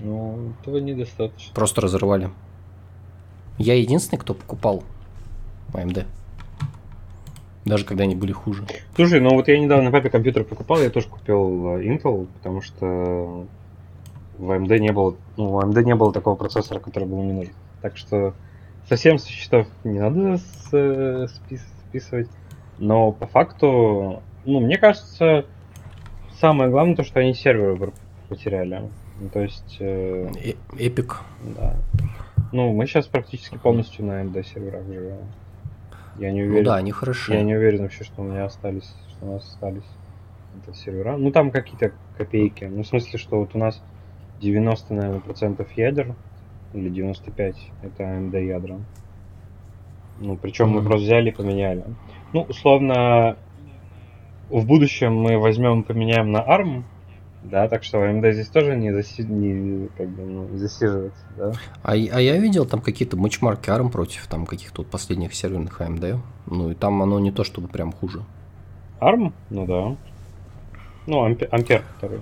Ну, 0.00 0.52
этого 0.60 0.78
недостаточно. 0.78 1.54
Просто 1.54 1.80
разорвали. 1.80 2.30
Я 3.58 3.74
единственный, 3.74 4.18
кто 4.18 4.34
покупал 4.34 4.84
AMD. 5.72 6.06
Даже 7.64 7.84
когда 7.84 8.04
они 8.04 8.14
были 8.14 8.32
хуже. 8.32 8.64
Слушай, 8.96 9.20
ну 9.20 9.30
вот 9.30 9.48
я 9.48 9.58
недавно 9.58 9.90
папе 9.90 10.10
компьютер 10.10 10.44
покупал, 10.44 10.80
я 10.80 10.90
тоже 10.90 11.08
купил 11.08 11.76
э, 11.76 11.84
Intel, 11.84 12.26
потому 12.34 12.62
что 12.62 13.46
в 14.38 14.50
AMD 14.50 14.78
не 14.78 14.92
было, 14.92 15.16
ну, 15.36 15.48
в 15.48 15.58
AMD 15.58 15.84
не 15.84 15.94
было 15.94 16.12
такого 16.12 16.36
процессора, 16.36 16.78
который 16.78 17.04
был 17.04 17.22
мне 17.22 17.32
нужен. 17.32 17.52
Так 17.82 17.96
что 17.96 18.34
совсем 18.88 19.18
со 19.18 19.28
счетов 19.28 19.66
не 19.84 19.98
надо 19.98 20.38
с, 20.38 20.68
э, 20.72 21.26
спис, 21.28 21.62
списывать. 21.88 22.28
Но 22.78 23.12
по 23.12 23.26
факту, 23.26 24.22
ну, 24.44 24.60
мне 24.60 24.78
кажется, 24.78 25.44
самое 26.40 26.70
главное 26.70 26.96
то, 26.96 27.02
что 27.02 27.20
они 27.20 27.34
серверы 27.34 27.92
потеряли. 28.28 28.90
Ну, 29.20 29.28
то 29.30 29.40
есть... 29.40 29.76
Э, 29.80 30.30
Epic. 30.72 31.16
Да. 31.56 31.76
Ну, 32.52 32.72
мы 32.72 32.86
сейчас 32.86 33.06
практически 33.06 33.58
полностью 33.58 34.04
на 34.04 34.22
AMD 34.22 34.44
серверах 34.46 34.86
живем. 34.86 35.18
Я 36.18 36.32
не 36.32 36.42
уверен. 36.42 36.58
Ну 36.58 36.64
да, 36.64 36.76
они 36.76 36.92
хороши. 36.92 37.32
Я 37.32 37.42
не 37.42 37.54
уверен 37.54 37.82
вообще, 37.82 38.04
что 38.04 38.22
у 38.22 38.24
меня 38.24 38.44
остались, 38.44 38.92
что 39.10 39.26
у 39.26 39.32
нас 39.32 39.44
остались 39.48 39.88
это 40.62 40.76
сервера. 40.76 41.16
Ну 41.16 41.30
там 41.30 41.50
какие-то 41.50 41.92
копейки. 42.16 42.64
Ну, 42.64 42.82
в 42.82 42.86
смысле, 42.86 43.18
что 43.18 43.38
вот 43.38 43.54
у 43.54 43.58
нас 43.58 43.82
90, 44.40 44.94
наверное, 44.94 45.20
процентов 45.20 45.70
ядер, 45.76 46.14
или 46.74 46.88
95, 46.88 47.56
это 47.82 48.02
AMD 48.02 48.44
ядра. 48.44 48.78
Ну, 50.20 50.36
причем 50.36 50.66
mm-hmm. 50.66 50.80
мы 50.80 50.82
просто 50.82 51.04
взяли 51.04 51.30
и 51.30 51.32
поменяли. 51.32 51.84
Ну, 52.32 52.42
условно, 52.42 53.36
в 54.50 54.66
будущем 54.66 55.14
мы 55.16 55.38
возьмем 55.38 55.80
и 55.80 55.84
поменяем 55.84 56.32
на 56.32 56.38
ARM, 56.38 56.82
да, 57.42 57.68
так 57.68 57.84
что 57.84 57.98
AMD 58.04 58.32
здесь 58.32 58.48
тоже 58.48 58.76
не, 58.76 58.92
заси... 58.92 59.22
не 59.22 59.88
как 59.96 60.08
бы, 60.08 60.22
ну, 60.22 60.58
засиживается, 60.58 61.24
да. 61.36 61.52
А, 61.82 61.92
а 61.92 61.94
я 61.94 62.36
видел 62.36 62.66
там 62.66 62.80
какие-то 62.80 63.16
матчмарки 63.16 63.70
ARM 63.70 63.90
против 63.90 64.26
там 64.26 64.44
каких-то 64.44 64.82
вот 64.82 64.90
последних 64.90 65.34
серверных 65.34 65.80
AMD. 65.80 66.18
Ну 66.46 66.70
и 66.70 66.74
там 66.74 67.00
оно 67.02 67.18
не 67.20 67.30
то 67.30 67.44
чтобы 67.44 67.68
прям 67.68 67.92
хуже. 67.92 68.24
ARM? 69.00 69.32
Ну 69.50 69.66
да. 69.66 69.96
Ну, 71.06 71.24
ампер, 71.24 71.48
ампер 71.50 71.82
который. 71.94 72.20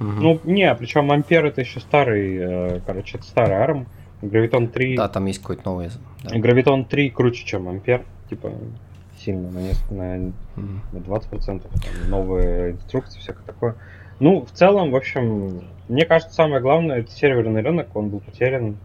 Угу. 0.00 0.08
Ну, 0.08 0.40
не, 0.44 0.74
причем 0.74 1.12
ампер 1.12 1.44
это 1.44 1.60
еще 1.60 1.80
старый, 1.80 2.36
э, 2.36 2.80
короче, 2.86 3.18
это 3.18 3.26
старый 3.26 3.56
ARM. 3.56 3.86
Гравитон 4.22 4.68
3... 4.68 4.96
Да, 4.96 5.08
там 5.08 5.26
есть 5.26 5.40
какой-то 5.40 5.62
новый. 5.66 5.90
Да. 6.24 6.38
Гравитон 6.38 6.84
3 6.84 7.10
круче, 7.10 7.44
чем 7.44 7.68
ампер. 7.68 8.04
Типа, 8.28 8.52
сильно, 9.24 9.50
на, 9.50 9.58
несколько, 9.58 9.94
на, 9.94 10.32
на 10.92 10.98
20%, 10.98 11.40
там, 11.40 12.10
новые 12.10 12.72
инструкции, 12.72 13.18
всякое 13.18 13.44
такое. 13.44 13.76
Ну, 14.18 14.44
в 14.44 14.50
целом, 14.50 14.90
в 14.90 14.96
общем, 14.96 15.62
мне 15.88 16.04
кажется, 16.04 16.34
самое 16.34 16.60
главное, 16.60 17.00
это 17.00 17.10
серверный 17.10 17.62
рынок, 17.62 17.94
он 17.94 18.10
был 18.10 18.20
потерян. 18.20 18.76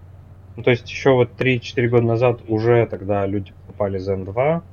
Ну, 0.55 0.63
то 0.63 0.71
есть 0.71 0.89
еще 0.89 1.11
вот 1.11 1.31
3-4 1.37 1.87
года 1.89 2.05
назад 2.05 2.39
уже 2.47 2.87
тогда 2.87 3.25
люди 3.25 3.51
покупали 3.65 3.99
Zen 3.99 4.23
2, 4.25 4.63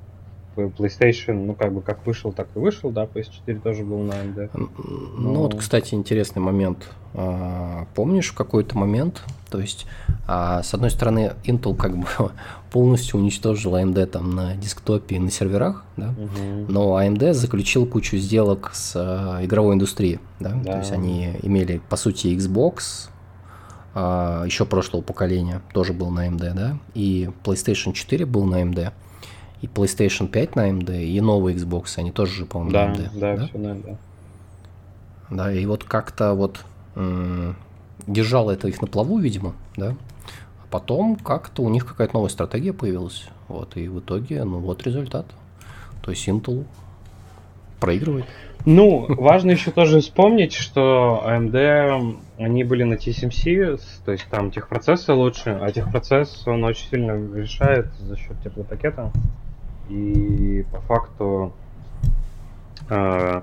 PlayStation, 0.56 1.46
ну, 1.46 1.54
как 1.54 1.72
бы 1.72 1.80
как 1.80 2.06
вышел, 2.06 2.32
так 2.32 2.48
и 2.54 2.58
вышел, 2.58 2.90
да, 2.90 3.04
PS4 3.04 3.60
тоже 3.60 3.84
был 3.84 3.98
на 3.98 4.12
AMD. 4.12 4.50
Ну, 4.54 4.68
Но... 5.16 5.42
вот, 5.42 5.58
кстати, 5.58 5.94
интересный 5.94 6.40
момент. 6.40 6.90
А, 7.14 7.86
помнишь 7.94 8.28
в 8.30 8.34
какой-то 8.34 8.76
момент, 8.76 9.22
то 9.52 9.60
есть, 9.60 9.86
а, 10.26 10.62
с 10.62 10.72
одной 10.72 10.90
стороны, 10.90 11.34
Intel 11.44 11.76
как 11.76 11.96
бы 11.96 12.06
полностью 12.72 13.20
уничтожил 13.20 13.76
AMD 13.76 14.06
там 14.06 14.34
на 14.34 14.56
десктопе 14.56 15.16
и 15.16 15.18
на 15.18 15.30
серверах, 15.30 15.84
да, 15.98 16.08
угу. 16.08 16.72
но 16.72 17.00
AMD 17.00 17.34
заключил 17.34 17.86
кучу 17.86 18.16
сделок 18.16 18.70
с 18.72 18.94
а, 18.96 19.44
игровой 19.44 19.74
индустрией, 19.74 20.20
да? 20.40 20.52
да, 20.54 20.72
то 20.72 20.78
есть 20.78 20.92
они 20.92 21.36
имели, 21.42 21.82
по 21.88 21.96
сути, 21.96 22.28
Xbox, 22.28 23.08
еще 23.94 24.64
прошлого 24.64 25.02
поколения 25.02 25.60
тоже 25.74 25.92
был 25.92 26.08
на 26.08 26.28
AMD, 26.28 26.54
да, 26.54 26.78
и 26.94 27.28
PlayStation 27.44 27.92
4 27.92 28.24
был 28.24 28.46
на 28.46 28.62
AMD 28.62 28.90
и 29.60 29.66
PlayStation 29.66 30.28
5 30.28 30.56
на 30.56 30.70
AMD, 30.70 31.04
и 31.04 31.20
новый 31.20 31.54
Xbox, 31.54 31.98
они 31.98 32.10
тоже 32.10 32.32
же, 32.32 32.46
по-моему, 32.46 32.72
да, 32.72 32.86
на 32.86 32.92
AMD. 32.92 33.10
Да, 33.20 33.36
да, 33.36 33.46
все 33.46 33.58
на 33.58 33.66
AMD. 33.66 33.96
Да, 35.28 35.52
и 35.52 35.66
вот 35.66 35.84
как-то 35.84 36.32
вот 36.32 36.64
держало 38.06 38.50
это 38.50 38.68
их 38.68 38.80
на 38.80 38.86
плаву, 38.86 39.18
видимо, 39.18 39.54
да. 39.76 39.94
А 40.62 40.66
потом 40.70 41.16
как-то 41.16 41.62
у 41.62 41.68
них 41.68 41.86
какая-то 41.86 42.14
новая 42.14 42.30
стратегия 42.30 42.72
появилась. 42.72 43.28
Вот, 43.48 43.76
и 43.76 43.88
в 43.88 44.00
итоге, 44.00 44.44
ну 44.44 44.58
вот 44.58 44.82
результат. 44.84 45.26
То 46.02 46.10
есть 46.10 46.26
Intel 46.28 46.64
проигрывает. 47.80 48.26
Ну, 48.64 49.06
важно 49.08 49.50
еще 49.50 49.72
тоже 49.72 50.00
вспомнить, 50.00 50.52
что 50.52 51.24
AMD, 51.26 52.16
они 52.38 52.62
были 52.62 52.84
на 52.84 52.94
TSMC, 52.94 53.80
то 54.04 54.12
есть 54.12 54.26
там 54.30 54.52
техпроцессы 54.52 55.12
лучше, 55.12 55.58
а 55.60 55.72
техпроцесс, 55.72 56.46
он 56.46 56.62
очень 56.62 56.88
сильно 56.88 57.12
решает 57.36 57.92
за 57.98 58.16
счет 58.16 58.40
теплопакета. 58.44 59.10
И 59.88 60.64
по 60.70 60.80
факту, 60.82 61.52
э, 62.88 63.42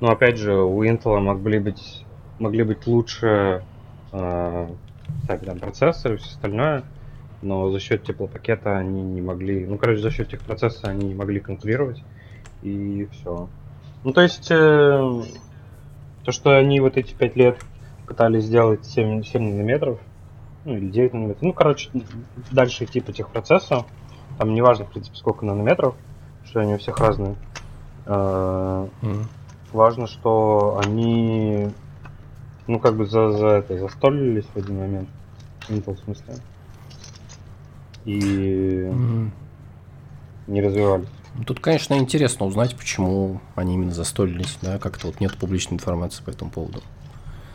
ну 0.00 0.08
опять 0.08 0.36
же, 0.36 0.54
у 0.54 0.84
Intel 0.84 1.18
могли 1.20 1.58
быть, 1.58 2.04
могли 2.38 2.62
быть 2.62 2.86
лучше 2.86 3.64
э, 4.12 4.68
так, 5.26 5.44
там, 5.44 5.58
процессоры 5.58 6.16
и 6.16 6.18
все 6.18 6.30
остальное, 6.30 6.84
но 7.42 7.70
за 7.70 7.80
счет 7.80 8.04
теплопакета 8.04 8.76
они 8.76 9.02
не 9.02 9.20
могли, 9.20 9.66
ну 9.66 9.78
короче, 9.78 10.00
за 10.00 10.10
счет 10.10 10.28
техпроцесса 10.28 10.88
они 10.88 11.08
не 11.08 11.14
могли 11.14 11.40
конкурировать, 11.40 12.02
и 12.62 13.08
все. 13.12 13.48
Ну 14.04 14.12
то 14.12 14.20
есть, 14.20 14.50
э, 14.50 15.22
то, 16.24 16.32
что 16.32 16.56
они 16.56 16.80
вот 16.80 16.96
эти 16.96 17.14
пять 17.14 17.36
лет 17.36 17.58
пытались 18.06 18.44
сделать 18.44 18.84
7, 18.84 19.22
7 19.22 19.42
нанометров, 19.42 19.98
ну 20.64 20.76
или 20.76 20.88
9 20.88 21.14
нанометров, 21.14 21.42
ну 21.42 21.52
короче, 21.52 21.90
дальше 22.50 22.86
типа 22.86 23.12
техпроцесса, 23.12 23.84
там 24.38 24.54
не 24.54 24.62
важно, 24.62 24.84
в 24.84 24.90
принципе, 24.90 25.16
сколько 25.16 25.44
нанометров, 25.44 25.94
что 26.44 26.60
они 26.60 26.74
у 26.74 26.78
всех 26.78 26.98
разные. 26.98 27.36
Mm. 28.06 29.24
Важно, 29.72 30.06
что 30.06 30.80
они, 30.82 31.68
ну, 32.68 32.78
как 32.78 32.96
бы 32.96 33.06
за, 33.06 33.32
за 33.32 33.46
это 33.48 33.78
застолились 33.78 34.44
в 34.54 34.56
один 34.56 34.78
момент. 34.78 35.08
Intel 35.68 35.94
в 35.94 35.98
смысле. 36.00 36.34
И 38.04 38.18
mm. 38.20 39.30
не 40.46 40.62
развивались. 40.62 41.08
Тут, 41.46 41.60
конечно, 41.60 41.94
интересно 41.94 42.46
узнать, 42.46 42.76
почему 42.76 43.40
они 43.54 43.74
именно 43.74 43.92
застолились, 43.92 44.58
да, 44.62 44.78
как-то 44.78 45.08
вот 45.08 45.20
нет 45.20 45.36
публичной 45.36 45.76
информации 45.76 46.22
по 46.22 46.30
этому 46.30 46.50
поводу. 46.50 46.82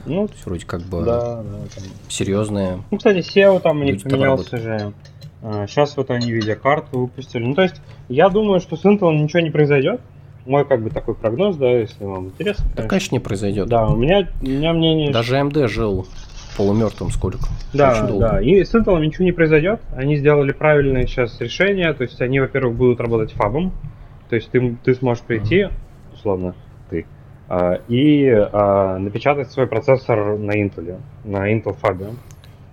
Ну, 0.05 0.27
То 0.27 0.33
есть, 0.33 0.45
вроде 0.45 0.65
как 0.65 0.81
бы 0.81 1.03
да, 1.03 1.37
да, 1.37 1.59
там... 1.75 1.83
серьезные. 2.09 2.83
Ну, 2.91 2.97
кстати, 2.97 3.19
SEO 3.19 3.59
там 3.59 3.81
у 3.81 3.83
них 3.83 4.03
поменялся 4.03 4.57
же. 4.57 4.93
Сейчас 5.41 5.91
а, 5.91 5.93
вот 5.97 6.09
они 6.09 6.31
видеокарту 6.31 6.99
выпустили. 6.99 7.43
Ну, 7.43 7.53
то 7.53 7.63
есть, 7.63 7.75
я 8.09 8.29
думаю, 8.29 8.61
что 8.61 8.77
с 8.77 8.85
Intel 8.85 9.13
ничего 9.13 9.41
не 9.41 9.51
произойдет. 9.51 10.01
Мой 10.45 10.65
как 10.65 10.81
бы 10.83 10.89
такой 10.89 11.15
прогноз, 11.15 11.55
да, 11.55 11.69
если 11.69 12.03
вам 12.03 12.27
интересно. 12.27 12.65
Да, 12.75 12.83
конечно, 12.83 13.15
не 13.15 13.19
произойдет. 13.19 13.67
Да, 13.67 13.87
у 13.87 13.95
меня, 13.95 14.27
у 14.41 14.45
меня 14.45 14.73
мнение... 14.73 15.11
Даже 15.11 15.35
AMD 15.37 15.67
жил 15.67 16.05
полумертвым 16.57 17.11
сколько. 17.11 17.47
Да, 17.73 18.07
да. 18.07 18.41
И 18.41 18.63
с 18.63 18.73
Intel 18.75 18.99
ничего 18.99 19.25
не 19.25 19.31
произойдет. 19.31 19.81
Они 19.95 20.17
сделали 20.17 20.51
правильное 20.51 21.05
сейчас 21.07 21.39
решение. 21.39 21.93
То 21.93 22.03
есть 22.03 22.21
они, 22.21 22.39
во-первых, 22.39 22.75
будут 22.75 22.99
работать 22.99 23.31
фабом. 23.31 23.71
То 24.29 24.35
есть 24.35 24.49
ты, 24.51 24.75
ты 24.83 24.93
сможешь 24.95 25.23
прийти, 25.23 25.67
условно, 26.13 26.55
ты, 26.89 27.05
а, 27.47 27.79
и 27.87 28.27
а, 28.29 28.97
напечатать 28.97 29.51
свой 29.51 29.67
процессор 29.67 30.37
на 30.37 30.51
Intel, 30.51 30.99
на 31.23 31.53
Intel 31.53 31.73
фабе. 31.73 32.07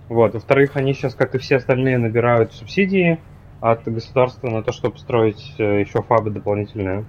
Вот. 0.09 0.33
Во-вторых, 0.33 0.71
они 0.75 0.93
сейчас, 0.93 1.15
как 1.15 1.35
и 1.35 1.37
все 1.37 1.57
остальные, 1.57 1.97
набирают 1.97 2.53
субсидии 2.53 3.19
от 3.59 3.83
государства 3.85 4.49
на 4.49 4.63
то, 4.63 4.71
чтобы 4.71 4.97
строить 4.97 5.53
э, 5.59 5.81
еще 5.81 6.01
фабы 6.01 6.31
дополнительные. 6.31 7.05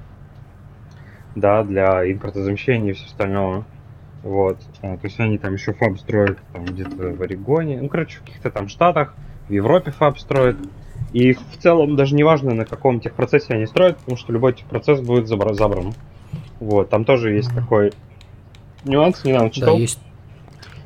Да, 1.34 1.62
для 1.64 2.10
импортозамещения 2.10 2.90
и 2.90 2.94
все 2.94 3.06
остального. 3.06 3.64
Вот. 4.22 4.58
А, 4.82 4.96
то 4.96 5.06
есть 5.06 5.18
они 5.18 5.38
там 5.38 5.54
еще 5.54 5.72
фаб 5.72 5.98
строят 5.98 6.38
там 6.52 6.64
где-то 6.64 6.96
в 6.96 7.22
Орегоне. 7.22 7.80
Ну, 7.80 7.88
короче, 7.88 8.18
в 8.18 8.22
каких-то 8.22 8.50
там 8.50 8.68
штатах. 8.68 9.14
В 9.48 9.52
Европе 9.52 9.90
фаб 9.90 10.18
строят. 10.18 10.56
И 11.12 11.32
в 11.32 11.58
целом 11.58 11.96
даже 11.96 12.14
не 12.14 12.22
важно, 12.22 12.54
на 12.54 12.64
каком 12.64 13.00
техпроцессе 13.00 13.54
они 13.54 13.66
строят, 13.66 13.98
потому 13.98 14.16
что 14.16 14.32
любой 14.32 14.54
техпроцесс 14.54 15.00
будет 15.00 15.26
забран. 15.26 15.92
Вот, 16.60 16.88
там 16.88 17.04
тоже 17.04 17.32
есть 17.32 17.54
такой 17.54 17.92
нюанс, 18.84 19.24
недавно 19.24 19.50
читал. 19.50 19.74
Да, 19.74 19.80
есть 19.80 20.00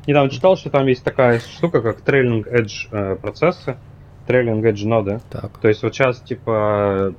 недавно 0.07 0.31
читал, 0.31 0.57
что 0.57 0.69
там 0.69 0.87
есть 0.87 1.03
такая 1.03 1.39
штука, 1.39 1.81
как 1.81 1.99
trailing 1.99 2.49
edge 2.49 2.87
э, 2.91 3.15
процессы, 3.17 3.77
trailing 4.27 4.61
edge 4.61 4.87
ноды. 4.87 5.19
Так. 5.29 5.57
То 5.59 5.67
есть 5.67 5.83
вот 5.83 5.93
сейчас 5.93 6.19
типа 6.21 7.13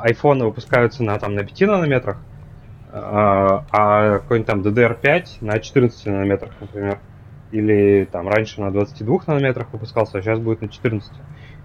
айфоны 0.00 0.46
выпускаются 0.46 1.04
на 1.04 1.18
там 1.18 1.34
на 1.34 1.44
5 1.44 1.60
нанометрах, 1.62 2.18
а, 2.92 3.64
а 3.70 4.18
какой-нибудь 4.18 4.46
там 4.46 4.60
DDR5 4.60 5.26
на 5.40 5.58
14 5.58 6.06
нанометрах, 6.06 6.52
например. 6.60 6.98
Или 7.50 8.08
там 8.10 8.28
раньше 8.28 8.60
на 8.60 8.70
22 8.70 9.20
нанометрах 9.26 9.68
выпускался, 9.72 10.18
а 10.18 10.22
сейчас 10.22 10.38
будет 10.38 10.62
на 10.62 10.68
14. 10.68 11.10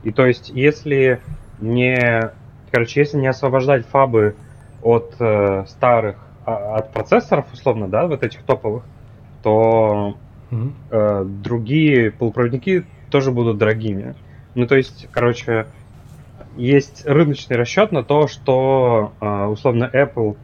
И 0.04 0.12
то 0.12 0.26
есть, 0.26 0.50
если 0.50 1.22
не, 1.60 2.32
короче, 2.72 3.00
если 3.00 3.18
не 3.18 3.28
освобождать 3.28 3.86
фабы 3.86 4.36
от 4.82 5.16
э, 5.20 5.66
старых, 5.68 6.18
а, 6.46 6.78
от 6.78 6.94
процессоров, 6.94 7.46
условно, 7.54 7.88
да, 7.88 8.08
вот 8.08 8.24
этих 8.24 8.44
топовых, 8.44 8.84
то 9.44 10.18
Mm-hmm. 10.52 10.72
Э, 10.92 11.24
другие 11.26 12.12
полупроводники 12.12 12.86
тоже 13.10 13.32
будут 13.32 13.58
дорогими. 13.58 14.16
Ну, 14.56 14.68
то 14.68 14.76
есть, 14.76 15.08
короче, 15.12 15.68
есть 16.56 17.06
рыночный 17.06 17.58
расчет 17.58 17.92
на 17.92 18.04
то, 18.04 18.28
что, 18.28 19.14
э, 19.20 19.46
условно, 19.46 19.90
Apple, 19.94 20.38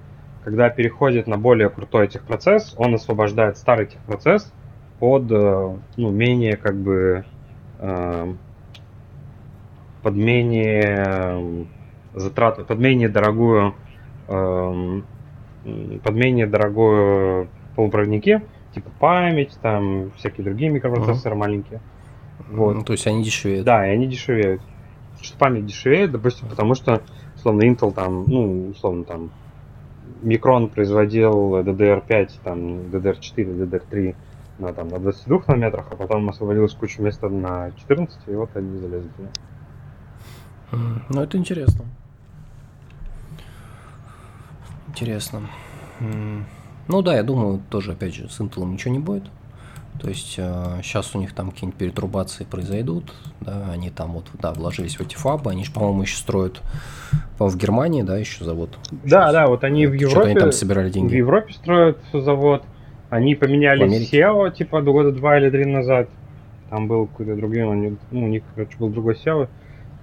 когда 0.44 0.70
переходит 0.70 1.28
на 1.28 1.38
более 1.38 1.70
крутой 1.70 2.08
техпроцесс, 2.08 2.74
он 2.78 2.96
освобождает 2.96 3.58
старый 3.58 3.88
техпроцесс 3.88 4.52
под 5.00 5.32
э, 5.32 5.78
ну, 5.98 6.12
менее 6.12 6.58
как 6.58 6.76
бы 6.76 7.26
э, 7.80 8.34
под 10.02 10.16
менее 10.16 11.06
э, 11.08 11.64
затраты, 12.14 12.64
под 12.64 12.80
менее 12.80 13.10
дорогую 13.10 13.76
под 14.26 16.16
менее 16.16 16.48
дорогую 16.48 17.50
полупроводники, 17.76 18.42
типа 18.74 18.90
память, 19.00 19.58
там 19.62 20.12
всякие 20.18 20.46
другие 20.46 20.72
микропроцессоры 20.72 21.36
uh-huh. 21.36 21.40
маленькие. 21.40 21.82
Вот. 22.50 22.76
Ну, 22.76 22.84
то 22.84 22.94
есть 22.94 23.06
они 23.08 23.24
дешевеют. 23.24 23.66
Да, 23.66 23.88
и 23.88 23.92
они 23.92 24.08
дешевеют. 24.08 24.62
Что 25.22 25.38
память 25.38 25.66
дешевеет, 25.66 26.12
допустим, 26.12 26.48
потому 26.48 26.76
что, 26.76 27.02
условно, 27.36 27.64
Intel 27.64 27.94
там, 27.94 28.26
ну, 28.28 28.70
условно, 28.70 29.04
там, 29.04 29.32
Micron 30.24 30.70
производил 30.70 31.58
DDR5, 31.60 32.30
там, 32.44 32.60
DDR4, 32.92 33.36
DDR3 33.36 34.16
на, 34.60 34.74
там, 34.74 34.88
на 34.88 35.00
22 35.00 35.44
нанометрах, 35.48 35.86
а 35.92 35.96
потом 35.96 36.30
освободилось 36.30 36.74
кучу 36.74 37.02
места 37.02 37.30
на 37.30 37.72
14, 37.72 38.20
и 38.28 38.32
вот 38.32 38.56
они 38.56 38.80
залезли. 38.80 39.10
Ну, 41.10 41.22
это 41.22 41.38
интересно. 41.38 41.86
Интересно. 44.88 45.42
Ну 46.88 47.02
да, 47.02 47.16
я 47.16 47.24
думаю, 47.24 47.62
тоже, 47.70 47.94
опять 47.94 48.14
же, 48.14 48.30
с 48.30 48.40
Intel 48.40 48.66
ничего 48.66 48.94
не 48.94 49.00
будет. 49.00 49.24
То 50.04 50.10
есть 50.10 50.36
э, 50.38 50.82
сейчас 50.84 51.16
у 51.16 51.20
них 51.20 51.34
там 51.34 51.52
какие-нибудь 51.52 51.80
перетрубации 51.80 52.44
произойдут, 52.44 53.14
да, 53.40 53.70
они 53.72 53.90
там 53.90 54.12
вот, 54.12 54.26
да, 54.34 54.52
вложились 54.52 54.98
в 54.98 55.02
эти 55.02 55.16
фабы, 55.16 55.50
они 55.50 55.64
же, 55.64 55.72
по-моему, 55.72 56.02
еще 56.02 56.18
строят, 56.18 56.62
по 57.38 57.48
в 57.48 57.56
Германии, 57.56 58.02
да, 58.02 58.18
еще 58.18 58.44
завод. 58.44 58.78
Да, 58.92 59.00
сейчас. 59.08 59.34
да, 59.34 59.48
вот 59.48 59.64
они 59.64 59.88
в 59.88 59.94
Европе, 59.94 60.32
они 60.32 60.36
там 60.38 60.52
собирали 60.52 60.90
деньги. 60.90 61.14
В 61.14 61.16
Европе 61.16 61.54
строят 61.54 62.00
завод, 62.12 62.64
они 63.10 63.36
поменяли 63.36 63.88
SEO, 63.88 64.54
типа, 64.54 64.82
года 64.82 65.14
два 65.14 65.40
или 65.40 65.50
три 65.50 65.64
назад, 65.64 66.10
там 66.70 66.90
был 66.90 67.08
какой-то 67.08 67.38
другой, 67.38 67.62
ну, 67.62 67.98
у 68.12 68.28
них, 68.28 68.44
короче, 68.56 68.78
был 68.78 68.90
другой 68.90 69.16
SEO, 69.16 69.48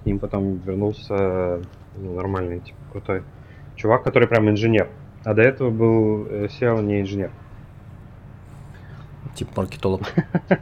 ним 0.03 0.17
потом 0.17 0.57
вернулся 0.65 1.61
ну, 1.95 2.15
нормальный, 2.15 2.61
типа, 2.61 2.79
крутой 2.91 3.21
чувак, 3.75 4.01
который 4.01 4.27
прям 4.27 4.49
инженер, 4.49 4.89
а 5.23 5.35
до 5.35 5.43
этого 5.43 5.69
был 5.69 6.25
SEO 6.25 6.79
э, 6.79 6.81
не 6.81 7.01
инженер. 7.01 7.29
Типа 9.35 9.51
маркетолог. 9.61 10.01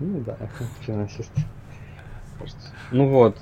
Ну 0.00 0.20
да, 0.20 0.36
финансист. 0.82 1.32
Ну 2.92 3.08
вот. 3.08 3.36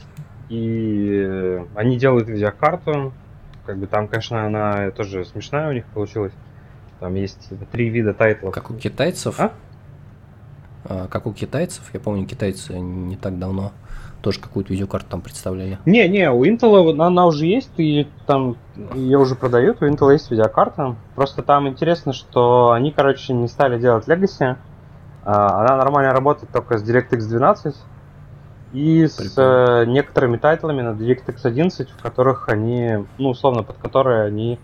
И 0.49 1.61
они 1.75 1.99
делают 1.99 2.29
видеокарту. 2.29 3.13
Как 3.67 3.77
бы 3.77 3.87
там, 3.87 4.09
конечно, 4.09 4.47
она 4.47 4.91
тоже 4.91 5.27
смешная 5.27 5.69
у 5.69 5.73
них 5.73 5.85
получилась. 5.85 6.33
Там 6.99 7.15
есть 7.15 7.51
три 7.73 7.91
вида 7.91 8.15
тайтлов. 8.15 8.55
Как 8.55 8.71
у 8.71 8.75
китайцев? 8.75 9.39
А? 9.39 9.53
а? 10.85 11.09
Как 11.09 11.27
у 11.27 11.35
китайцев. 11.35 11.91
Я 11.93 12.01
помню, 12.01 12.27
китайцы 12.27 12.79
не 12.79 13.17
так 13.17 13.39
давно 13.39 13.73
тоже 14.27 14.41
какую-то 14.41 14.73
видеокарту 14.73 15.09
там 15.09 15.21
представляли. 15.21 15.79
Не, 15.87 16.09
не, 16.09 16.29
у 16.33 16.45
Intel 16.45 16.91
она, 16.91 17.07
она 17.07 17.27
уже 17.27 17.47
есть, 17.47 17.71
и 17.77 18.09
там 18.27 18.57
ее 18.93 19.19
уже 19.19 19.37
продают, 19.37 19.81
у 19.81 19.87
Intel 19.87 20.13
есть 20.13 20.33
видеокарта. 20.33 20.97
Просто 21.15 21.43
там 21.43 21.69
интересно, 21.69 22.13
что 22.13 22.73
они, 22.73 22.91
короче, 22.91 23.35
не 23.35 23.47
стали 23.47 23.79
делать 23.79 24.09
Legacy, 24.09 24.57
а, 25.25 25.61
она 25.61 25.77
нормально 25.77 26.13
работает 26.13 26.51
только 26.51 26.77
с 26.77 26.83
DirectX 26.83 27.19
12 27.19 27.77
и 28.73 29.07
Прикольно. 29.07 29.31
с 29.31 29.35
э, 29.39 29.85
некоторыми 29.87 30.39
тайтлами 30.39 30.83
на 30.83 30.89
DirectX 30.89 31.37
11, 31.45 31.89
в 31.89 32.03
которых 32.03 32.49
они, 32.49 33.07
ну, 33.19 33.29
условно, 33.29 33.63
под 33.63 33.77
которые 33.77 34.25
они 34.25 34.59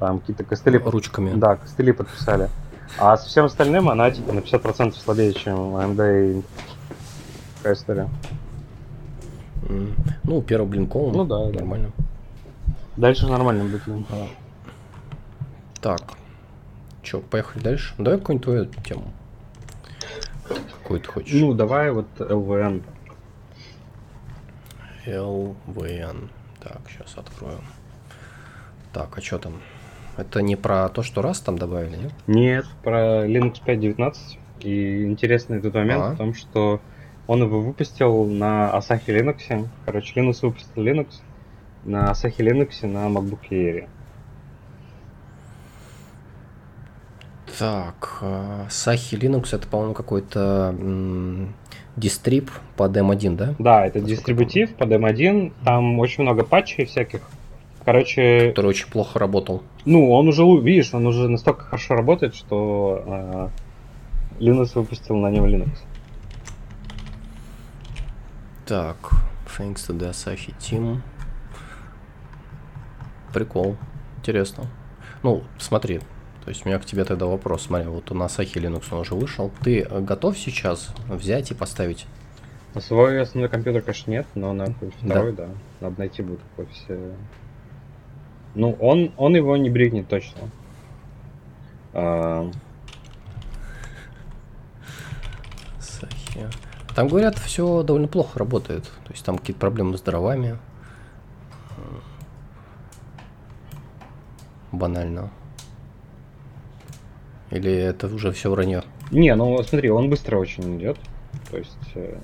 там 0.00 0.18
какие-то 0.18 0.42
костыли... 0.42 0.78
Ручками. 0.84 1.34
Да, 1.36 1.54
костыли 1.54 1.92
подписали. 1.92 2.48
А 2.98 3.16
со 3.16 3.28
всем 3.28 3.44
остальным 3.44 3.88
она 3.88 4.10
типа 4.10 4.32
на 4.32 4.40
50% 4.40 4.96
слабее, 4.96 5.32
чем 5.34 5.76
AMD 5.76 6.40
и 6.40 6.42
такая 7.58 7.74
история. 7.74 8.08
Ну, 10.24 10.42
первый 10.42 10.66
блинком. 10.66 11.12
Ну 11.12 11.24
да, 11.24 11.48
нормально. 11.50 11.90
Да. 11.96 12.04
Дальше 12.96 13.26
нормально 13.26 13.64
будет. 13.64 13.82
А. 14.10 14.26
Так. 15.80 16.14
Че, 17.02 17.20
поехали 17.20 17.62
дальше? 17.62 17.94
Давай 17.98 18.18
какую-нибудь 18.18 18.44
твою 18.44 18.66
тему. 18.84 19.12
Какой 20.82 21.00
ты 21.00 21.08
хочешь? 21.08 21.40
Ну, 21.40 21.54
давай 21.54 21.90
вот 21.90 22.06
LVN. 22.18 22.82
LVN. 25.06 26.28
Так, 26.62 26.80
сейчас 26.88 27.16
открою. 27.18 27.60
Так, 28.92 29.18
а 29.18 29.20
что 29.20 29.38
там? 29.38 29.60
Это 30.16 30.40
не 30.40 30.56
про 30.56 30.88
то, 30.88 31.02
что 31.02 31.20
раз 31.20 31.40
там 31.40 31.58
добавили, 31.58 31.96
нет? 31.96 32.12
Нет, 32.26 32.66
про 32.82 33.26
Linux 33.26 33.60
5.19. 33.64 34.14
И 34.60 35.04
интересный 35.04 35.58
этот 35.58 35.74
момент 35.74 36.02
а? 36.02 36.10
в 36.12 36.16
том, 36.16 36.34
что 36.34 36.80
он 37.26 37.42
его 37.42 37.60
выпустил 37.60 38.24
на 38.26 38.70
Asahi 38.74 39.06
Linux. 39.06 39.68
Короче, 39.84 40.20
Linux 40.20 40.38
выпустил 40.42 40.82
Linux 40.82 41.08
на 41.84 42.10
Asahi 42.10 42.36
Linux 42.38 42.86
на 42.86 43.06
MacBook 43.08 43.48
Air. 43.50 43.88
Так, 47.58 48.18
Sahi 48.68 49.18
Linux 49.18 49.54
это, 49.54 49.68
по-моему, 49.68 49.94
какой-то 49.94 50.74
дистриб 51.96 52.50
под 52.76 52.96
M1, 52.96 53.36
да? 53.36 53.54
Да, 53.58 53.86
это 53.86 54.00
дистрибутив 54.00 54.74
под 54.74 54.90
M1. 54.90 55.52
Там 55.64 55.98
очень 56.00 56.24
много 56.24 56.44
патчей 56.44 56.84
всяких. 56.84 57.20
Короче... 57.84 58.48
Который 58.48 58.68
очень 58.68 58.88
плохо 58.88 59.18
работал. 59.18 59.62
Ну, 59.84 60.10
он 60.10 60.28
уже, 60.28 60.42
видишь, 60.42 60.94
он 60.94 61.06
уже 61.06 61.28
настолько 61.28 61.64
хорошо 61.64 61.94
работает, 61.94 62.34
что 62.34 63.02
э, 63.06 63.48
Linux 64.40 64.70
выпустил 64.74 65.16
на 65.16 65.30
нем 65.30 65.44
Linux. 65.44 65.76
Так, 68.66 68.96
thanks 69.46 69.86
to 69.86 69.98
the 69.98 70.10
Asahi 70.10 70.54
team. 70.58 71.00
Прикол. 73.32 73.76
Интересно. 74.18 74.66
Ну, 75.22 75.42
смотри, 75.58 76.00
то 76.44 76.50
есть 76.50 76.64
у 76.64 76.68
меня 76.68 76.78
к 76.78 76.84
тебе 76.84 77.04
тогда 77.04 77.26
вопрос. 77.26 77.62
Смотри, 77.64 77.88
вот 77.88 78.10
у 78.10 78.14
нас 78.14 78.38
Ahi 78.38 78.54
Linux 78.54 78.84
он 78.90 79.00
уже 79.00 79.14
вышел. 79.14 79.50
Ты 79.62 79.80
э, 79.80 80.00
готов 80.00 80.36
сейчас 80.38 80.94
взять 81.08 81.50
и 81.50 81.54
поставить? 81.54 82.06
На 82.74 82.80
свой 82.80 83.20
основной 83.20 83.48
компьютер, 83.48 83.82
конечно, 83.82 84.10
нет, 84.10 84.26
но 84.34 84.52
на 84.52 84.66
второй, 84.66 85.32
да. 85.32 85.46
да. 85.46 85.52
Надо 85.80 85.98
найти 85.98 86.22
будет 86.22 86.40
в 86.56 86.60
офисе. 86.60 87.14
Ну, 88.54 88.72
он, 88.80 89.12
он 89.16 89.34
его 89.34 89.56
не 89.56 89.70
бригнет 89.70 90.08
точно. 90.08 90.50
А... 91.94 92.50
Сахи. 95.80 96.48
Там 96.94 97.08
говорят, 97.08 97.38
все 97.38 97.82
довольно 97.82 98.06
плохо 98.06 98.38
работает. 98.38 98.84
То 98.84 99.12
есть 99.12 99.24
там 99.24 99.38
какие-то 99.38 99.60
проблемы 99.60 99.98
с 99.98 100.00
дровами. 100.00 100.58
Банально. 104.70 105.30
Или 107.50 107.72
это 107.72 108.06
уже 108.06 108.32
все 108.32 108.50
вранье? 108.50 108.82
Не, 109.10 109.34
ну 109.34 109.60
смотри, 109.62 109.90
он 109.90 110.08
быстро 110.08 110.38
очень 110.38 110.78
идет. 110.78 110.98
То 111.50 111.58
есть. 111.58 111.76
Э... 111.94 112.18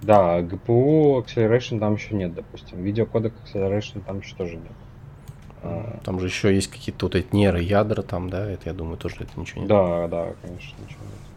Да, 0.00 0.40
GPU 0.40 1.24
Acceleration 1.24 1.78
там 1.78 1.94
еще 1.94 2.14
нет, 2.14 2.34
допустим. 2.34 2.82
Видеокодек 2.82 3.34
Acceleration 3.44 4.02
там 4.04 4.20
еще 4.20 4.34
тоже 4.36 4.56
нет. 4.56 4.72
А. 5.62 6.00
Там 6.04 6.18
же 6.18 6.26
еще 6.26 6.52
есть 6.52 6.68
какие-то 6.68 7.06
вот 7.06 7.14
эти 7.14 7.34
нейроядра 7.34 8.02
там, 8.02 8.30
да, 8.30 8.50
это 8.50 8.68
я 8.68 8.74
думаю 8.74 8.96
тоже 8.96 9.16
это 9.20 9.38
ничего 9.38 9.60
нет. 9.60 9.68
Да, 9.68 10.08
да, 10.08 10.32
конечно, 10.42 10.74
ничего 10.82 11.04
нет. 11.04 11.31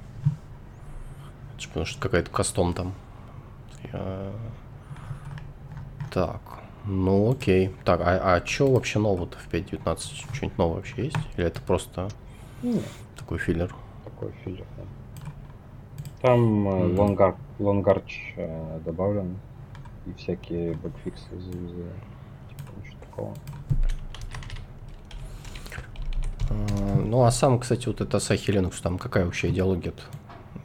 Потому 1.57 1.85
что 1.85 1.99
какая-то 1.99 2.29
кастом 2.29 2.73
там. 2.73 2.93
Я... 3.91 4.31
Так. 6.11 6.41
Ну 6.85 7.31
окей. 7.31 7.75
Так, 7.83 8.01
а, 8.01 8.35
а 8.35 8.45
что 8.45 8.71
вообще 8.71 8.99
нового-то 8.99 9.37
в 9.37 9.51
5.19? 9.51 9.97
Что-нибудь 10.33 10.57
новое 10.57 10.75
вообще 10.75 11.05
есть? 11.05 11.17
Или 11.35 11.47
это 11.47 11.61
просто 11.61 12.09
Нет. 12.61 12.83
такой 13.17 13.39
филлер? 13.39 13.73
Такой 14.03 14.31
филлер, 14.43 14.65
да. 14.77 14.83
Там 16.21 16.67
mm. 16.67 16.95
LoongArch, 16.95 17.35
LoongArch 17.59 18.33
э, 18.35 18.79
добавлен 18.85 19.37
и 20.05 20.13
всякие 20.13 20.73
багфиксы 20.73 21.29
типа 21.29 22.71
что 22.87 22.97
такого. 22.99 23.33
Uh, 26.49 27.01
ну 27.03 27.23
а 27.23 27.31
сам, 27.31 27.59
кстати, 27.59 27.87
вот 27.87 28.01
это 28.01 28.17
Asahi 28.17 28.53
Linux, 28.53 28.81
там 28.81 28.99
какая 28.99 29.25
вообще 29.25 29.49
идеология 29.49 29.93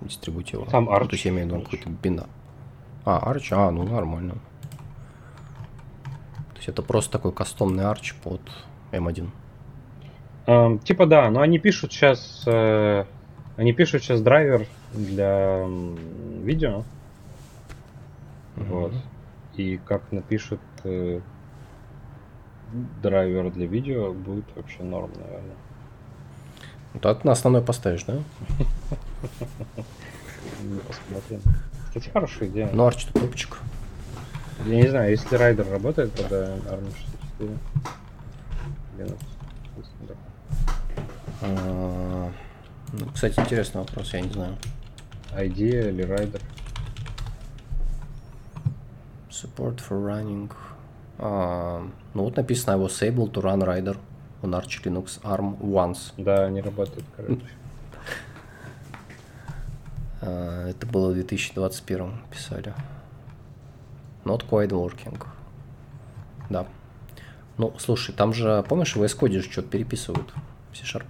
дистрибутива? 0.02 0.66
Там 0.66 0.88
Arch. 0.88 1.00
Ну, 1.02 1.08
то 1.08 1.14
есть 1.14 1.24
я 1.24 1.30
имею 1.30 1.48
в 1.48 1.50
виду 1.50 1.62
какой-то 1.62 1.90
бина. 1.90 2.26
А, 3.04 3.32
Arch, 3.32 3.48
а, 3.52 3.70
ну 3.70 3.84
нормально 3.84 4.36
есть 6.60 6.68
это 6.68 6.82
просто 6.82 7.12
такой 7.12 7.32
кастомный 7.32 7.84
арч 7.84 8.14
под 8.22 8.40
M1. 8.92 9.28
Эм, 10.46 10.78
типа 10.78 11.06
да, 11.06 11.30
но 11.30 11.40
они 11.40 11.58
пишут 11.58 11.92
сейчас, 11.92 12.42
э, 12.46 13.04
они 13.56 13.72
пишут 13.72 14.02
сейчас 14.02 14.20
драйвер 14.20 14.66
для 14.92 15.64
видео. 16.42 16.84
Mm-hmm. 18.56 18.64
Вот. 18.68 18.92
И 19.56 19.78
как 19.78 20.12
напишут 20.12 20.60
э, 20.84 21.20
драйвер 23.02 23.50
для 23.50 23.66
видео, 23.66 24.12
будет 24.12 24.44
вообще 24.54 24.82
норм, 24.82 25.10
наверное. 25.18 25.56
Так 27.00 27.24
на 27.24 27.32
основной 27.32 27.62
поставишь, 27.62 28.04
да? 28.04 28.18
Посмотрим. 30.86 31.42
Кстати, 31.88 32.08
хорошая 32.08 32.48
идея. 32.48 32.70
Ну, 32.72 32.86
Arch 32.86 33.04
топчик. 33.06 33.58
Я 34.66 34.76
не 34.76 34.88
знаю, 34.88 35.10
если 35.10 35.36
Rider 35.36 35.68
работает, 35.70 36.14
тогда 36.14 36.56
ARM 36.68 36.92
64. 37.38 37.58
Linux. 38.98 39.18
Посмотрим. 39.76 40.16
А, 41.42 42.30
ну, 42.92 43.06
кстати, 43.12 43.40
интересный 43.40 43.80
вопрос, 43.80 44.12
я 44.12 44.20
не 44.20 44.30
знаю. 44.30 44.56
IDEA 45.34 45.90
или 45.90 46.02
Rider? 46.02 46.40
Support 49.30 49.80
for 49.88 50.04
running. 50.04 50.50
А, 51.18 51.86
ну 52.14 52.24
вот 52.24 52.36
написано 52.36 52.74
I 52.74 52.78
was 52.78 53.00
able 53.02 53.30
to 53.32 53.42
run 53.42 53.62
Rider 53.62 53.96
on 54.42 54.50
Arch 54.52 54.82
Linux 54.84 55.20
ARM 55.22 55.58
once. 55.60 56.12
Да, 56.16 56.50
не 56.50 56.60
работает, 56.60 57.04
короче. 57.16 57.40
А, 60.20 60.68
это 60.68 60.86
было 60.86 61.10
в 61.10 61.14
2021 61.14 62.12
писали. 62.30 62.74
Not 64.24 64.46
quite 64.48 64.68
working. 64.70 65.22
Да. 66.50 66.66
Ну, 67.58 67.72
слушай, 67.78 68.14
там 68.14 68.32
же, 68.32 68.64
помнишь, 68.68 68.96
в 68.96 69.02
Code 69.02 69.40
же 69.40 69.42
что-то 69.42 69.68
переписывают 69.68 70.32
C-Sharp. 70.74 71.04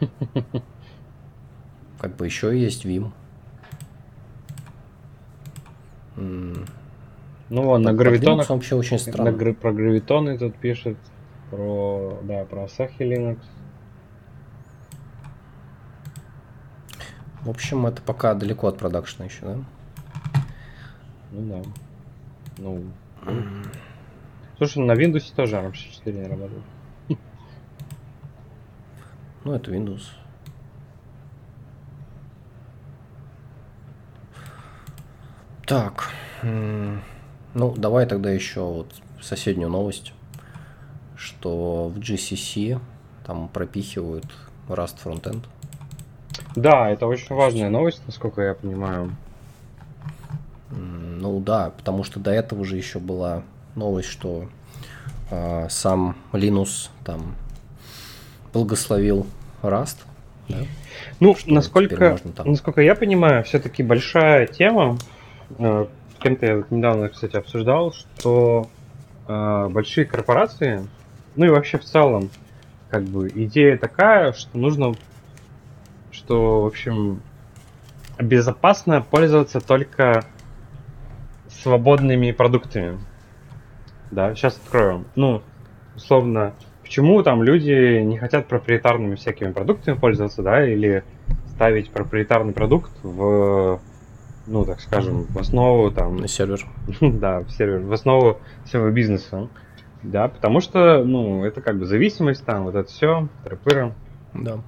Как 2.00 2.14
бы 2.16 2.24
еще 2.26 2.58
есть 2.58 2.84
Vim. 2.84 3.10
Ну 6.16 6.64
на 7.50 7.54
под- 7.54 7.84
под 7.84 7.94
Linux 7.94 7.96
гравитонах 7.96 8.50
вообще 8.50 8.74
очень 8.74 8.96
На 8.96 8.98
странно. 8.98 9.54
про 9.54 9.72
гравитоны 9.72 10.36
тут 10.38 10.54
пишет, 10.56 10.96
про, 11.50 12.18
да, 12.22 12.44
про 12.44 12.64
Asahi 12.64 12.98
Linux. 12.98 13.38
В 17.48 17.50
общем, 17.50 17.86
это 17.86 18.02
пока 18.02 18.34
далеко 18.34 18.68
от 18.68 18.76
продакшена 18.76 19.24
еще, 19.24 19.40
да? 19.40 19.56
Ну 21.32 21.62
да. 21.62 21.62
Ну. 22.58 22.84
Слушай, 24.58 24.84
на 24.84 24.92
Windows 24.92 25.34
тоже 25.34 25.56
ARM 25.56 25.72
64 25.72 26.18
не 26.18 26.28
работает. 26.28 26.62
Ну, 29.44 29.54
это 29.54 29.70
Windows. 29.74 30.02
Так. 35.64 36.10
Ну, 36.42 37.74
давай 37.78 38.04
тогда 38.04 38.30
еще 38.30 38.60
вот 38.60 38.94
соседнюю 39.22 39.70
новость, 39.70 40.12
что 41.16 41.88
в 41.88 41.96
GCC 41.98 42.78
там 43.24 43.48
пропихивают 43.48 44.26
Rust 44.68 44.98
Frontend. 45.02 45.46
Да, 46.56 46.90
это 46.90 47.06
очень 47.06 47.34
важная 47.34 47.70
новость, 47.70 48.02
насколько 48.06 48.42
я 48.42 48.54
понимаю. 48.54 49.12
Ну 50.70 51.40
да, 51.40 51.72
потому 51.76 52.04
что 52.04 52.20
до 52.20 52.30
этого 52.30 52.64
же 52.64 52.76
еще 52.76 52.98
была 52.98 53.42
новость, 53.74 54.08
что 54.08 54.48
а, 55.30 55.66
сам 55.70 56.16
Linus 56.32 56.90
там 57.04 57.34
благословил 58.52 59.26
Rust. 59.62 59.96
Да? 60.48 60.56
Ну, 61.20 61.34
Что 61.34 61.52
насколько, 61.52 62.10
можно 62.10 62.32
там? 62.32 62.48
насколько 62.50 62.80
я 62.80 62.94
понимаю, 62.94 63.44
все-таки 63.44 63.82
большая 63.82 64.46
тема. 64.46 64.96
э, 65.58 65.86
С 66.16 66.22
кем-то 66.22 66.46
я 66.46 66.64
недавно, 66.70 67.08
кстати, 67.08 67.36
обсуждал, 67.36 67.92
что 67.92 68.68
э, 69.26 69.68
большие 69.70 70.06
корпорации, 70.06 70.86
ну 71.36 71.44
и 71.46 71.50
вообще 71.50 71.78
в 71.78 71.84
целом, 71.84 72.30
как 72.88 73.04
бы 73.04 73.28
идея 73.28 73.76
такая, 73.76 74.32
что 74.32 74.56
нужно, 74.56 74.94
что, 76.28 76.60
в 76.60 76.66
общем, 76.66 77.22
безопасно 78.20 79.00
пользоваться 79.00 79.60
только 79.60 80.26
свободными 81.48 82.32
продуктами. 82.32 82.98
Да, 84.10 84.34
сейчас 84.34 84.58
открою. 84.58 85.06
Ну, 85.16 85.40
условно, 85.96 86.52
почему 86.82 87.22
там 87.22 87.42
люди 87.42 88.00
не 88.02 88.18
хотят 88.18 88.46
проприетарными 88.46 89.14
всякими 89.14 89.52
продуктами 89.52 89.96
пользоваться, 89.96 90.42
да, 90.42 90.68
или 90.68 91.02
ставить 91.46 91.88
проприетарный 91.88 92.52
продукт 92.52 92.92
в, 93.02 93.80
ну, 94.46 94.66
так 94.66 94.80
скажем, 94.80 95.22
в 95.30 95.38
основу 95.38 95.90
там, 95.90 96.18
На 96.18 96.28
сервер. 96.28 96.60
да, 97.00 97.40
в 97.40 97.50
сервер, 97.52 97.80
в 97.80 97.92
основу 97.94 98.38
своего 98.66 98.90
бизнеса, 98.90 99.48
да, 100.02 100.28
потому 100.28 100.60
что, 100.60 101.02
ну, 101.04 101.42
это 101.46 101.62
как 101.62 101.78
бы 101.78 101.86
зависимость 101.86 102.44
там, 102.44 102.64
вот 102.64 102.74
это 102.74 102.90
все, 102.90 103.28
тыры 103.44 103.94
Да. 104.34 104.58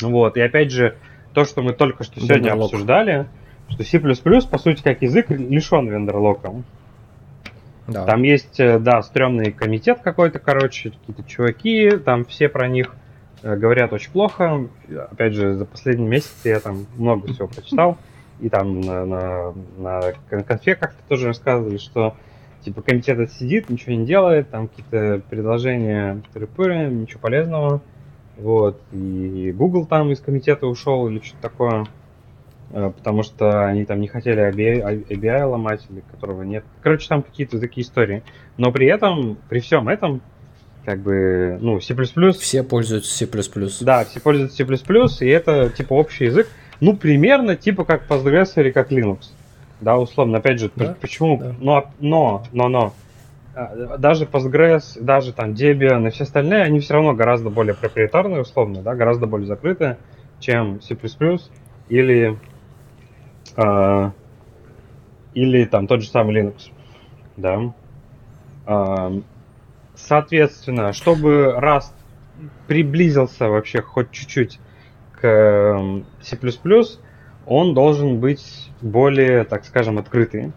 вот, 0.00 0.38
и 0.38 0.40
опять 0.40 0.70
же, 0.70 0.96
то, 1.32 1.44
что 1.44 1.62
мы 1.62 1.72
только 1.72 2.04
что 2.04 2.16
сегодня 2.16 2.36
Вендерлок. 2.36 2.72
обсуждали, 2.72 3.26
что 3.68 3.84
C++, 3.84 3.98
по 3.98 4.58
сути, 4.58 4.82
как 4.82 5.02
язык, 5.02 5.30
лишен 5.30 5.88
вендерлока. 5.88 6.52
Да. 7.86 8.04
Там 8.04 8.22
есть, 8.22 8.60
э, 8.60 8.78
да, 8.78 9.02
стрёмный 9.02 9.52
комитет 9.52 10.00
какой-то, 10.00 10.38
короче, 10.38 10.90
какие-то 10.90 11.24
чуваки, 11.24 11.90
там 12.04 12.24
все 12.24 12.48
про 12.48 12.68
них 12.68 12.94
э, 13.42 13.56
говорят 13.56 13.92
очень 13.92 14.12
плохо. 14.12 14.68
Опять 15.10 15.34
же, 15.34 15.54
за 15.54 15.64
последний 15.64 16.06
месяц 16.06 16.34
я 16.44 16.60
там 16.60 16.86
много 16.96 17.32
всего 17.32 17.48
прочитал. 17.48 17.98
И 18.40 18.48
там 18.48 18.80
на, 18.80 19.04
на, 19.04 19.54
на 19.76 20.00
кон- 20.30 20.44
конфе 20.44 20.74
как-то 20.74 20.98
тоже 21.08 21.26
рассказывали, 21.26 21.78
что 21.78 22.14
типа 22.62 22.80
комитет 22.82 23.30
сидит, 23.32 23.68
ничего 23.68 23.94
не 23.94 24.06
делает, 24.06 24.50
там 24.50 24.68
какие-то 24.68 25.20
предложения 25.28 26.22
тыры 26.32 26.88
ничего 26.90 27.20
полезного. 27.20 27.80
Вот. 28.40 28.80
И 28.92 29.52
Google 29.56 29.86
там 29.86 30.10
из 30.12 30.20
комитета 30.20 30.66
ушел 30.66 31.08
или 31.08 31.20
что-то 31.20 31.42
такое. 31.42 31.86
Э, 32.70 32.90
Потому 32.96 33.22
что 33.22 33.66
они 33.66 33.84
там 33.84 34.00
не 34.00 34.08
хотели 34.08 34.42
ABI, 34.50 35.06
ABI 35.08 35.44
ломать, 35.44 35.86
или 35.90 36.02
которого 36.10 36.42
нет. 36.42 36.64
Короче, 36.82 37.08
там 37.08 37.22
какие-то 37.22 37.60
такие 37.60 37.84
истории. 37.86 38.22
Но 38.56 38.72
при 38.72 38.86
этом, 38.86 39.36
при 39.48 39.60
всем 39.60 39.88
этом, 39.88 40.20
как 40.84 41.00
бы, 41.00 41.58
ну, 41.60 41.80
C++, 41.80 41.94
Все 42.38 42.62
пользуются 42.62 43.14
C++. 43.14 43.28
да, 43.84 44.04
все 44.04 44.20
пользуются 44.20 44.56
C++, 44.64 45.24
и 45.26 45.28
это, 45.28 45.70
типа, 45.70 45.92
общий 45.94 46.26
язык. 46.26 46.48
Ну, 46.80 46.96
примерно, 46.96 47.56
типа, 47.56 47.84
как 47.84 48.08
Postgres 48.08 48.52
или 48.56 48.70
как 48.70 48.90
Linux. 48.90 49.30
Да, 49.80 49.98
условно, 49.98 50.38
опять 50.38 50.60
же, 50.60 50.70
Да, 50.76 50.96
почему, 51.00 51.38
да. 51.38 51.54
но, 51.60 51.90
но, 52.00 52.44
но, 52.52 52.68
но, 52.68 52.78
а, 52.86 52.92
даже 53.54 54.26
Postgres, 54.26 54.98
даже 55.00 55.32
там 55.32 55.52
Debian 55.52 56.06
и 56.06 56.10
все 56.10 56.24
остальные, 56.24 56.62
они 56.62 56.80
все 56.80 56.94
равно 56.94 57.14
гораздо 57.14 57.50
более 57.50 57.74
проприетарные, 57.74 58.42
условно, 58.42 58.82
да, 58.82 58.94
гораздо 58.94 59.26
более 59.26 59.46
закрытые, 59.46 59.98
чем 60.38 60.80
C++ 60.80 60.96
или, 61.88 62.38
а, 63.56 64.12
или 65.34 65.64
там 65.64 65.86
тот 65.86 66.02
же 66.02 66.08
самый 66.08 66.36
Linux, 66.36 66.70
да. 67.36 67.72
А, 68.66 69.12
соответственно, 69.94 70.92
чтобы 70.92 71.56
Rust 71.58 71.92
приблизился 72.66 73.48
вообще 73.48 73.82
хоть 73.82 74.12
чуть-чуть 74.12 74.60
к 75.12 75.26
эм, 75.26 76.06
C++, 76.22 76.38
он 77.46 77.74
должен 77.74 78.20
быть 78.20 78.70
более, 78.80 79.44
так 79.44 79.64
скажем, 79.64 79.98
открытый. 79.98 80.52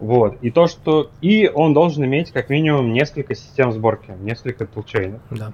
Вот. 0.00 0.38
И 0.42 0.50
то, 0.50 0.66
что... 0.66 1.10
И 1.20 1.48
он 1.48 1.74
должен 1.74 2.04
иметь 2.04 2.32
как 2.32 2.48
минимум 2.48 2.92
несколько 2.92 3.34
систем 3.34 3.70
сборки, 3.72 4.12
несколько 4.20 4.66
тулчейнов. 4.66 5.20
Да. 5.30 5.52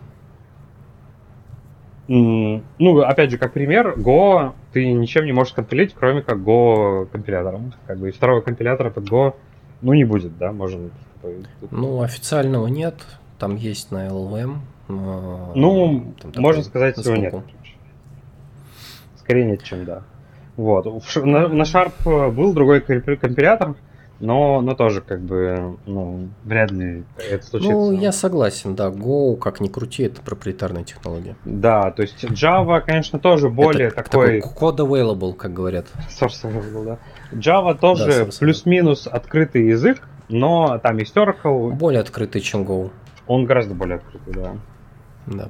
Ну, 2.08 3.00
опять 3.00 3.32
же, 3.32 3.38
как 3.38 3.52
пример, 3.52 3.94
Go 3.98 4.52
ты 4.72 4.92
ничем 4.92 5.24
не 5.24 5.32
можешь 5.32 5.52
компилить, 5.52 5.92
кроме 5.92 6.22
как 6.22 6.38
Go 6.38 7.06
компилятором. 7.06 7.72
Как 7.86 7.98
бы 7.98 8.08
и 8.08 8.12
второго 8.12 8.40
компилятора 8.42 8.90
под 8.90 9.04
Go, 9.10 9.34
ну, 9.82 9.92
не 9.92 10.04
будет, 10.04 10.38
да, 10.38 10.52
можно... 10.52 10.90
Ну, 11.72 12.02
официального 12.02 12.68
нет. 12.68 12.94
Там 13.38 13.56
есть 13.56 13.90
на 13.90 14.06
LLM. 14.06 14.58
э, 14.88 14.92
Ну, 15.56 16.14
там 16.22 16.32
можно 16.36 16.62
сказать, 16.62 16.96
всего 16.96 17.16
нет. 17.16 17.34
Скорее 19.18 19.44
нет, 19.46 19.64
чем 19.64 19.84
да. 19.84 20.02
Вот. 20.56 20.86
На, 21.16 21.48
на 21.48 21.62
Sharp 21.62 22.30
был 22.30 22.54
другой 22.54 22.80
компи- 22.80 23.16
компилятор, 23.16 23.74
но, 24.18 24.60
но 24.60 24.74
тоже 24.74 25.02
как 25.02 25.20
бы, 25.20 25.76
ну, 25.86 26.28
вряд 26.44 26.70
ли 26.70 27.04
это 27.30 27.44
случится. 27.44 27.72
Ну, 27.72 27.92
я 27.92 28.12
согласен, 28.12 28.74
да. 28.74 28.88
Go, 28.88 29.36
как 29.36 29.60
ни 29.60 29.68
крути, 29.68 30.04
это 30.04 30.22
проприетарная 30.22 30.84
технология. 30.84 31.36
Да, 31.44 31.90
то 31.90 32.02
есть 32.02 32.24
Java, 32.24 32.80
конечно, 32.80 33.18
тоже 33.18 33.50
более 33.50 33.88
Это 33.88 34.02
такой... 34.02 34.40
код 34.40 34.80
available, 34.80 35.34
как 35.34 35.52
говорят. 35.52 35.86
source 36.08 36.44
available, 36.44 36.84
да. 36.84 36.98
Java 37.32 37.78
тоже 37.78 38.10
available. 38.10 38.38
плюс-минус 38.38 39.06
открытый 39.06 39.66
язык, 39.66 40.08
но 40.28 40.78
там 40.78 40.96
есть 40.96 41.14
Oracle, 41.16 41.72
Более 41.72 42.00
открытый, 42.00 42.40
чем 42.40 42.62
Go. 42.62 42.90
он 43.26 43.44
гораздо 43.44 43.74
более 43.74 43.96
открытый, 43.96 44.32
да. 44.32 44.56
Да. 45.26 45.48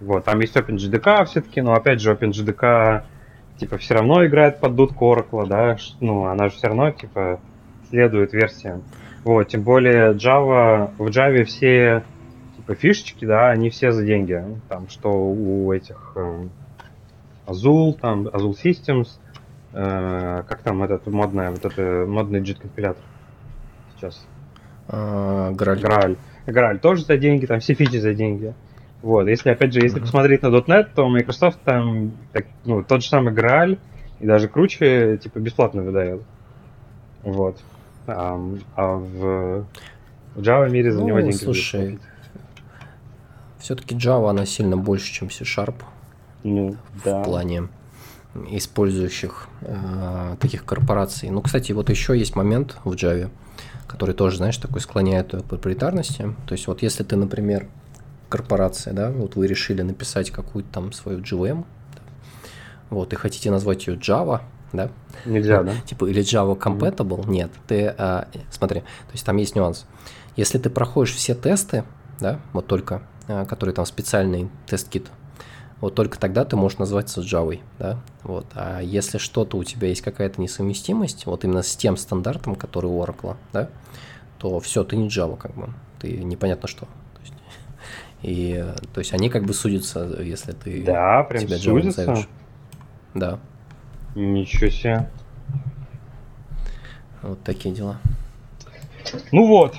Вот, 0.00 0.24
там 0.24 0.40
есть 0.40 0.54
OpenJDK 0.56 1.24
все-таки, 1.24 1.62
но 1.62 1.72
опять 1.72 2.00
же 2.00 2.12
OpenJDK 2.12 3.02
типа 3.58 3.78
все 3.78 3.94
равно 3.94 4.26
играет 4.26 4.60
под 4.60 4.74
дудку 4.74 5.06
Oracle, 5.06 5.46
да, 5.46 5.76
ну 6.00 6.26
она 6.26 6.48
же 6.48 6.56
все 6.56 6.66
равно 6.66 6.90
типа 6.90 7.40
следует 7.94 8.32
версиям. 8.32 8.82
Вот, 9.22 9.44
тем 9.44 9.62
более 9.62 10.14
Java, 10.14 10.90
в 10.98 11.06
Java 11.06 11.44
все 11.44 12.02
типа 12.56 12.74
фишечки, 12.74 13.24
да, 13.24 13.50
они 13.50 13.70
все 13.70 13.92
за 13.92 14.04
деньги. 14.04 14.42
Там, 14.68 14.88
что 14.88 15.10
у 15.10 15.72
этих 15.72 16.12
э, 16.16 16.46
Azul, 17.46 17.92
там, 17.92 18.26
Azul 18.26 18.54
Systems, 18.60 19.10
э, 19.72 20.42
как 20.48 20.62
там 20.62 20.82
этот 20.82 21.06
модная, 21.06 21.52
вот 21.52 21.64
это 21.64 22.04
модный 22.08 22.40
JIT 22.40 22.62
компилятор 22.62 23.02
сейчас. 23.94 24.26
А, 24.88 25.52
Граль. 25.52 25.80
Грааль. 25.80 26.16
Грааль 26.46 26.80
тоже 26.80 27.04
за 27.04 27.16
деньги, 27.16 27.46
там 27.46 27.60
все 27.60 27.74
фичи 27.74 27.98
за 27.98 28.12
деньги. 28.12 28.54
Вот, 29.02 29.28
если, 29.28 29.50
опять 29.50 29.72
же, 29.72 29.80
если 29.80 30.00
посмотреть 30.00 30.42
на 30.42 30.48
.NET, 30.48 30.88
то 30.96 31.08
Microsoft 31.08 31.60
там, 31.64 32.10
так, 32.32 32.46
ну, 32.64 32.82
тот 32.82 33.04
же 33.04 33.08
самый 33.08 33.32
Грааль, 33.32 33.78
и 34.18 34.26
даже 34.26 34.48
круче, 34.48 35.16
типа, 35.18 35.38
бесплатно 35.38 35.82
выдает. 35.82 36.22
Вот. 37.22 37.62
А, 38.06 38.38
а 38.76 38.96
в, 38.96 39.66
Java 40.36 40.68
мире 40.70 40.92
за 40.92 41.00
Ну, 41.00 41.06
него 41.08 41.20
деньги 41.20 41.36
слушай. 41.36 41.98
Все-таки 43.58 43.94
Java, 43.94 44.30
она 44.30 44.44
сильно 44.44 44.76
больше, 44.76 45.12
чем 45.12 45.30
C-Sharp 45.30 45.76
Ну, 46.42 46.76
да. 47.04 47.22
в 47.22 47.24
плане 47.24 47.68
использующих 48.50 49.48
э, 49.62 50.36
таких 50.40 50.64
корпораций. 50.64 51.30
Ну, 51.30 51.40
кстати, 51.40 51.72
вот 51.72 51.88
еще 51.88 52.18
есть 52.18 52.34
момент 52.36 52.76
в 52.84 52.92
Java, 52.92 53.30
который 53.86 54.14
тоже, 54.14 54.38
знаешь, 54.38 54.56
такой 54.58 54.80
склоняет 54.80 55.30
к 55.30 55.44
проприетарности. 55.44 56.34
То 56.46 56.52
есть 56.52 56.66
вот 56.66 56.82
если 56.82 57.04
ты, 57.04 57.16
например, 57.16 57.68
корпорация, 58.28 58.92
да, 58.92 59.10
вот 59.10 59.36
вы 59.36 59.46
решили 59.46 59.82
написать 59.82 60.30
какую-то 60.30 60.68
там 60.72 60.92
свою 60.92 61.20
GVM, 61.20 61.64
да, 61.94 62.02
вот, 62.90 63.12
и 63.12 63.16
хотите 63.16 63.50
назвать 63.50 63.86
ее 63.86 63.96
Java, 63.96 64.40
да, 64.74 64.90
Нельзя, 65.24 65.62
да? 65.62 65.72
типа 65.86 66.06
или 66.06 66.22
Java 66.22 66.58
compatible, 66.58 67.28
нет, 67.28 67.50
ты, 67.66 67.94
а, 67.96 68.28
смотри, 68.50 68.80
то 68.80 69.12
есть 69.12 69.24
там 69.24 69.36
есть 69.36 69.54
нюанс. 69.56 69.86
Если 70.36 70.58
ты 70.58 70.68
проходишь 70.70 71.14
все 71.14 71.34
тесты, 71.34 71.84
да, 72.20 72.40
вот 72.52 72.66
только, 72.66 73.02
а, 73.28 73.44
которые 73.46 73.74
там 73.74 73.86
специальный 73.86 74.50
тест-кит, 74.66 75.06
вот 75.80 75.94
только 75.94 76.18
тогда 76.18 76.44
ты 76.44 76.56
можешь 76.56 76.78
назваться 76.78 77.20
Java, 77.20 77.60
да, 77.78 78.00
вот. 78.22 78.46
А 78.54 78.80
если 78.80 79.18
что-то 79.18 79.56
у 79.56 79.64
тебя 79.64 79.88
есть 79.88 80.02
какая-то 80.02 80.40
несовместимость, 80.40 81.26
вот 81.26 81.44
именно 81.44 81.62
с 81.62 81.76
тем 81.76 81.96
стандартом, 81.96 82.54
который 82.54 82.86
у 82.86 83.02
Oracle, 83.02 83.36
да, 83.52 83.68
то 84.38 84.60
все, 84.60 84.82
ты 84.84 84.96
не 84.96 85.08
Java, 85.08 85.36
как 85.36 85.54
бы, 85.54 85.68
ты 86.00 86.24
непонятно 86.24 86.68
что. 86.68 86.86
То 86.86 87.20
есть, 87.20 87.34
и, 88.22 88.64
то 88.92 89.00
есть 89.00 89.12
они 89.12 89.28
как 89.28 89.44
бы 89.44 89.52
судятся, 89.52 90.20
если 90.22 90.52
ты 90.52 90.82
Да, 90.84 91.22
прям 91.24 91.42
себя 91.46 91.56
Java 91.56 91.82
назовешь. 91.82 92.28
Да, 93.14 93.38
Ничего 94.14 94.70
себе. 94.70 95.08
вот 97.22 97.42
такие 97.42 97.74
дела. 97.74 97.98
Ну 99.32 99.46
вот, 99.46 99.74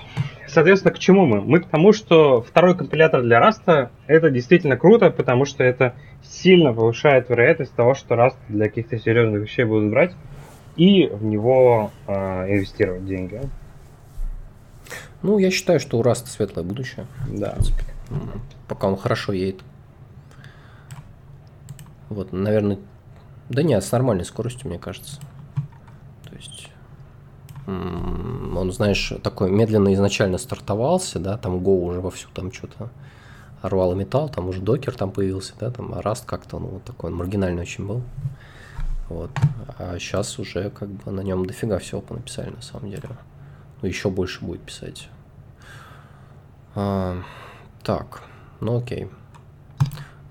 соответственно, 0.48 0.94
к 0.94 1.00
чему 1.00 1.26
мы? 1.26 1.42
Мы 1.42 1.62
к 1.62 1.68
тому, 1.68 1.94
что 1.94 2.42
второй 2.42 2.78
компилятор 2.78 3.22
для 3.22 3.40
Rust 3.40 3.90
это 4.08 4.30
действительно 4.30 4.78
круто, 4.78 5.10
потому 5.10 5.46
что 5.46 5.64
это 5.64 5.96
сильно 6.24 6.74
повышает 6.74 7.30
вероятность 7.30 7.74
того, 7.74 7.94
что 7.94 8.16
Rust 8.16 8.36
для 8.50 8.66
каких-то 8.66 8.98
серьезных 9.00 9.44
вещей 9.44 9.64
будут 9.64 9.90
брать 9.90 10.14
и 10.76 11.08
в 11.08 11.24
него 11.24 11.92
э, 12.08 12.14
инвестировать 12.14 13.06
деньги. 13.06 13.42
Ну, 15.22 15.38
я 15.38 15.50
считаю, 15.50 15.80
что 15.80 15.98
у 15.98 16.04
Раста 16.04 16.28
светлое 16.28 16.64
будущее. 16.64 17.08
Да. 17.28 17.58
Пока 18.68 18.88
он 18.88 18.98
хорошо 18.98 19.34
едет. 19.34 19.62
Вот, 22.10 22.32
наверное, 22.32 22.78
да 23.50 23.64
нет, 23.64 23.84
с 23.84 23.92
нормальной 23.92 24.26
скоростью, 24.26 24.70
мне 24.70 24.80
кажется. 24.80 25.20
То 26.24 26.36
есть, 26.36 26.70
он, 27.68 28.72
знаешь, 28.72 29.14
такой 29.24 29.52
медленно 29.52 29.94
изначально 29.94 30.38
стартовался, 30.38 31.20
да, 31.20 31.38
там 31.38 31.58
Go 31.58 31.84
уже 31.84 32.02
вовсю 32.02 32.30
там 32.34 32.52
что-то 32.52 32.90
рвал 33.62 33.94
и 33.94 33.96
металл, 33.96 34.30
там 34.30 34.50
уже 34.50 34.62
докер 34.62 34.96
там 34.96 35.12
появился, 35.12 35.54
да, 35.60 35.72
там, 35.72 35.94
а 35.94 36.00
Rust 36.02 36.24
как-то, 36.26 36.60
ну, 36.60 36.68
вот 36.68 36.84
такой 36.84 37.12
он 37.12 37.18
маргинальный 37.18 37.62
очень 37.62 37.86
был. 37.86 38.02
Вот. 39.10 39.30
А 39.78 39.98
сейчас 40.00 40.40
уже 40.40 40.70
как 40.72 40.90
бы 40.90 41.12
на 41.12 41.22
нем 41.22 41.46
дофига 41.46 41.78
всего 41.80 42.02
понаписали, 42.02 42.50
на 42.50 42.62
самом 42.62 42.90
деле. 42.90 43.10
Ну, 43.82 43.88
еще 43.88 44.10
больше 44.10 44.44
будет 44.44 44.62
писать. 44.62 45.10
А, 46.74 47.22
так, 47.84 48.24
ну 48.60 48.78
окей. 48.78 49.10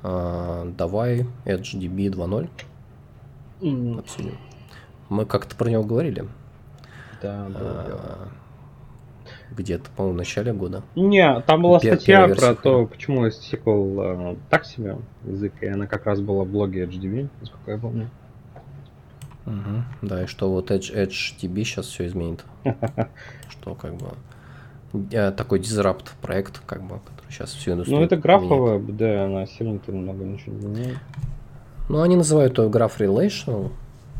А, 0.02 0.68
давай 0.76 1.26
EdgeDB 1.44 2.10
2.0 2.10 2.50
М, 3.64 3.98
обсудим. 3.98 4.36
Мы 5.08 5.24
как-то 5.24 5.56
про 5.56 5.70
него 5.70 5.82
говорили. 5.82 6.26
Да, 7.22 7.46
было 7.48 7.84
а, 7.86 8.28
где-то, 9.52 9.90
по-моему, 9.96 10.16
в 10.16 10.18
начале 10.18 10.52
года. 10.52 10.82
Не, 10.94 11.40
там 11.40 11.62
была 11.62 11.78
Пер- 11.78 11.96
статья 11.96 12.28
про 12.28 12.54
то, 12.54 12.86
почему 12.86 13.26
SQL 13.26 14.32
э, 14.32 14.36
так 14.50 14.66
себе 14.66 14.98
язык, 15.24 15.54
и 15.62 15.66
она 15.66 15.86
как 15.86 16.04
раз 16.04 16.20
была 16.20 16.44
в 16.44 16.48
блоге 16.48 16.84
HDB, 16.84 17.28
насколько 17.40 17.70
я 17.70 17.78
помню. 17.78 18.10
Мгм. 19.46 19.84
Да, 20.02 20.24
и 20.24 20.26
что 20.26 20.50
вот 20.50 20.70
Edge, 20.70 20.92
EdgeDB 20.94 21.64
сейчас 21.64 21.86
все 21.86 22.06
изменит. 22.06 22.44
Что 23.50 23.74
как 23.74 23.94
бы 23.94 24.08
э, 25.10 25.32
такой 25.32 25.58
дизрапт 25.58 26.14
проект, 26.22 26.60
как 26.66 26.82
бы, 26.82 26.98
который 27.00 27.30
сейчас 27.30 27.52
всю 27.52 27.72
индустрию 27.72 28.00
Ну, 28.00 28.06
это 28.06 28.16
графовая, 28.16 28.78
да, 28.78 29.26
она 29.26 29.46
сильно-то 29.46 29.92
много 29.92 30.24
ничего 30.24 30.56
не 30.56 30.66
меняет. 30.66 30.98
Ну, 31.88 32.00
они 32.00 32.16
называют 32.16 32.58
его 32.58 32.68
Graph 32.68 32.98
Relational 32.98 33.70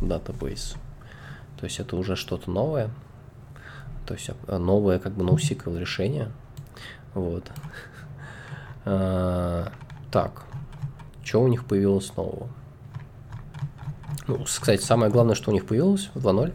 Database. 0.01 0.77
То 1.59 1.65
есть 1.65 1.81
это 1.81 1.97
уже 1.97 2.17
что-то 2.17 2.51
новое. 2.51 2.91
То 4.07 4.15
есть 4.15 4.31
э, 4.47 4.59
новое 4.59 4.99
как 4.99 5.13
бы 5.13 5.25
NoSQL 5.25 5.79
решение. 5.79 6.31
Вот. 7.15 7.45
А, 8.87 9.73
Так. 10.11 10.43
Что 11.23 11.41
у 11.41 11.49
них 11.49 11.65
появилось 11.65 12.15
нового? 12.19 12.49
Ну, 14.27 14.45
кстати, 14.45 14.83
самое 14.83 15.11
главное, 15.11 15.35
что 15.35 15.51
у 15.51 15.55
них 15.55 15.65
появилось 15.65 16.11
в 16.13 16.27
2.0. 16.27 16.53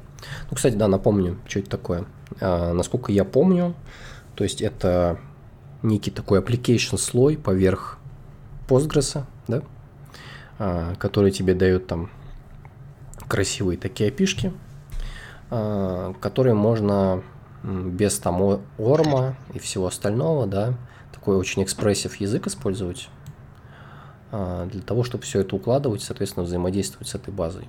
Ну, 0.51 0.55
кстати, 0.55 0.76
да, 0.76 0.88
напомню, 0.88 1.39
что 1.47 1.60
это 1.60 1.72
такое. 1.72 2.05
А, 2.39 2.74
насколько 2.74 3.12
я 3.12 3.26
помню, 3.26 3.74
то 4.36 4.43
есть 4.43 4.62
это 4.62 5.18
некий 5.82 6.12
такой 6.12 6.39
application 6.39 6.97
слой 6.97 7.36
поверх 7.36 7.97
Postgres, 8.68 9.24
да? 9.47 9.64
А, 10.60 10.93
который 10.95 11.32
тебе 11.32 11.53
дает 11.53 11.88
там 11.88 12.10
красивые 13.30 13.78
такие 13.78 14.10
апишки, 14.10 14.52
а, 15.49 16.14
которые 16.20 16.53
можно 16.53 17.24
без 17.64 18.20
там 18.20 18.60
орма 18.78 19.36
и 19.53 19.60
всего 19.60 19.88
остального, 19.88 20.47
да, 20.47 20.74
такой 21.14 21.38
очень 21.38 21.64
expressive 21.64 22.16
язык 22.18 22.47
использовать 22.47 23.10
а, 24.34 24.66
для 24.66 24.82
того, 24.82 25.03
чтобы 25.03 25.24
все 25.24 25.39
это 25.39 25.55
укладывать, 25.55 26.03
соответственно, 26.03 26.45
взаимодействовать 26.45 27.07
с 27.07 27.16
этой 27.16 27.34
базой. 27.34 27.66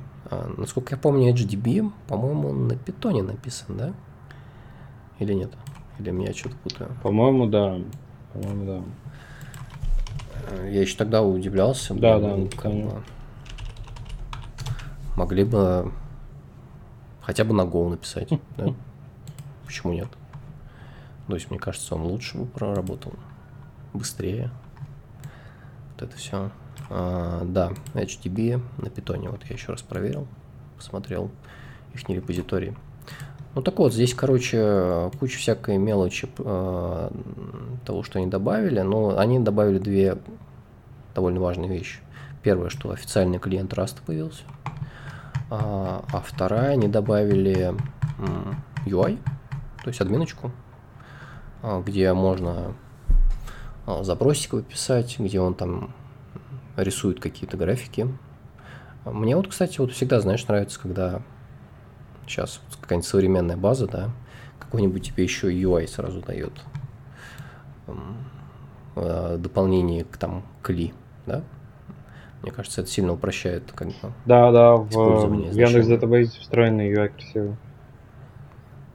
Насколько 0.57 0.95
я 0.95 0.99
помню, 0.99 1.33
HDB, 1.33 1.93
по-моему, 2.09 2.53
на 2.53 2.77
питоне 2.77 3.23
написан, 3.23 3.77
да? 3.77 3.93
Или 5.21 5.33
нет? 5.33 5.53
Или 5.99 6.11
меня 6.11 6.33
что-то 6.33 6.57
путаю? 6.57 6.91
По-моему, 7.03 7.47
да. 7.47 7.79
По-моему, 8.33 8.65
да. 8.65 8.83
Э, 10.51 10.71
Я 10.71 10.81
еще 10.83 10.97
тогда 10.97 11.23
удивлялся. 11.23 11.95
Да, 11.95 12.19
думаю, 12.19 12.45
да, 12.45 12.51
как 12.51 12.63
помню. 12.63 12.85
бы 12.91 13.03
могли 15.17 15.45
бы 15.45 15.93
хотя 17.23 17.45
бы 17.45 17.55
на 17.55 17.63
Go 17.63 17.89
написать, 17.89 18.29
да? 18.57 18.75
Почему 19.67 19.93
нет? 19.93 20.09
То 21.27 21.35
есть, 21.35 21.51
мне 21.51 21.61
кажется, 21.61 21.95
он 21.95 22.03
лучше 22.03 22.39
бы 22.39 22.47
проработал, 22.47 23.13
быстрее. 23.93 24.51
Вот 25.95 26.03
это 26.03 26.17
все. 26.17 26.51
да, 26.89 27.73
HTTP 27.95 28.61
на 28.79 28.91
питоне, 28.91 29.29
вот 29.29 29.45
я 29.45 29.55
еще 29.55 29.71
раз 29.71 29.83
проверил, 29.83 30.27
посмотрел 30.77 31.31
их 31.95 32.09
репозиторий. 32.09 32.75
Ну 33.55 33.63
так 33.63 33.79
вот, 33.79 33.93
здесь, 33.93 34.15
короче, 34.15 35.11
куча 35.19 35.39
всякой 35.39 35.77
мелочи 35.77 36.29
э, 36.39 37.11
того, 37.85 38.03
что 38.05 38.19
они 38.19 38.29
добавили, 38.29 38.81
но 38.81 39.19
они 39.19 39.41
добавили 39.41 39.79
две 39.79 40.19
довольно 41.15 41.41
важные 41.41 41.69
вещи. 41.69 41.99
Первое, 42.43 42.69
что 42.71 42.91
официальный 42.91 43.39
клиент 43.39 43.73
Rust 43.73 43.99
появился, 44.07 44.45
а, 45.51 46.05
а 46.13 46.21
вторая, 46.21 46.71
они 46.71 46.89
добавили 46.89 47.75
UI, 48.87 49.19
то 49.83 49.89
есть 49.89 50.01
админочку, 50.01 50.53
а, 51.63 51.83
где 51.83 52.13
можно 52.13 52.75
а, 53.87 54.05
запросик 54.05 54.53
выписать, 54.53 55.19
где 55.19 55.41
он 55.41 55.55
там 55.55 55.93
рисует 56.77 57.21
какие-то 57.21 57.57
графики. 57.57 58.09
Мне 59.05 59.35
вот, 59.35 59.49
кстати, 59.49 59.81
вот 59.81 59.93
всегда, 59.93 60.21
знаешь, 60.21 60.47
нравится, 60.47 60.79
когда 60.81 61.21
сейчас 62.31 62.61
какая-нибудь 62.81 63.09
современная 63.09 63.57
база, 63.57 63.87
да, 63.87 64.11
какой-нибудь 64.59 65.07
тебе 65.09 65.25
еще 65.25 65.53
UI 65.53 65.87
сразу 65.87 66.21
дает 66.21 66.53
м, 67.89 68.17
э, 68.97 69.37
дополнение 69.39 70.05
к 70.05 70.17
там 70.17 70.45
кли, 70.63 70.93
да. 71.27 71.43
Мне 72.43 72.53
кажется, 72.53 72.81
это 72.81 72.91
сильно 72.91 73.13
упрощает 73.13 73.71
как 73.73 73.89
бы 73.89 73.95
Да, 74.25 74.51
да, 74.51 74.77
в, 74.77 74.89
Использование 74.91 75.51
в 75.51 75.55
Яндекс. 75.55 75.89
Database 75.89 76.41
встроенный 76.41 76.91
UI 76.93 77.09
красивый. 77.09 77.57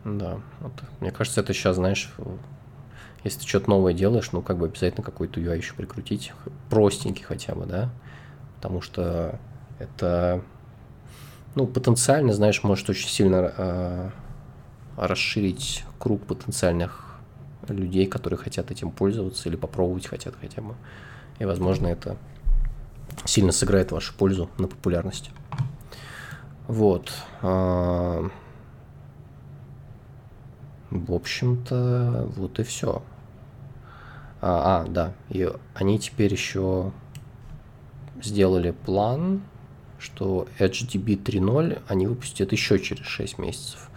Да, 0.04 0.40
вот, 0.62 0.72
мне 1.00 1.12
кажется, 1.12 1.42
это 1.42 1.54
сейчас, 1.54 1.76
знаешь, 1.78 2.12
если 3.24 3.40
ты 3.40 3.48
что-то 3.48 3.70
новое 3.72 3.94
делаешь, 3.94 4.32
ну, 4.32 4.42
как 4.42 4.58
бы 4.58 4.68
обязательно 4.68 5.04
какой-то 5.04 5.40
UI 5.40 5.58
еще 5.58 5.74
прикрутить, 5.74 6.32
простенький 6.70 7.24
хотя 7.24 7.56
бы, 7.56 7.66
да, 7.66 7.90
потому 8.58 8.82
что 8.82 9.40
это, 9.80 10.42
ну, 11.56 11.68
потенциально, 11.68 12.34
знаешь, 12.34 12.64
может 12.64 12.90
очень 12.90 13.08
сильно 13.08 13.54
э, 13.58 14.10
расширить 14.98 15.84
круг 15.98 16.26
потенциальных 16.26 17.16
людей, 17.68 18.06
которые 18.06 18.38
хотят 18.38 18.72
этим 18.72 18.92
пользоваться 18.92 19.50
или 19.50 19.56
попробовать 19.56 20.08
хотят 20.08 20.36
хотя 20.40 20.62
бы. 20.62 20.76
И, 21.40 21.46
возможно, 21.46 21.88
это 21.88 22.18
сильно 23.26 23.52
сыграет 23.52 23.92
вашу 23.92 24.14
пользу 24.14 24.50
на 24.58 24.68
популярности. 24.68 25.32
Вот. 26.68 27.12
А, 27.42 28.30
в 30.90 31.14
общем-то, 31.14 32.30
вот 32.36 32.60
и 32.60 32.64
все. 32.64 33.02
А, 34.42 34.82
а, 34.82 34.88
да. 34.88 35.14
И 35.30 35.50
они 35.74 36.00
теперь 36.00 36.32
еще 36.32 36.92
сделали 38.22 38.72
план, 38.72 39.42
что 40.06 40.48
HDB 40.60 41.22
3.0 41.22 41.80
они 41.88 42.08
выпустят 42.08 42.52
еще 42.52 42.80
через 42.80 43.06
6 43.06 43.40
месяцев. 43.40 43.90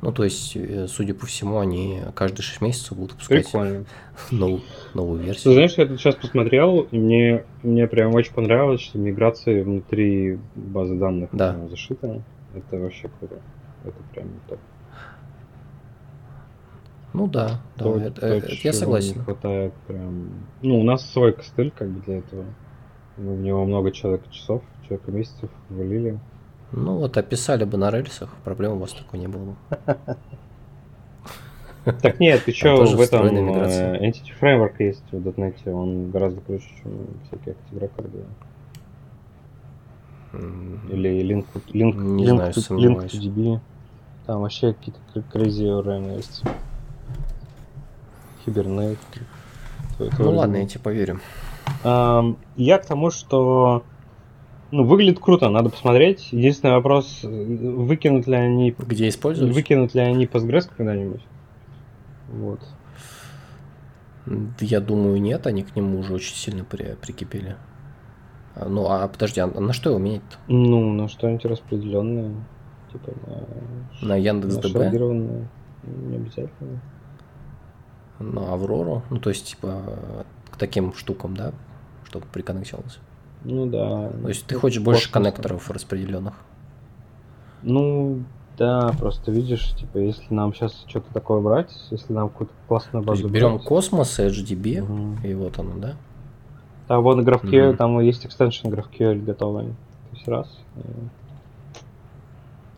Ну, 0.00 0.10
то 0.10 0.24
есть, 0.24 0.56
э, 0.56 0.88
судя 0.88 1.14
по 1.14 1.26
всему, 1.26 1.58
они 1.58 2.00
каждые 2.16 2.42
6 2.42 2.60
месяцев 2.60 2.96
будут 2.96 3.12
выпускать 3.12 3.44
Прикольно. 3.44 3.84
новую, 4.32 4.62
новую 4.94 5.20
Ты 5.20 5.26
версию. 5.26 5.52
знаешь, 5.54 5.74
я 5.74 5.86
тут 5.86 6.00
сейчас 6.00 6.16
посмотрел, 6.16 6.80
и 6.80 6.98
мне, 6.98 7.44
мне 7.62 7.86
прям 7.86 8.12
очень 8.14 8.34
понравилось, 8.34 8.80
что 8.80 8.98
миграция 8.98 9.62
внутри 9.62 10.38
базы 10.56 10.96
данных 10.96 11.30
Да. 11.32 11.56
зашита. 11.68 12.22
Это 12.54 12.78
вообще 12.78 13.08
круто. 13.18 13.36
Это 13.84 13.94
прям 14.12 14.28
топ. 14.48 14.58
Ну 17.12 17.26
да, 17.26 17.60
да, 17.76 17.84
То- 17.84 17.98
это- 17.98 18.20
то, 18.22 18.26
это 18.26 18.48
я 18.50 18.56
чего 18.56 18.72
согласен. 18.72 19.18
Не 19.18 19.22
хватает 19.24 19.74
прям. 19.86 20.30
Ну, 20.62 20.80
у 20.80 20.82
нас 20.82 21.08
свой 21.12 21.32
костыль, 21.34 21.70
как 21.70 21.88
бы 21.90 22.00
для 22.00 22.18
этого. 22.18 22.44
Мы 23.18 23.34
в 23.36 23.40
него 23.40 23.64
много 23.66 23.92
человека 23.92 24.24
часов, 24.30 24.62
человека 24.92 25.10
месяцев 25.10 25.50
валили. 25.70 26.18
Ну 26.72 26.98
вот 26.98 27.16
описали 27.16 27.64
бы 27.64 27.76
на 27.78 27.90
рельсах, 27.90 28.30
проблем 28.44 28.72
у 28.72 28.78
вас 28.78 28.92
такой 28.92 29.18
не 29.20 29.28
было 29.28 29.44
бы. 29.44 29.56
Так 32.00 32.20
нет, 32.20 32.44
ты 32.44 32.52
что, 32.52 32.84
в 32.84 33.00
этом 33.00 33.26
э, 33.26 33.98
Entity 34.08 34.30
Framework 34.40 34.74
есть 34.78 35.02
в 35.10 35.16
.NET, 35.16 35.68
он 35.70 36.10
гораздо 36.10 36.40
круче, 36.40 36.68
чем 36.82 36.92
всякие. 37.26 37.56
М, 40.32 40.80
Или 40.90 41.22
Link, 41.22 41.46
link, 41.74 41.92
Не 41.94 42.24
link, 42.24 42.36
знаю, 42.36 42.52
to, 42.52 42.76
link 42.76 43.06
to 43.06 43.20
DB. 43.20 43.60
Там 44.26 44.40
вообще 44.42 44.72
какие-то 44.74 45.00
crazy 45.36 45.64
URM 45.66 46.16
есть. 46.16 46.42
Hibernate. 48.46 48.98
Твой- 49.96 50.10
Ну 50.18 50.30
ладно, 50.36 50.56
я 50.56 50.66
тебе 50.66 50.80
поверю. 50.80 51.20
Ам, 51.84 52.36
Я 52.56 52.78
к 52.78 52.86
тому, 52.86 53.10
что 53.10 53.82
ну, 54.72 54.84
выглядит 54.84 55.20
круто, 55.20 55.48
надо 55.48 55.70
посмотреть. 55.70 56.32
Единственный 56.32 56.72
вопрос, 56.72 57.20
выкинут 57.22 58.26
ли 58.26 58.34
они 58.34 58.74
Где 58.76 59.08
используешь? 59.08 59.54
выкинут 59.54 59.94
ли 59.94 60.00
они 60.00 60.26
Postgres 60.26 60.68
когда-нибудь? 60.76 61.22
Вот. 62.32 62.60
Я 64.60 64.80
думаю, 64.80 65.20
нет, 65.20 65.46
они 65.46 65.62
к 65.62 65.74
нему 65.76 65.98
уже 65.98 66.14
очень 66.14 66.34
сильно 66.34 66.64
при- 66.64 66.96
прикипели. 67.00 67.56
А, 68.54 68.68
Ну, 68.68 68.86
а 68.88 69.06
подожди, 69.08 69.40
а 69.40 69.46
на 69.46 69.72
что 69.72 69.90
его 69.90 69.98
менять-то? 69.98 70.36
Ну, 70.48 70.92
на 70.92 71.08
что-нибудь 71.08 71.44
распределенное. 71.44 72.32
Типа 72.92 73.12
на, 74.00 74.08
На 74.08 74.16
Яндекс.ДБ? 74.16 74.68
шардированное. 74.72 75.48
Не 75.84 76.16
обязательно. 76.16 76.80
На 78.20 78.52
Аврору? 78.52 79.02
Ну, 79.10 79.18
то 79.18 79.30
есть, 79.30 79.46
типа, 79.48 80.24
к 80.50 80.56
таким 80.56 80.92
штукам, 80.94 81.36
да? 81.36 81.52
Чтобы 82.04 82.26
приконнектилось. 82.32 82.98
Ну 83.44 83.66
да. 83.66 84.10
То 84.10 84.28
есть, 84.28 84.46
ты 84.46 84.54
хочешь 84.54 84.80
больше 84.82 85.08
космос. 85.08 85.12
коннекторов 85.12 85.70
распределенных? 85.70 86.34
Ну, 87.62 88.22
да, 88.58 88.92
просто 88.98 89.32
видишь, 89.32 89.74
типа, 89.74 89.98
если 89.98 90.32
нам 90.34 90.54
сейчас 90.54 90.84
что-то 90.86 91.12
такое 91.12 91.40
брать, 91.40 91.72
если 91.90 92.12
нам 92.12 92.28
какую-то 92.28 92.52
классную 92.68 93.02
То 93.02 93.08
базу 93.08 93.22
есть, 93.22 93.34
берем 93.34 93.54
брать, 93.56 93.64
космос, 93.66 94.18
HDB, 94.18 94.82
мгм. 94.82 95.18
и 95.24 95.34
вот 95.34 95.58
оно, 95.58 95.78
да? 95.78 95.96
Там 96.88 97.02
вон 97.02 97.20
GraphQL, 97.26 97.68
Мгм. 97.68 97.76
там 97.76 98.00
есть 98.00 98.26
экстеншн 98.26 98.68
GraphQL 98.68 99.24
готовый. 99.24 99.66
То 99.66 100.16
есть 100.16 100.28
раз. 100.28 100.58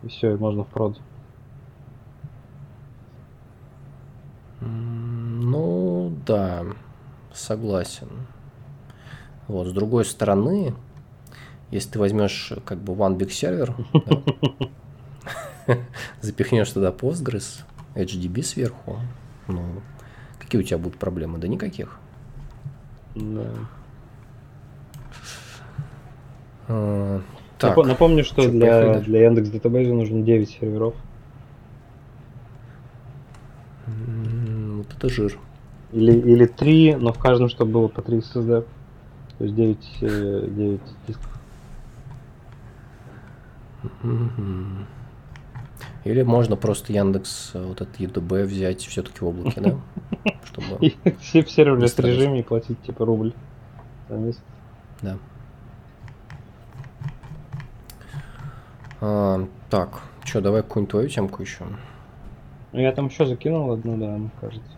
И, 0.03 0.07
все, 0.07 0.33
и 0.35 0.37
можно 0.37 0.63
в 0.63 0.67
прод. 0.67 0.99
Ну, 4.61 6.13
да, 6.25 6.63
согласен. 7.33 8.07
Вот, 9.47 9.67
с 9.67 9.71
другой 9.71 10.05
стороны, 10.05 10.73
если 11.71 11.91
ты 11.91 11.99
возьмешь 11.99 12.53
как 12.65 12.79
бы 12.79 12.93
One 12.93 13.17
Big 13.17 13.29
Server, 13.29 13.73
запихнешь 16.21 16.69
туда 16.71 16.89
Postgres, 16.91 17.63
HDB 17.95 18.41
сверху, 18.43 18.99
ну, 19.47 19.63
какие 20.39 20.61
у 20.61 20.63
тебя 20.63 20.77
будут 20.77 20.97
проблемы? 20.97 21.37
Да 21.37 21.47
никаких. 21.47 21.99
Да. 23.15 23.49
А, 26.67 27.21
Так, 27.59 27.77
Напо- 27.77 27.85
Напомню, 27.85 28.23
что 28.23 28.41
чё, 28.41 28.51
для, 28.51 28.99
для 28.99 29.25
Яндекс 29.25 29.49
Датабейза 29.49 29.93
нужно 29.93 30.21
9 30.21 30.49
серверов. 30.49 30.95
вот 33.87 34.87
это 34.93 35.09
жир. 35.09 35.37
Или, 35.93 36.11
или 36.13 36.45
3, 36.45 36.95
но 36.95 37.13
в 37.13 37.19
каждом, 37.19 37.47
чтобы 37.49 37.71
было 37.71 37.87
по 37.87 38.01
3 38.01 38.17
SSD. 38.17 38.65
То 39.37 39.43
есть 39.43 39.55
9, 39.55 39.97
э, 40.01 40.47
9 40.49 40.81
дисков. 41.07 41.39
Мгм. 44.01 44.87
Или 46.05 46.21
можно 46.21 46.55
просто 46.55 46.93
Яндекс, 46.93 47.51
э, 47.55 47.63
вот 47.65 47.81
этот 47.81 47.99
EDB 47.99 48.43
взять 48.43 48.81
все-таки 48.81 49.19
в 49.19 49.27
облаке, 49.27 49.59
да? 49.59 49.75
Чтобы... 50.45 50.93
Все 51.19 51.41
в 51.41 51.79
Быстро 51.79 52.07
режиме 52.07 52.39
и 52.39 52.43
платить 52.43 52.81
типа 52.83 53.05
рубль 53.05 53.33
за 54.07 54.15
месяц. 54.15 54.41
Да. 55.01 55.17
А, 59.01 59.47
так, 59.69 60.03
что, 60.23 60.41
давай 60.41 60.61
какую-нибудь 60.61 60.91
твою 60.91 61.09
темку 61.09 61.41
еще. 61.41 61.65
Ну, 62.71 62.79
я 62.79 62.91
там 62.91 63.07
еще 63.07 63.25
закинул 63.25 63.71
одну, 63.71 63.97
да, 63.97 64.17
мне 64.17 64.29
кажется. 64.39 64.77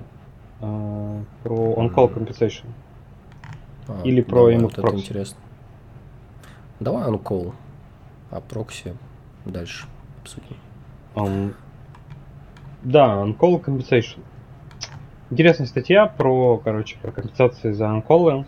А, 0.62 1.22
про 1.44 1.74
on-call 1.74 2.14
compensation. 2.14 2.66
А, 3.88 4.02
Или 4.04 4.22
про 4.22 4.40
давай, 4.40 4.56
email 4.56 4.62
вот 4.64 4.74
это 4.74 4.82
прокси. 4.82 5.00
интересно. 5.00 5.38
Давай 6.80 7.10
call, 7.12 7.54
а 8.32 8.42
прокси 8.42 8.96
дальше 9.46 9.88
обсудим. 10.22 10.58
Ам, 11.16 11.54
да, 12.84 13.24
on-call 13.24 13.64
compensation. 13.64 14.20
Интересная 15.30 15.68
статья 15.68 16.06
про, 16.06 16.58
короче, 16.58 16.98
про 17.02 17.12
компенсации 17.12 17.72
за 17.72 17.90
анколы. 17.90 18.46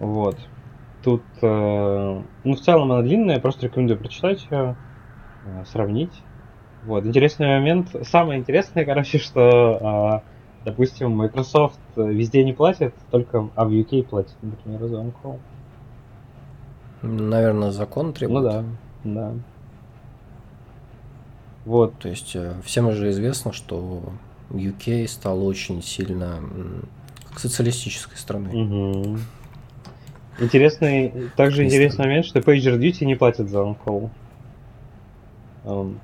Вот. 0.00 0.36
Тут, 1.02 1.22
э, 1.40 2.22
ну, 2.44 2.54
в 2.54 2.60
целом 2.60 2.90
она 2.92 3.02
длинная, 3.02 3.40
просто 3.40 3.66
рекомендую 3.66 3.98
прочитать 3.98 4.46
ее, 4.50 4.76
э, 5.46 5.64
сравнить. 5.66 6.22
Вот, 6.84 7.06
интересный 7.06 7.46
момент. 7.46 7.94
Самое 8.02 8.40
интересное, 8.40 8.84
короче, 8.86 9.18
что, 9.18 9.78
а, 9.80 10.22
допустим, 10.64 11.10
Microsoft 11.12 11.78
везде 11.96 12.44
не 12.44 12.52
платит, 12.52 12.94
только, 13.10 13.48
а 13.54 13.64
в 13.64 13.70
UK 13.70 14.04
платит, 14.04 14.34
например, 14.42 14.86
за 14.86 14.96
on-call. 14.96 15.38
Наверное, 17.02 17.70
закон 17.70 18.06
Ну 18.08 18.12
требует. 18.12 18.44
да, 18.44 18.64
да. 19.04 19.32
Вот, 21.64 21.98
То 21.98 22.08
есть 22.08 22.34
э, 22.36 22.54
всем 22.64 22.88
уже 22.88 23.10
известно, 23.10 23.52
что 23.52 24.02
UK 24.50 25.06
стал 25.08 25.44
очень 25.46 25.82
сильно 25.82 26.40
как 27.30 27.38
социалистической 27.38 28.16
страной. 28.18 28.54
Мгм. 28.54 29.20
Интересный, 30.40 31.30
также 31.36 31.58
Очень 31.62 31.68
интересный 31.68 31.92
странно. 31.94 32.08
момент, 32.10 32.26
что 32.26 32.38
PagerDuty 32.40 33.04
не 33.04 33.14
платят 33.14 33.48
за 33.48 33.58
on-call. 33.58 34.10
Ам, 35.64 36.00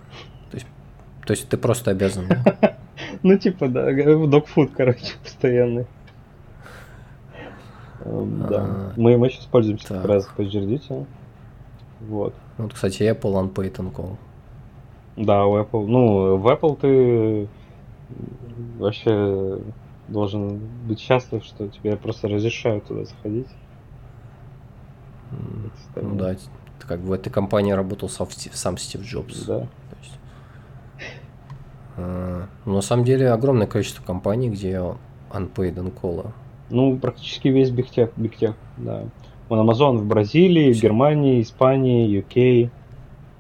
То 1.27 1.33
есть 1.33 1.49
ты 1.49 1.57
просто 1.57 1.91
обязан. 1.91 2.27
да? 2.29 2.77
ну, 3.23 3.39
типа, 3.39 3.69
да, 3.69 3.93
докфуд, 4.27 4.71
короче, 4.77 5.15
постоянный. 5.23 5.87
Ам, 8.05 8.47
да. 8.49 8.65
А, 8.65 8.93
Мы, 8.97 9.17
мы 9.19 9.29
сейчас 9.31 9.45
пользуемся 9.47 9.89
как 9.89 10.05
раз 10.07 10.29
PagerDuty. 10.37 11.07
Вот. 12.01 12.35
Вот, 12.57 12.73
кстати, 12.75 13.03
Apple 13.03 13.35
Unpaid 13.35 13.77
on 13.77 13.93
Call. 13.93 14.17
Да, 15.17 15.45
у 15.47 15.59
Apple. 15.59 15.87
Ну, 15.87 16.37
в 16.37 16.47
Apple 16.49 16.79
ты 16.81 17.49
вообще 18.79 19.61
должен 20.09 20.59
быть 20.87 20.99
счастлив, 20.99 21.45
что 21.45 21.69
тебе 21.69 21.97
просто 21.97 22.29
разрешают 22.29 22.87
туда 22.87 23.05
заходить. 23.05 23.49
Ну 25.95 26.15
да, 26.17 26.37
как 26.81 27.01
бы 27.01 27.09
в 27.09 27.13
этой 27.13 27.31
компании 27.31 27.73
работал 27.73 28.09
сам, 28.09 28.29
Стив- 28.31 28.57
сам 28.57 28.79
Стив 28.79 29.03
Джобс. 29.03 29.45
Да. 29.45 29.61
То 29.61 29.97
есть, 30.03 30.19
э, 30.99 31.03
ну, 31.03 31.80
на 31.97 32.81
самом 32.81 33.05
деле 33.05 33.31
огромное 33.31 33.67
количество 33.67 34.03
компаний, 34.03 34.51
где 34.51 34.81
unpaid 35.31 35.93
call? 36.01 36.31
Ну, 36.71 36.99
практически 36.99 37.49
весь 37.49 37.71
бигтех, 37.71 38.11
бигтех, 38.17 38.55
да. 38.77 39.05
Он 39.49 39.69
Amazon 39.69 39.99
в 39.99 40.07
Бразилии, 40.07 40.73
в 40.73 40.81
Германии, 40.81 41.43
Испании, 41.43 42.21
UK. 42.21 42.71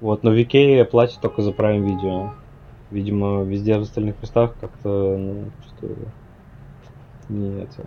Вот, 0.00 0.24
но 0.24 0.30
в 0.30 0.34
UK 0.34 0.84
платят 0.84 1.20
только 1.20 1.42
за 1.42 1.50
Prime 1.50 1.84
Video. 1.84 2.30
Видимо, 2.90 3.42
везде 3.42 3.78
в 3.78 3.82
остальных 3.82 4.20
местах 4.20 4.54
как-то, 4.60 5.16
ну, 5.16 5.44
что 5.68 5.88
не 7.28 7.62
это. 7.62 7.84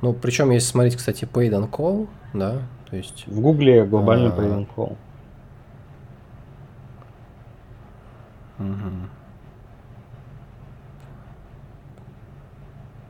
Ну, 0.00 0.14
причем, 0.14 0.50
если 0.50 0.68
смотреть, 0.68 0.96
кстати, 0.96 1.24
paid 1.24 1.50
on 1.50 1.70
call, 1.70 2.08
да, 2.32 2.62
то 2.88 2.96
есть... 2.96 3.26
В 3.26 3.40
Гугле 3.40 3.84
глобальный 3.84 4.30
paid 4.30 4.56
on 4.56 4.66
call. 4.74 4.96
Угу. 8.58 9.15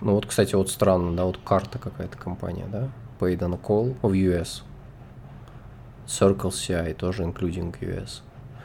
Ну 0.00 0.14
вот, 0.14 0.26
кстати, 0.26 0.54
вот 0.54 0.70
странно, 0.70 1.16
да, 1.16 1.24
вот 1.24 1.38
карта 1.44 1.78
какая-то 1.78 2.18
компания, 2.18 2.66
да, 2.70 2.88
paid 3.18 3.38
on 3.38 3.60
call 3.60 3.96
в 4.02 4.12
US. 4.12 4.62
Circle 6.06 6.50
CI 6.50 6.94
тоже 6.94 7.24
including 7.24 7.74
US. 7.80 8.20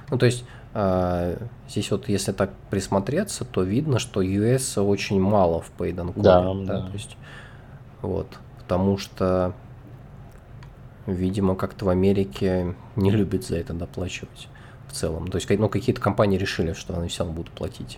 Ну, 0.10 0.18
то 0.18 0.26
есть, 0.26 0.44
а, 0.74 1.38
здесь 1.68 1.90
вот, 1.92 2.10
если 2.10 2.32
так 2.34 2.52
присмотреться, 2.70 3.46
то 3.46 3.64
видно, 3.64 3.98
что 4.00 4.22
US 4.22 4.82
очень 4.82 5.20
мало 5.20 5.62
в 5.62 5.72
paid 5.78 5.96
on 5.96 6.14
call. 6.14 6.22
Да, 6.22 6.54
да, 6.54 6.82
да. 6.82 6.88
то 6.88 6.94
есть, 6.94 7.18
вот, 8.02 8.28
потому 8.60 8.98
что, 8.98 9.54
видимо, 11.08 11.56
как-то 11.56 11.86
в 11.86 11.90
Америке 11.90 12.76
не 12.96 13.12
любят 13.12 13.46
за 13.46 13.58
это 13.58 13.74
доплачивать 13.74 14.48
в 14.88 14.94
целом. 14.94 15.30
То 15.30 15.38
есть, 15.38 15.50
ну, 15.50 15.70
какие-то 15.70 16.02
компании 16.02 16.38
решили, 16.38 16.74
что 16.74 16.98
они 16.98 17.08
все 17.08 17.24
равно 17.24 17.36
будут 17.36 17.52
платить. 17.52 17.98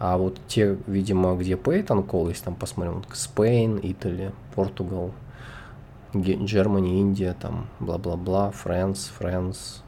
А 0.00 0.16
вот 0.16 0.40
те, 0.48 0.78
видимо, 0.86 1.36
где 1.36 1.52
paid 1.54 1.88
on 1.88 2.06
call, 2.06 2.28
если 2.28 2.46
там 2.46 2.54
посмотрим, 2.54 3.04
Spain, 3.12 3.82
Italy, 3.82 4.32
Portugal, 4.56 5.12
Germany, 6.14 7.00
Индия, 7.00 7.36
там, 7.38 7.66
бла-бла-бла, 7.80 8.50
France, 8.64 9.10
France, 9.20 9.82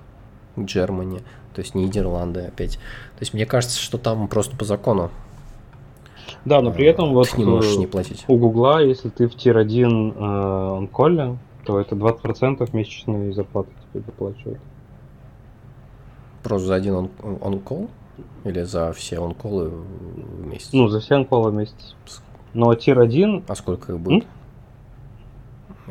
Germany, 0.57 1.23
то 1.55 1.63
есть 1.63 1.75
Нидерланды 1.75 2.41
опять. 2.41 2.75
То 2.75 3.21
есть 3.21 3.33
мне 3.33 3.47
кажется, 3.47 3.81
что 3.81 3.97
там 3.97 4.29
просто 4.29 4.55
по 4.55 4.67
закону. 4.67 5.11
Да, 6.45 6.61
но 6.61 6.73
при 6.73 6.87
этом 6.87 7.15
вот 7.15 7.37
не 7.39 7.47
можешь 7.47 7.79
не 7.79 7.87
платить. 7.87 8.25
у 8.29 8.37
Гугла, 8.37 8.83
если 8.83 9.09
ты 9.09 9.29
в 9.29 9.35
тир-1 9.35 10.15
э, 10.15 10.77
онколе, 10.77 11.39
то 11.65 11.81
это 11.81 11.97
20% 11.97 12.69
месячной 12.77 13.33
зарплаты 13.33 13.71
тебе 13.93 14.03
доплачивают. 14.03 14.61
Просто 16.43 16.67
за 16.69 16.75
один 16.75 16.95
он, 16.95 17.11
он-колл? 17.41 17.89
Или 18.45 18.63
за 18.63 18.93
все 18.93 19.23
онколы 19.25 19.69
в 19.69 20.47
месяц? 20.47 20.71
Ну, 20.73 20.89
за 20.89 21.01
все 21.01 21.17
онколы 21.17 21.51
в 21.51 21.55
месяц. 21.55 21.97
Но 22.55 22.75
тир-1... 22.75 23.45
А 23.49 23.55
сколько 23.55 23.93
их 23.93 24.01
будет? 24.01 24.27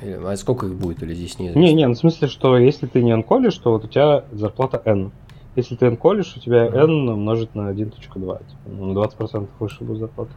Или, 0.02 0.14
а 0.14 0.36
сколько 0.38 0.68
их 0.68 0.76
будет, 0.76 1.04
или 1.04 1.14
здесь 1.14 1.40
неизвестно? 1.40 1.60
Не, 1.60 1.74
не, 1.74 1.88
ну, 1.88 1.94
в 1.94 1.98
смысле, 1.98 2.28
что 2.28 2.58
если 2.58 2.88
ты 2.88 3.04
не 3.04 3.12
онколишь, 3.12 3.58
то 3.58 3.72
вот 3.72 3.86
у 3.86 3.88
тебя 3.88 4.26
зарплата 4.32 4.82
N. 4.86 5.12
Если 5.56 5.76
ты 5.76 5.88
онколишь, 5.88 6.36
у 6.38 6.40
тебя. 6.40 6.66
N 6.66 7.10
умножить 7.10 7.56
на 7.56 7.72
1.2. 7.72 8.00
Типа, 8.00 8.20
ну, 8.66 8.94
20% 8.94 9.50
выше 9.60 9.84
будет 9.84 10.00
зарплата. 10.00 10.32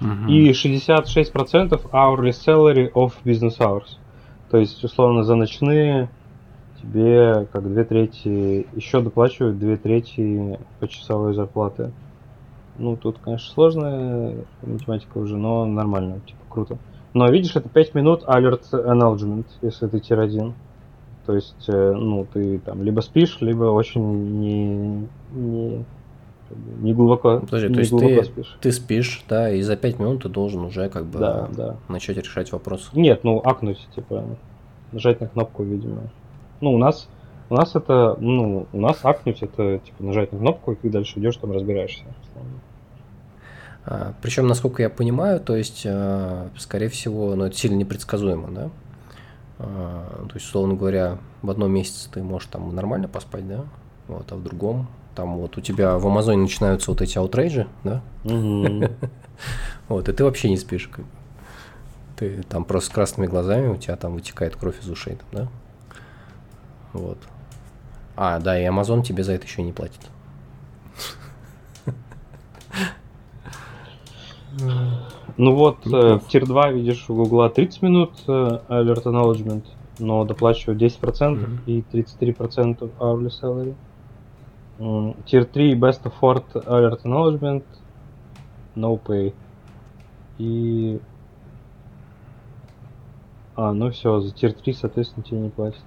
Мгм. 0.00 0.28
И 0.28 0.50
66% 0.52 1.90
hourly 1.92 2.30
salary 2.30 2.90
of 2.92 3.12
business 3.24 3.58
hours. 3.58 3.98
То 4.50 4.56
есть, 4.56 4.82
условно, 4.82 5.24
за 5.24 5.34
ночные 5.34 6.08
тебе 6.80 7.46
как 7.52 7.70
две 7.70 7.84
трети, 7.84 8.66
еще 8.74 9.00
доплачивают 9.00 9.58
две 9.58 9.76
трети 9.76 10.58
почасовой 10.78 11.34
зарплаты. 11.34 11.92
Ну, 12.78 12.96
тут, 12.96 13.18
конечно, 13.18 13.52
сложная 13.52 14.36
математика 14.62 15.18
уже, 15.18 15.36
но 15.36 15.66
нормально, 15.66 16.20
типа, 16.26 16.40
круто. 16.48 16.78
Но 17.12 17.28
видишь, 17.28 17.56
это 17.56 17.68
5 17.68 17.94
минут 17.94 18.24
alert 18.24 18.62
acknowledgement, 18.72 19.46
если 19.62 19.86
ты 19.88 20.00
тир 20.00 20.20
1. 20.20 20.54
То 21.26 21.34
есть, 21.34 21.68
э, 21.68 21.92
ну, 21.92 22.26
ты 22.32 22.58
там 22.60 22.82
либо 22.82 23.00
спишь, 23.00 23.38
либо 23.40 23.64
очень 23.64 24.38
не, 24.40 25.08
не, 25.32 25.84
не 26.80 26.94
глубоко, 26.94 27.40
Подожди, 27.40 27.68
не 27.68 27.74
то 27.74 27.80
есть 27.80 27.90
глубоко 27.92 28.20
ты, 28.20 28.24
спишь. 28.24 28.56
ты 28.60 28.72
спишь, 28.72 29.24
да, 29.28 29.50
и 29.50 29.60
за 29.60 29.76
5 29.76 29.98
минут 29.98 30.22
ты 30.22 30.28
должен 30.28 30.64
уже 30.64 30.88
как 30.88 31.04
бы 31.04 31.18
Да, 31.18 31.48
да. 31.54 31.76
начать 31.88 32.16
решать 32.16 32.50
вопрос. 32.52 32.90
Нет, 32.94 33.22
ну 33.24 33.40
акнуть, 33.44 33.86
типа, 33.94 34.24
нажать 34.92 35.20
на 35.20 35.28
кнопку, 35.28 35.62
видимо. 35.62 36.10
Ну, 36.60 36.74
у 36.74 36.78
нас, 36.78 37.08
у 37.48 37.54
нас 37.54 37.74
это, 37.74 38.16
ну, 38.20 38.66
у 38.72 38.80
нас 38.80 38.98
акнуть 39.02 39.42
это, 39.42 39.78
типа, 39.78 40.02
нажать 40.02 40.32
на 40.32 40.38
кнопку, 40.38 40.72
и 40.72 40.76
ты 40.76 40.90
дальше 40.90 41.18
идешь, 41.18 41.36
там 41.36 41.52
разбираешься. 41.52 42.04
А, 43.86 44.14
причем, 44.20 44.46
насколько 44.46 44.82
я 44.82 44.90
понимаю, 44.90 45.40
то 45.40 45.56
есть, 45.56 45.84
а, 45.86 46.50
скорее 46.58 46.88
всего, 46.88 47.34
ну, 47.34 47.46
это 47.46 47.56
сильно 47.56 47.76
непредсказуемо, 47.76 48.48
да? 48.50 48.70
А, 49.58 50.26
то 50.28 50.34
есть, 50.34 50.46
условно 50.46 50.74
говоря, 50.74 51.18
в 51.42 51.50
одном 51.50 51.72
месяце 51.72 52.10
ты 52.10 52.22
можешь 52.22 52.48
там 52.48 52.74
нормально 52.74 53.08
поспать, 53.08 53.48
да? 53.48 53.64
Вот, 54.06 54.30
а 54.32 54.36
в 54.36 54.42
другом, 54.42 54.86
там 55.14 55.36
вот 55.36 55.56
у 55.56 55.60
тебя 55.60 55.98
в 55.98 56.06
Амазоне 56.06 56.42
начинаются 56.42 56.90
вот 56.90 57.00
эти 57.00 57.18
аутрейджи, 57.18 57.66
да? 57.84 58.02
Вот, 59.88 60.06
и 60.06 60.12
ты 60.12 60.22
вообще 60.22 60.50
не 60.50 60.58
спишь. 60.58 60.90
Ты 62.16 62.42
там 62.42 62.64
просто 62.64 62.90
с 62.90 62.92
красными 62.92 63.26
глазами, 63.26 63.68
у 63.68 63.76
тебя 63.76 63.96
там 63.96 64.12
вытекает 64.12 64.54
кровь 64.54 64.78
из 64.82 64.90
ушей, 64.90 65.16
да? 65.32 65.48
Вот. 66.92 67.18
А, 68.16 68.38
да, 68.38 68.60
и 68.60 68.64
Amazon 68.66 69.02
тебе 69.02 69.22
за 69.22 69.32
это 69.32 69.46
еще 69.46 69.62
не 69.62 69.72
платит. 69.72 70.00
Ну 75.36 75.54
вот, 75.54 75.86
э, 75.86 76.18
в 76.18 76.26
tier 76.28 76.44
2 76.46 76.72
видишь 76.72 77.08
у 77.08 77.14
Гугла 77.14 77.48
30 77.48 77.82
минут 77.82 78.12
э, 78.26 78.58
alert 78.68 79.04
acknowledgement, 79.04 79.64
но 79.98 80.24
доплачивают 80.24 80.82
10% 80.82 81.30
Мгм. 81.30 81.60
и 81.66 81.82
33% 81.92 82.90
hourly 82.98 83.30
salary. 83.30 83.74
Тир 85.26 85.44
3 85.44 85.74
best 85.74 86.02
effort 86.04 86.44
alert 86.52 87.02
acknowledgement, 87.02 87.62
no 88.74 89.00
pay. 89.02 89.32
И... 90.38 91.00
А, 93.56 93.72
ну 93.72 93.90
все, 93.90 94.20
за 94.20 94.32
тир 94.32 94.52
3, 94.52 94.72
соответственно, 94.72 95.22
тебе 95.24 95.40
не 95.40 95.50
платят. 95.50 95.80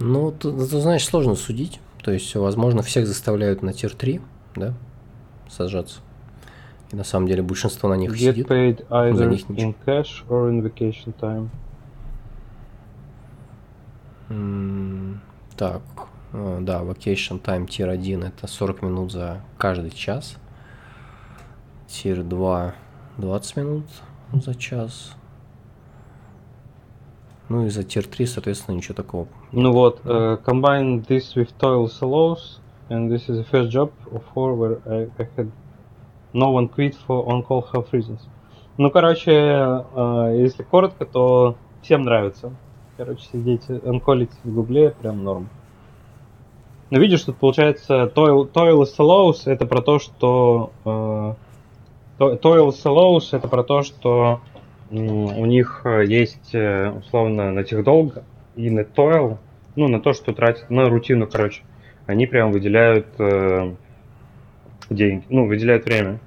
Ну, 0.00 0.30
ты, 0.32 0.50
ты 0.52 0.80
знаешь, 0.80 1.04
сложно 1.04 1.34
судить. 1.34 1.80
То 2.02 2.12
есть, 2.12 2.34
возможно, 2.36 2.82
всех 2.82 3.06
заставляют 3.06 3.62
на 3.62 3.72
тир 3.72 3.94
3, 3.94 4.20
да, 4.56 4.74
сажаться. 5.48 6.00
И 6.92 6.96
на 6.96 7.04
самом 7.04 7.26
деле 7.26 7.42
большинство 7.42 7.88
на 7.88 7.94
них 7.94 8.12
Get 8.12 8.32
сидит. 8.32 8.46
paid 8.48 8.86
either 8.88 9.28
них 9.28 9.48
ничего. 9.48 9.70
in 9.70 9.74
cash 9.84 10.24
or 10.28 10.50
in 10.50 10.62
vacation 10.62 11.12
time. 11.20 11.48
М, 14.30 15.20
Так, 15.56 15.82
э, 16.32 16.58
да, 16.62 16.82
vacation 16.82 17.40
time 17.42 17.66
тир 17.66 17.88
1 17.88 18.22
это 18.22 18.46
40 18.46 18.82
минут 18.82 19.10
за 19.10 19.40
каждый 19.58 19.90
час. 19.90 20.36
Тир 21.88 22.22
2 22.22 22.74
20 23.16 23.56
минут 23.56 23.84
за 24.32 24.54
час. 24.54 25.14
Ну 27.48 27.64
и 27.64 27.70
за 27.70 27.82
тир 27.82 28.06
3, 28.06 28.26
соответственно, 28.26 28.76
ничего 28.76 28.94
такого. 28.94 29.26
Ну 29.52 29.72
вот, 29.72 30.00
э, 30.04 30.38
combine 30.44 31.06
this 31.06 31.34
with 31.34 31.50
toil 31.58 31.86
allows, 32.00 32.60
and 32.90 33.08
this 33.08 33.28
is 33.28 33.38
the 33.38 33.46
first 33.50 33.70
job 33.70 33.90
of 34.12 34.22
four 34.34 34.54
where 34.54 34.80
I, 34.86 35.08
I 35.18 35.28
had 35.36 35.50
no 36.34 36.52
one 36.52 36.68
quit 36.68 36.94
for 37.06 37.26
on-call 37.26 37.64
health 37.72 37.90
reasons. 37.92 38.20
Ну, 38.76 38.90
короче, 38.90 39.32
э, 39.32 40.36
если 40.38 40.62
коротко, 40.62 41.06
то 41.06 41.56
всем 41.82 42.02
нравится. 42.02 42.52
Короче, 42.98 43.26
сидеть, 43.32 43.68
анколить 43.84 44.32
в 44.44 44.52
гугле 44.52 44.90
прям 44.90 45.24
норм. 45.24 45.48
Ну, 46.90 46.98
видишь, 47.00 47.22
тут 47.22 47.36
получается 47.36 48.10
toil, 48.14 48.50
toil 48.50 48.82
allows 48.98 49.42
это 49.46 49.66
про 49.66 49.82
то, 49.82 49.98
что 49.98 50.70
to- 50.84 52.40
toil 52.40 52.70
allows 52.70 53.28
это 53.32 53.46
про 53.48 53.62
то, 53.62 53.82
что 53.82 54.40
у 54.90 55.44
них 55.46 55.82
э, 55.84 56.04
есть 56.06 56.54
э, 56.54 56.90
условно 56.90 57.52
на 57.52 57.64
техдолг 57.64 58.18
и 58.54 58.70
на 58.70 58.80
toil, 58.80 59.38
ну, 59.76 59.88
на 59.88 60.00
то, 60.00 60.12
что 60.12 60.32
тратят, 60.32 60.70
на 60.70 60.88
рутину, 60.88 61.26
короче, 61.26 61.62
они 62.06 62.26
прям 62.26 62.52
выделяют 62.52 63.08
э, 63.18 63.74
деньги, 64.88 65.24
ну, 65.28 65.46
выделяют 65.46 65.84
время. 65.84 66.20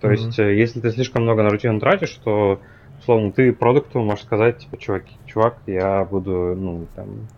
То 0.00 0.08
Мгм. 0.08 0.16
есть, 0.16 0.38
э, 0.38 0.56
если 0.56 0.80
ты 0.80 0.90
слишком 0.90 1.22
много 1.22 1.42
на 1.42 1.50
рутину 1.50 1.80
тратишь, 1.80 2.18
то, 2.24 2.60
условно, 3.00 3.32
ты 3.32 3.52
продукту 3.52 4.00
можешь 4.00 4.24
сказать, 4.24 4.58
типа, 4.58 4.76
чувак, 4.76 5.04
чувак, 5.26 5.58
я 5.66 6.04
буду, 6.04 6.54
ну, 6.56 6.86
там, 6.94 7.28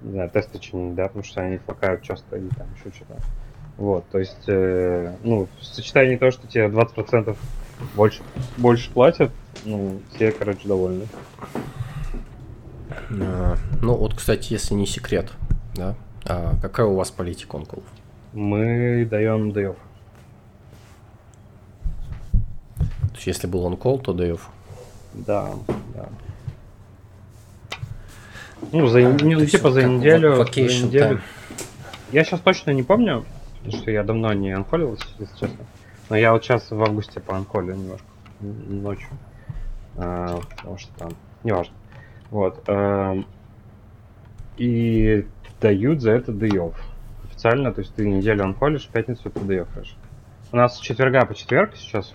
не 0.00 0.10
знаю, 0.12 0.30
тесты 0.30 0.58
чинить, 0.58 0.94
да, 0.94 1.04
потому 1.04 1.22
что 1.22 1.40
они 1.40 1.58
флакают 1.58 2.02
часто 2.02 2.36
и 2.36 2.48
там 2.50 2.66
еще 2.74 2.94
что-то. 2.94 3.16
Вот, 3.76 4.08
то 4.10 4.18
есть, 4.18 4.44
э, 4.48 5.16
ну, 5.22 5.48
в 5.58 5.64
сочетании 5.64 6.16
того, 6.16 6.30
что 6.30 6.46
тебе 6.46 6.68
20% 6.68 7.38
больше, 7.94 8.22
больше 8.56 8.90
платят, 8.90 9.30
ну, 9.64 10.00
все, 10.14 10.32
короче, 10.32 10.66
довольны. 10.66 11.06
А, 13.10 13.56
Ну, 13.80 13.96
вот, 13.96 14.14
кстати, 14.14 14.52
если 14.52 14.74
не 14.74 14.86
секрет, 14.86 15.32
да, 15.74 15.94
а 16.24 16.54
какая 16.60 16.86
у 16.86 16.94
вас 16.94 17.10
политика 17.10 17.56
онколов? 17.56 17.84
Мы 18.32 19.06
даем 19.10 19.52
off. 19.52 19.76
То 23.00 23.16
есть, 23.16 23.26
если 23.26 23.46
был 23.46 23.66
on-call, 23.70 24.00
то 24.02 24.12
off. 24.12 24.40
Да, 25.14 25.50
да. 25.94 26.08
Ну, 28.72 28.86
за, 28.86 29.02
не, 29.02 29.34
ну, 29.34 29.44
типа 29.44 29.70
за 29.70 29.82
неделю, 29.84 30.36
за 30.36 30.42
неделю. 30.62 31.20
Я 32.10 32.24
сейчас 32.24 32.40
точно 32.40 32.70
не 32.70 32.82
помню, 32.82 33.24
потому 33.58 33.82
что 33.82 33.90
я 33.90 34.02
давно 34.02 34.32
не 34.32 34.52
анхолился, 34.52 35.04
если 35.18 35.34
честно. 35.34 35.64
Но 36.12 36.18
я 36.18 36.32
вот 36.32 36.44
сейчас 36.44 36.70
в 36.70 36.82
августе 36.82 37.20
по 37.20 37.34
анхолю 37.38 37.74
немножко 37.74 38.04
ночью. 38.40 39.08
А, 39.96 40.40
потому 40.58 40.76
что 40.76 40.92
там, 40.98 41.12
неважно. 41.42 41.74
Вот. 42.30 42.62
А, 42.68 43.16
и 44.58 45.26
дают 45.62 46.02
за 46.02 46.10
это 46.10 46.32
day 46.32 46.74
Официально, 47.24 47.72
то 47.72 47.80
есть 47.80 47.94
ты 47.94 48.06
неделю 48.06 48.44
анхолишь, 48.44 48.84
в 48.84 48.90
пятницу 48.90 49.30
ты 49.30 49.40
day 49.40 49.66
У 50.52 50.56
нас 50.56 50.78
четверга 50.80 51.24
по 51.24 51.34
четверг 51.34 51.76
сейчас, 51.76 52.12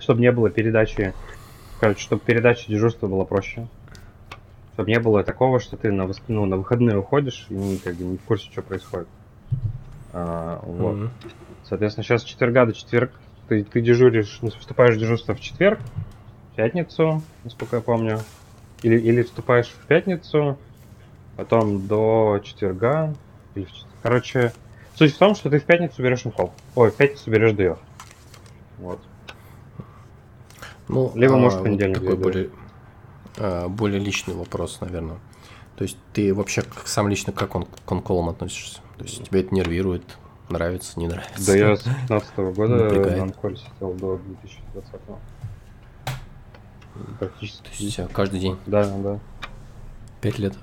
чтобы 0.00 0.20
не 0.20 0.32
было 0.32 0.50
передачи, 0.50 1.14
короче, 1.78 2.00
чтобы 2.00 2.20
передача 2.20 2.66
дежурства 2.66 3.06
была 3.06 3.24
проще. 3.24 3.68
Чтобы 4.72 4.90
не 4.90 4.98
было 4.98 5.22
такого, 5.22 5.60
что 5.60 5.76
ты 5.76 5.92
на, 5.92 6.10
ну, 6.26 6.46
на 6.46 6.56
выходные 6.56 6.98
уходишь 6.98 7.46
и 7.48 7.54
не, 7.54 7.78
как 7.78 7.94
бы, 7.94 8.02
не 8.02 8.16
в 8.16 8.22
курсе, 8.22 8.50
что 8.50 8.62
происходит. 8.62 9.06
А, 10.12 10.58
вот. 10.64 10.96
Mm-hmm. 10.96 11.10
Соответственно, 11.68 12.04
сейчас 12.04 12.22
четверга 12.22 12.66
до 12.66 12.72
четверг 12.72 13.12
ты, 13.48 13.64
ты 13.64 13.80
дежуришь, 13.80 14.38
ну, 14.42 14.50
вступаешь 14.50 14.96
в 14.96 14.98
дежурство 14.98 15.34
в 15.34 15.40
четверг, 15.40 15.80
в 16.52 16.56
пятницу, 16.56 17.22
насколько 17.42 17.76
я 17.76 17.82
помню. 17.82 18.20
Или, 18.82 18.98
или 18.98 19.22
вступаешь 19.22 19.68
в 19.68 19.86
пятницу, 19.86 20.58
потом 21.36 21.86
до 21.86 22.40
четверга. 22.42 23.14
Или 23.54 23.64
в 23.64 23.72
четверг. 23.72 23.90
Короче, 24.02 24.52
суть 24.94 25.14
в 25.14 25.18
том, 25.18 25.34
что 25.34 25.50
ты 25.50 25.58
в 25.58 25.64
пятницу 25.64 26.02
берешь 26.02 26.26
инфол. 26.26 26.52
Ой, 26.74 26.90
в 26.90 26.96
пятницу 26.96 27.30
берешь 27.30 27.52
ДФ. 27.52 27.78
Вот. 28.78 29.00
Ну, 30.88 31.12
Либо, 31.14 31.34
а, 31.34 31.38
может, 31.38 31.60
в 31.60 31.62
понедельник. 31.62 32.00
Вот 32.00 32.04
такой 32.04 32.22
более, 32.22 32.50
а, 33.38 33.68
более 33.68 34.00
личный 34.00 34.34
вопрос, 34.34 34.80
наверное. 34.80 35.18
То 35.76 35.84
есть 35.84 35.96
ты 36.12 36.32
вообще 36.34 36.62
сам 36.84 37.08
лично 37.08 37.32
как 37.32 37.54
он 37.54 37.64
к 37.64 37.90
онколам 37.90 38.28
относишься? 38.28 38.80
То 38.98 39.04
есть 39.04 39.24
тебя 39.24 39.40
это 39.40 39.54
нервирует, 39.54 40.04
нравится, 40.48 40.98
не 40.98 41.06
нравится? 41.06 41.46
Да 41.46 41.56
я 41.56 41.76
с 41.76 41.82
15 41.82 42.36
года 42.54 42.76
на 42.76 43.22
онколе 43.22 43.56
сидел 43.56 43.92
до 43.94 44.16
2020 44.16 44.94
-го. 44.94 45.18
Практически. 47.18 47.62
То 47.62 47.82
есть 47.82 47.98
а, 47.98 48.08
каждый 48.08 48.40
день? 48.40 48.56
Да, 48.66 48.84
да. 48.84 49.18
Пять 50.20 50.38
лет? 50.38 50.54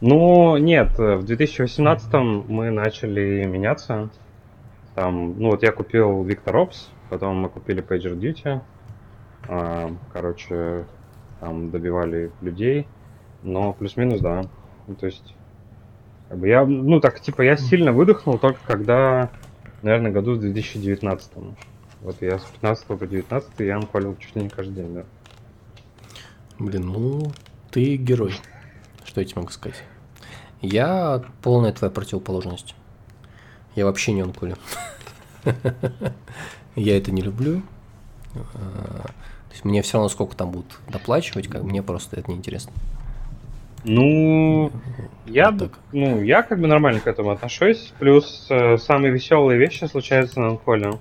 Ну, 0.00 0.56
нет, 0.56 0.98
в 0.98 1.22
2018 1.24 2.12
мы 2.48 2.70
начали 2.70 3.44
меняться. 3.44 4.10
Там, 4.94 5.38
ну 5.38 5.50
вот 5.50 5.62
я 5.62 5.72
купил 5.72 6.24
Victor 6.24 6.66
Ops, 6.66 6.88
потом 7.10 7.36
мы 7.36 7.48
купили 7.48 7.82
PagerDuty. 7.82 8.60
А, 9.48 9.94
короче, 10.12 10.86
там 11.40 11.70
добивали 11.70 12.32
людей, 12.40 12.88
но 13.42 13.72
плюс-минус, 13.72 14.20
да. 14.20 14.42
Ну, 14.86 14.94
то 14.94 15.06
есть, 15.06 15.35
как 16.28 16.38
бы 16.38 16.48
я, 16.48 16.64
ну 16.64 17.00
так, 17.00 17.20
типа, 17.20 17.42
я 17.42 17.56
сильно 17.56 17.92
выдохнул 17.92 18.38
только 18.38 18.58
когда, 18.66 19.30
наверное, 19.82 20.10
году 20.10 20.34
в 20.34 20.40
2019. 20.40 21.32
Вот 22.02 22.16
я 22.20 22.38
с 22.38 22.44
15 22.44 22.86
по 22.86 23.06
19 23.06 23.50
я 23.58 23.76
анхолил 23.76 24.16
чуть 24.16 24.34
ли 24.36 24.42
не 24.42 24.48
каждый 24.48 24.74
день, 24.74 24.94
да. 24.94 25.04
Блин, 26.58 26.86
ну, 26.86 27.32
ты 27.70 27.96
герой. 27.96 28.34
Что 29.04 29.20
я 29.20 29.26
тебе 29.26 29.40
могу 29.40 29.52
сказать? 29.52 29.82
Я 30.62 31.22
полная 31.42 31.72
твоя 31.72 31.90
противоположность. 31.90 32.74
Я 33.74 33.84
вообще 33.84 34.12
не 34.12 34.22
анкулю. 34.22 34.56
Я 36.76 36.96
это 36.96 37.12
не 37.12 37.22
люблю. 37.22 37.62
А, 38.34 39.10
есть 39.50 39.64
мне 39.64 39.82
все 39.82 39.94
равно 39.94 40.08
сколько 40.08 40.34
там 40.34 40.50
будут 40.50 40.78
доплачивать, 40.88 41.48
как 41.48 41.62
мне 41.62 41.82
просто 41.82 42.18
это 42.18 42.30
неинтересно. 42.30 42.72
Ну, 43.88 44.72
я, 45.26 45.52
вот 45.52 45.70
ну, 45.92 46.20
я 46.20 46.42
как 46.42 46.58
бы 46.58 46.66
нормально 46.66 46.98
к 46.98 47.06
этому 47.06 47.30
отношусь. 47.30 47.92
Плюс 48.00 48.48
э, 48.50 48.78
самые 48.78 49.12
веселые 49.12 49.60
вещи 49.60 49.84
случаются 49.84 50.40
на 50.40 50.48
анколе. 50.48 50.94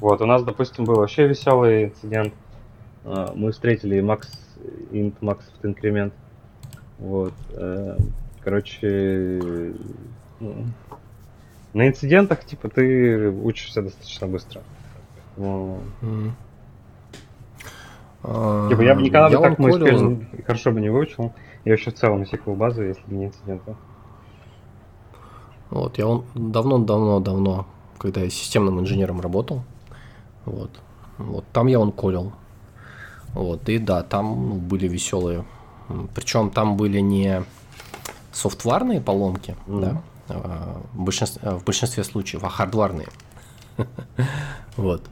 Вот, 0.00 0.22
у 0.22 0.26
нас, 0.26 0.42
допустим, 0.42 0.84
был 0.86 0.96
вообще 0.96 1.28
веселый 1.28 1.84
инцидент. 1.84 2.32
Э, 3.04 3.28
мы 3.34 3.52
встретили 3.52 4.00
Макс, 4.00 4.32
Инт 4.90 5.20
Макс 5.20 5.44
в 5.62 5.66
инкремент. 5.66 6.14
Вот. 6.98 7.34
Э, 7.50 7.98
короче, 8.40 9.74
ну, 10.40 10.64
на 11.74 11.88
инцидентах, 11.88 12.46
типа, 12.46 12.70
ты 12.70 13.28
учишься 13.28 13.82
достаточно 13.82 14.28
быстро. 14.28 14.62
Ну, 15.36 15.78
mm-hmm. 16.00 16.30
Типа 18.70 18.80
я 18.80 18.94
бы 18.94 19.02
никогда 19.02 19.28
я 19.28 19.38
бы 19.38 19.44
так 19.44 19.58
MySQL 19.58 20.44
хорошо 20.46 20.70
бы 20.70 20.80
не 20.80 20.88
выучил. 20.88 21.34
И 21.64 21.70
вообще 21.70 21.90
в 21.90 21.94
целом 21.94 22.22
SQL 22.22 22.56
базу, 22.56 22.82
если 22.82 23.02
бы 23.06 23.14
не 23.14 23.26
инцидента. 23.26 23.74
Вот, 25.70 25.98
я 25.98 26.06
он 26.06 26.24
давно-давно-давно, 26.34 27.66
когда 27.98 28.20
я 28.20 28.30
системным 28.30 28.80
инженером 28.80 29.20
работал, 29.20 29.62
вот, 30.44 30.70
вот 31.18 31.44
там 31.52 31.66
я 31.68 31.80
он 31.80 31.90
колил. 31.90 32.32
Вот, 33.32 33.68
и 33.68 33.78
да, 33.78 34.02
там 34.02 34.48
ну, 34.48 34.54
были 34.56 34.86
веселые. 34.86 35.44
Причем 36.14 36.50
там 36.50 36.76
были 36.76 37.00
не 37.00 37.42
софтварные 38.32 39.00
поломки, 39.00 39.56
mm-hmm. 39.66 39.80
да, 39.80 40.02
а, 40.28 40.80
в 40.92 41.04
большинстве, 41.04 41.50
в 41.50 41.64
большинстве 41.64 42.04
случаев, 42.04 42.44
а 42.44 42.48
хардварные. 42.48 43.08
Вот. 44.76 45.02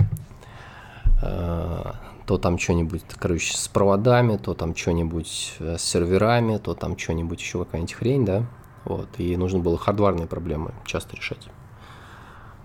То 2.26 2.38
там 2.38 2.58
что-нибудь, 2.58 3.02
короче, 3.18 3.56
с 3.56 3.68
проводами, 3.68 4.36
то 4.36 4.54
там 4.54 4.76
что-нибудь 4.76 5.56
э, 5.58 5.76
с 5.76 5.82
серверами, 5.82 6.58
то 6.58 6.74
там 6.74 6.96
что-нибудь 6.96 7.40
еще 7.40 7.64
какая-нибудь 7.64 7.94
хрень, 7.94 8.24
да, 8.24 8.46
вот, 8.84 9.08
и 9.18 9.36
нужно 9.36 9.58
было 9.58 9.76
хардварные 9.76 10.26
проблемы 10.26 10.72
часто 10.84 11.16
решать. 11.16 11.48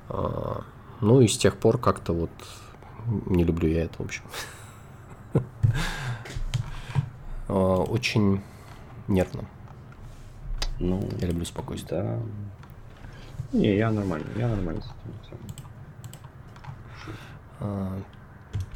А, 0.10 0.62
ну 1.02 1.22
и 1.22 1.28
с 1.28 1.38
тех 1.38 1.58
пор 1.58 1.78
как-то 1.78 2.14
вот 2.14 2.32
не 3.26 3.44
люблю 3.44 3.70
я 3.70 3.84
это, 3.84 4.02
в 4.02 4.06
общем. 4.06 4.24
А, 7.50 7.78
очень 7.78 8.42
нервно. 9.08 9.46
Ну, 10.80 11.02
я 11.22 11.28
люблю 11.28 11.46
спокойствие. 11.46 12.04
Да. 12.04 12.20
Не, 13.58 13.78
я 13.78 13.90
нормально, 13.90 14.28
я 14.36 14.50
нормально 14.50 14.82
с 14.82 14.92
этим. 15.26 15.38
А, 17.62 17.98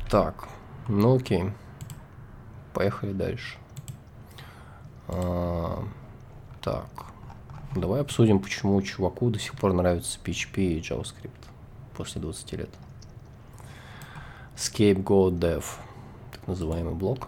так, 0.10 0.48
ну 0.88 1.16
окей. 1.16 1.52
Поехали 2.74 3.14
дальше. 3.14 3.58
А, 5.08 5.84
так. 6.62 6.88
Давай 7.76 8.02
обсудим, 8.02 8.40
почему 8.40 8.82
чуваку 8.82 9.30
до 9.30 9.40
сих 9.40 9.54
пор 9.54 9.74
нравится 9.74 10.20
PHP 10.24 10.56
и 10.58 10.80
JavaScript 10.80 11.32
после 11.96 12.22
20 12.22 12.54
лет. 12.54 12.70
Scapegoat 14.56 15.40
Dev, 15.40 15.66
так 16.32 16.48
называемый 16.48 16.94
блок. 16.94 17.28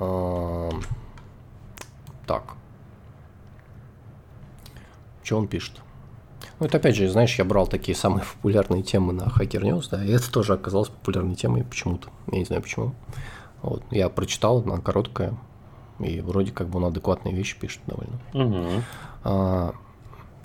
А, 0.00 0.70
так. 2.26 2.54
Что 5.22 5.38
он 5.38 5.48
пишет? 5.48 5.80
Ну, 6.62 6.66
это 6.66 6.76
опять 6.76 6.94
же, 6.94 7.08
знаешь, 7.08 7.36
я 7.40 7.44
брал 7.44 7.66
такие 7.66 7.96
самые 7.96 8.24
популярные 8.34 8.84
темы 8.84 9.12
на 9.12 9.22
Hacker 9.22 9.62
News, 9.62 9.88
да, 9.90 10.04
и 10.04 10.12
это 10.12 10.30
тоже 10.30 10.52
оказалось 10.52 10.90
популярной 10.90 11.34
темой 11.34 11.64
почему-то. 11.64 12.08
Я 12.30 12.38
не 12.38 12.44
знаю 12.44 12.62
почему. 12.62 12.94
Вот, 13.62 13.82
я 13.90 14.08
прочитал, 14.08 14.62
она 14.62 14.78
короткая, 14.78 15.34
и 15.98 16.20
вроде 16.20 16.52
как 16.52 16.68
бы 16.68 16.78
он 16.78 16.84
адекватные 16.84 17.34
вещи 17.34 17.58
пишет 17.58 17.80
довольно. 17.88 18.20
Угу. 18.32 18.82
А, 19.24 19.74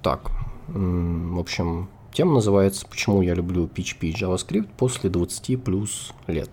так, 0.01 0.31
в 0.67 1.39
общем, 1.39 1.87
тема 2.11 2.33
называется 2.33 2.87
«Почему 2.87 3.21
я 3.21 3.35
люблю 3.35 3.67
PHP 3.67 4.07
и 4.07 4.13
JavaScript 4.13 4.69
после 4.75 5.11
20 5.11 5.63
плюс 5.63 6.13
лет». 6.25 6.49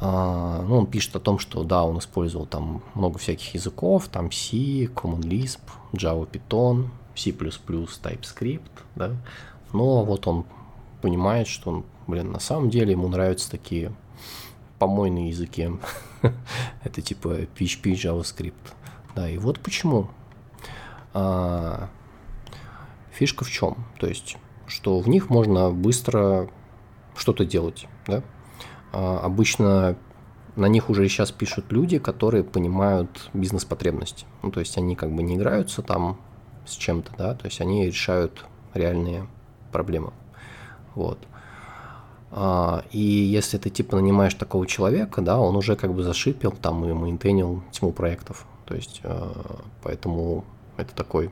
А, 0.00 0.64
ну, 0.66 0.78
он 0.78 0.86
пишет 0.86 1.14
о 1.16 1.20
том, 1.20 1.38
что 1.38 1.64
да, 1.64 1.84
он 1.84 1.98
использовал 1.98 2.46
там 2.46 2.82
много 2.94 3.18
всяких 3.18 3.52
языков, 3.52 4.08
там 4.08 4.32
C, 4.32 4.86
Common 4.86 5.20
Lisp, 5.20 5.60
Java, 5.92 6.26
Python, 6.26 6.88
C++, 7.14 7.30
TypeScript, 7.30 8.70
да, 8.94 9.12
но 9.72 10.04
вот 10.04 10.26
он 10.26 10.44
понимает, 11.00 11.48
что 11.48 11.70
он, 11.70 11.84
блин, 12.06 12.32
на 12.32 12.40
самом 12.40 12.70
деле 12.70 12.92
ему 12.92 13.08
нравятся 13.08 13.50
такие 13.50 13.92
помойные 14.78 15.28
языки. 15.28 15.70
Это 16.84 17.02
типа 17.02 17.42
PHP, 17.56 17.92
JavaScript. 17.92 18.74
Да, 19.14 19.28
и 19.28 19.38
вот 19.38 19.60
почему. 19.60 20.08
А, 21.14 21.88
фишка 23.12 23.44
в 23.44 23.50
чем? 23.50 23.76
То 23.98 24.06
есть, 24.06 24.36
что 24.66 24.98
в 25.00 25.08
них 25.08 25.30
можно 25.30 25.70
быстро 25.70 26.48
что-то 27.16 27.44
делать, 27.44 27.86
да? 28.06 28.22
А, 28.92 29.20
обычно 29.20 29.96
на 30.56 30.66
них 30.66 30.90
уже 30.90 31.08
сейчас 31.08 31.32
пишут 31.32 31.70
люди, 31.70 31.98
которые 31.98 32.44
понимают 32.44 33.30
бизнес-потребности. 33.32 34.26
Ну, 34.42 34.50
то 34.50 34.60
есть 34.60 34.76
они 34.76 34.96
как 34.96 35.12
бы 35.12 35.22
не 35.22 35.36
играются 35.36 35.82
там 35.82 36.18
с 36.66 36.74
чем-то, 36.74 37.12
да, 37.16 37.34
то 37.34 37.46
есть 37.46 37.60
они 37.60 37.86
решают 37.86 38.44
реальные 38.74 39.26
проблемы. 39.70 40.12
Вот. 40.94 41.18
А, 42.30 42.84
и 42.90 43.00
если 43.00 43.58
ты 43.58 43.70
типа 43.70 43.96
нанимаешь 43.96 44.34
такого 44.34 44.66
человека, 44.66 45.20
да, 45.20 45.38
он 45.38 45.56
уже 45.56 45.76
как 45.76 45.92
бы 45.92 46.02
зашипел 46.02 46.52
там 46.52 46.84
и 46.84 46.92
мейнтейнил 46.92 47.62
тьму 47.72 47.92
проектов. 47.92 48.46
То 48.64 48.74
есть, 48.74 49.00
а, 49.04 49.60
поэтому 49.82 50.44
это 50.76 50.94
такой 50.94 51.30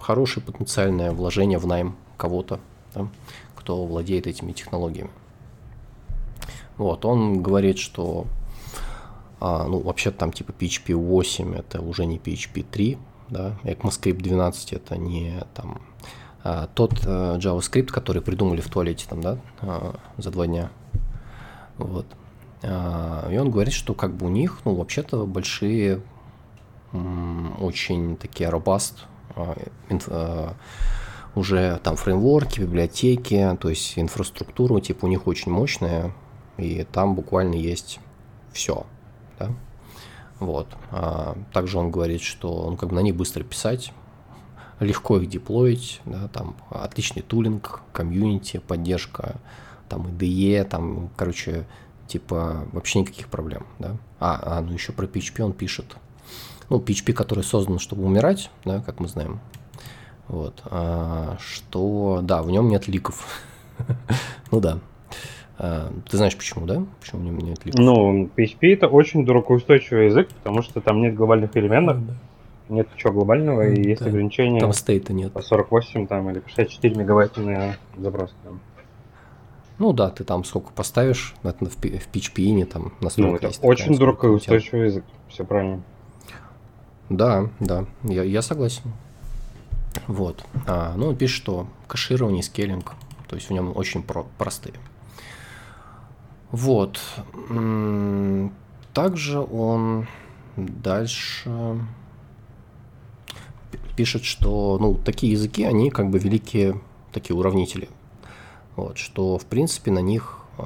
хорошее 0.00 0.44
потенциальное 0.44 1.12
вложение 1.12 1.58
в 1.58 1.66
найм 1.66 1.96
кого-то, 2.16 2.60
да, 2.94 3.08
кто 3.56 3.84
владеет 3.84 4.26
этими 4.26 4.52
технологиями. 4.52 5.10
Вот, 6.76 7.04
он 7.04 7.42
говорит, 7.42 7.78
что 7.78 8.26
а, 9.40 9.64
ну, 9.64 9.78
вообще 9.78 10.10
там 10.10 10.32
типа 10.32 10.52
PHP 10.52 10.94
8 10.94 11.54
это 11.54 11.80
уже 11.80 12.06
не 12.06 12.18
PHP 12.18 12.64
3, 12.70 12.98
да, 13.30 13.58
ECMAScript 13.64 14.22
12 14.22 14.72
это 14.72 14.96
не 14.96 15.42
там 15.54 15.80
а, 16.44 16.68
тот 16.74 16.94
а, 17.04 17.36
JavaScript, 17.38 17.86
который 17.86 18.22
придумали 18.22 18.60
в 18.60 18.68
туалете 18.68 19.06
там, 19.08 19.20
да, 19.20 19.38
а, 19.60 19.96
за 20.16 20.30
два 20.30 20.46
дня. 20.46 20.70
Вот. 21.76 22.06
А, 22.62 23.28
и 23.30 23.36
он 23.36 23.50
говорит, 23.50 23.74
что 23.74 23.94
как 23.94 24.14
бы 24.14 24.26
у 24.26 24.30
них, 24.30 24.60
ну, 24.64 24.74
вообще-то 24.74 25.26
большие, 25.26 26.00
очень 27.60 28.16
такие 28.16 28.48
robust 28.48 28.94
уже 31.34 31.78
там 31.82 31.96
фреймворки, 31.96 32.60
библиотеки, 32.60 33.56
то 33.60 33.68
есть 33.68 33.98
инфраструктура, 33.98 34.80
типа 34.80 35.04
у 35.04 35.08
них 35.08 35.26
очень 35.26 35.52
мощная, 35.52 36.12
и 36.56 36.86
там 36.90 37.14
буквально 37.14 37.54
есть 37.54 38.00
все, 38.52 38.86
да. 39.38 39.50
Вот. 40.40 40.68
А, 40.90 41.36
также 41.52 41.78
он 41.78 41.90
говорит, 41.90 42.22
что 42.22 42.52
он 42.52 42.76
как 42.76 42.90
бы 42.90 42.94
на 42.94 43.00
них 43.00 43.16
быстро 43.16 43.42
писать, 43.42 43.92
легко 44.80 45.18
их 45.18 45.28
деплоить, 45.28 46.00
да, 46.04 46.28
там 46.28 46.56
отличный 46.70 47.22
тулинг, 47.22 47.82
комьюнити, 47.92 48.58
поддержка, 48.58 49.36
там 49.88 50.06
IDE, 50.06 50.64
там, 50.64 51.10
короче, 51.16 51.66
типа 52.06 52.66
вообще 52.72 53.00
никаких 53.00 53.28
проблем, 53.28 53.66
да. 53.78 53.96
А, 54.20 54.58
а 54.58 54.60
ну 54.60 54.72
еще 54.72 54.92
про 54.92 55.06
PHP 55.06 55.42
он 55.42 55.52
пишет. 55.52 55.96
Ну, 56.70 56.78
PHP, 56.78 57.14
который 57.14 57.44
создан, 57.44 57.78
чтобы 57.78 58.04
умирать, 58.04 58.50
да, 58.64 58.80
как 58.80 59.00
мы 59.00 59.08
знаем. 59.08 59.40
Вот. 60.28 60.60
А, 60.66 61.36
что, 61.40 62.20
да, 62.22 62.42
в 62.42 62.50
нем 62.50 62.68
нет 62.68 62.88
ликов. 62.88 63.26
ну 64.50 64.60
да. 64.60 64.78
А, 65.58 65.92
ты 66.08 66.16
знаешь 66.16 66.36
почему, 66.36 66.66
да? 66.66 66.84
Почему 67.00 67.20
в 67.20 67.24
нем 67.24 67.38
нет 67.38 67.64
ликов? 67.64 67.80
Ну, 67.80 68.30
PHP 68.36 68.72
это 68.72 68.88
очень 68.88 69.26
дуракоустойчивый 69.26 70.06
язык, 70.06 70.28
потому 70.28 70.62
что 70.62 70.80
там 70.80 71.02
нет 71.02 71.14
глобальных 71.14 71.50
переменных. 71.50 72.06
Да 72.06 72.14
нет 72.68 72.88
ничего 72.94 73.12
глобального, 73.12 73.68
и 73.68 73.82
есть 73.82 74.02
да. 74.02 74.08
ограничения 74.08 74.60
там 74.60 74.72
стейта 74.72 75.12
нет. 75.12 75.32
по 75.32 75.42
48 75.42 76.06
там, 76.06 76.30
или 76.30 76.42
64 76.46 76.94
мегабайта 76.94 77.40
на 77.40 77.76
запрос. 77.96 78.34
Там. 78.44 78.60
Ну 79.78 79.92
да, 79.92 80.10
ты 80.10 80.24
там 80.24 80.44
сколько 80.44 80.72
поставишь, 80.72 81.34
это 81.42 81.64
в 81.64 81.78
PHP 81.80 82.64
там 82.66 82.92
настройка 83.00 83.30
Ну, 83.30 83.36
это 83.36 83.46
есть 83.48 83.60
очень 83.62 83.96
дуракоустойчивый 83.96 84.86
язык, 84.86 85.04
все 85.28 85.44
правильно. 85.44 85.82
Да, 87.08 87.48
да, 87.60 87.86
я, 88.04 88.22
я 88.22 88.42
согласен. 88.42 88.92
Вот. 90.06 90.44
А, 90.66 90.94
ну, 90.96 91.08
он 91.08 91.16
пишет, 91.16 91.36
что 91.36 91.66
кэширование, 91.86 92.42
скейлинг, 92.42 92.94
то 93.28 93.36
есть 93.36 93.48
в 93.48 93.52
нем 93.52 93.72
очень 93.74 94.02
про 94.02 94.26
простые. 94.36 94.74
Вот. 96.50 97.00
Также 98.94 99.38
он 99.38 100.06
дальше 100.56 101.78
пишет, 103.96 104.24
что 104.24 104.78
ну, 104.80 104.94
такие 104.94 105.32
языки, 105.32 105.64
они 105.64 105.90
как 105.90 106.10
бы 106.10 106.18
великие 106.18 106.80
такие 107.12 107.36
уравнители. 107.36 107.88
Вот, 108.76 108.96
что, 108.96 109.38
в 109.38 109.46
принципе, 109.46 109.90
на 109.90 109.98
них 109.98 110.38
э, 110.56 110.62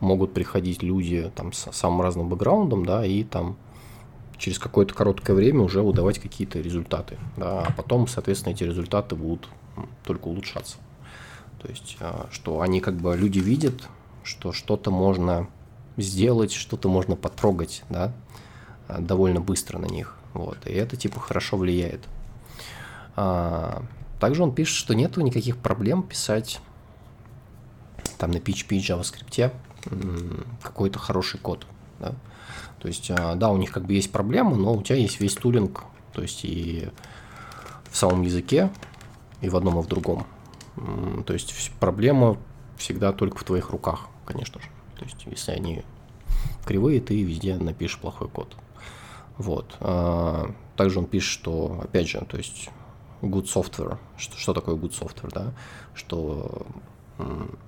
могут 0.00 0.34
приходить 0.34 0.82
люди 0.82 1.32
там, 1.34 1.52
с 1.52 1.72
самым 1.72 2.02
разным 2.02 2.28
бэкграундом, 2.28 2.84
да, 2.84 3.06
и 3.06 3.24
там 3.24 3.56
через 4.36 4.58
какое-то 4.58 4.92
короткое 4.92 5.32
время 5.32 5.62
уже 5.62 5.80
выдавать 5.80 6.18
какие-то 6.18 6.60
результаты. 6.60 7.16
Да, 7.38 7.62
а 7.66 7.72
потом, 7.72 8.06
соответственно, 8.06 8.52
эти 8.52 8.64
результаты 8.64 9.14
будут 9.14 9.48
только 10.04 10.28
улучшаться. 10.28 10.76
То 11.62 11.68
есть, 11.68 11.96
э, 12.00 12.26
что 12.30 12.60
они 12.60 12.80
как 12.80 12.96
бы 12.96 13.16
люди 13.16 13.38
видят, 13.38 13.88
что 14.26 14.52
что-то 14.52 14.90
можно 14.90 15.48
сделать, 15.96 16.52
что-то 16.52 16.88
можно 16.88 17.16
потрогать, 17.16 17.84
да, 17.88 18.12
довольно 18.88 19.40
быстро 19.40 19.78
на 19.78 19.86
них. 19.86 20.16
Вот, 20.34 20.58
и 20.66 20.72
это 20.72 20.96
типа 20.96 21.20
хорошо 21.20 21.56
влияет. 21.56 22.02
А, 23.14 23.82
также 24.20 24.42
он 24.42 24.54
пишет, 24.54 24.76
что 24.76 24.94
нету 24.94 25.20
никаких 25.22 25.56
проблем 25.56 26.02
писать 26.02 26.60
там 28.18 28.30
на 28.30 28.36
PHP 28.36 28.76
и 28.76 28.80
JavaScript 28.80 29.52
какой-то 30.62 30.98
хороший 30.98 31.38
код. 31.38 31.66
Да? 32.00 32.14
То 32.80 32.88
есть, 32.88 33.10
а, 33.10 33.34
да, 33.36 33.50
у 33.50 33.56
них 33.56 33.72
как 33.72 33.84
бы 33.84 33.94
есть 33.94 34.12
проблемы, 34.12 34.56
но 34.56 34.74
у 34.74 34.82
тебя 34.82 34.96
есть 34.96 35.20
весь 35.20 35.34
тулинг, 35.34 35.84
то 36.12 36.22
есть 36.22 36.44
и 36.44 36.88
в 37.90 37.96
самом 37.96 38.22
языке, 38.22 38.70
и 39.40 39.48
в 39.48 39.56
одном, 39.56 39.78
и 39.78 39.82
в 39.82 39.86
другом. 39.86 40.26
То 41.26 41.32
есть 41.32 41.72
проблема 41.80 42.36
всегда 42.76 43.12
только 43.12 43.38
в 43.38 43.44
твоих 43.44 43.70
руках, 43.70 44.08
конечно 44.26 44.60
же. 44.60 44.68
То 44.98 45.04
есть, 45.04 45.24
если 45.26 45.52
они 45.52 45.84
кривые, 46.64 47.00
ты 47.00 47.22
везде 47.22 47.56
напишешь 47.56 47.98
плохой 47.98 48.28
код. 48.28 48.56
Вот. 49.38 49.76
А, 49.80 50.50
также 50.76 50.98
он 50.98 51.06
пишет, 51.06 51.30
что, 51.30 51.80
опять 51.82 52.08
же, 52.08 52.24
то 52.28 52.36
есть 52.36 52.70
good 53.22 53.44
software. 53.44 53.98
Что, 54.16 54.36
что 54.36 54.52
такое 54.52 54.76
good 54.76 54.92
software, 54.92 55.32
да? 55.32 55.52
Что 55.94 56.66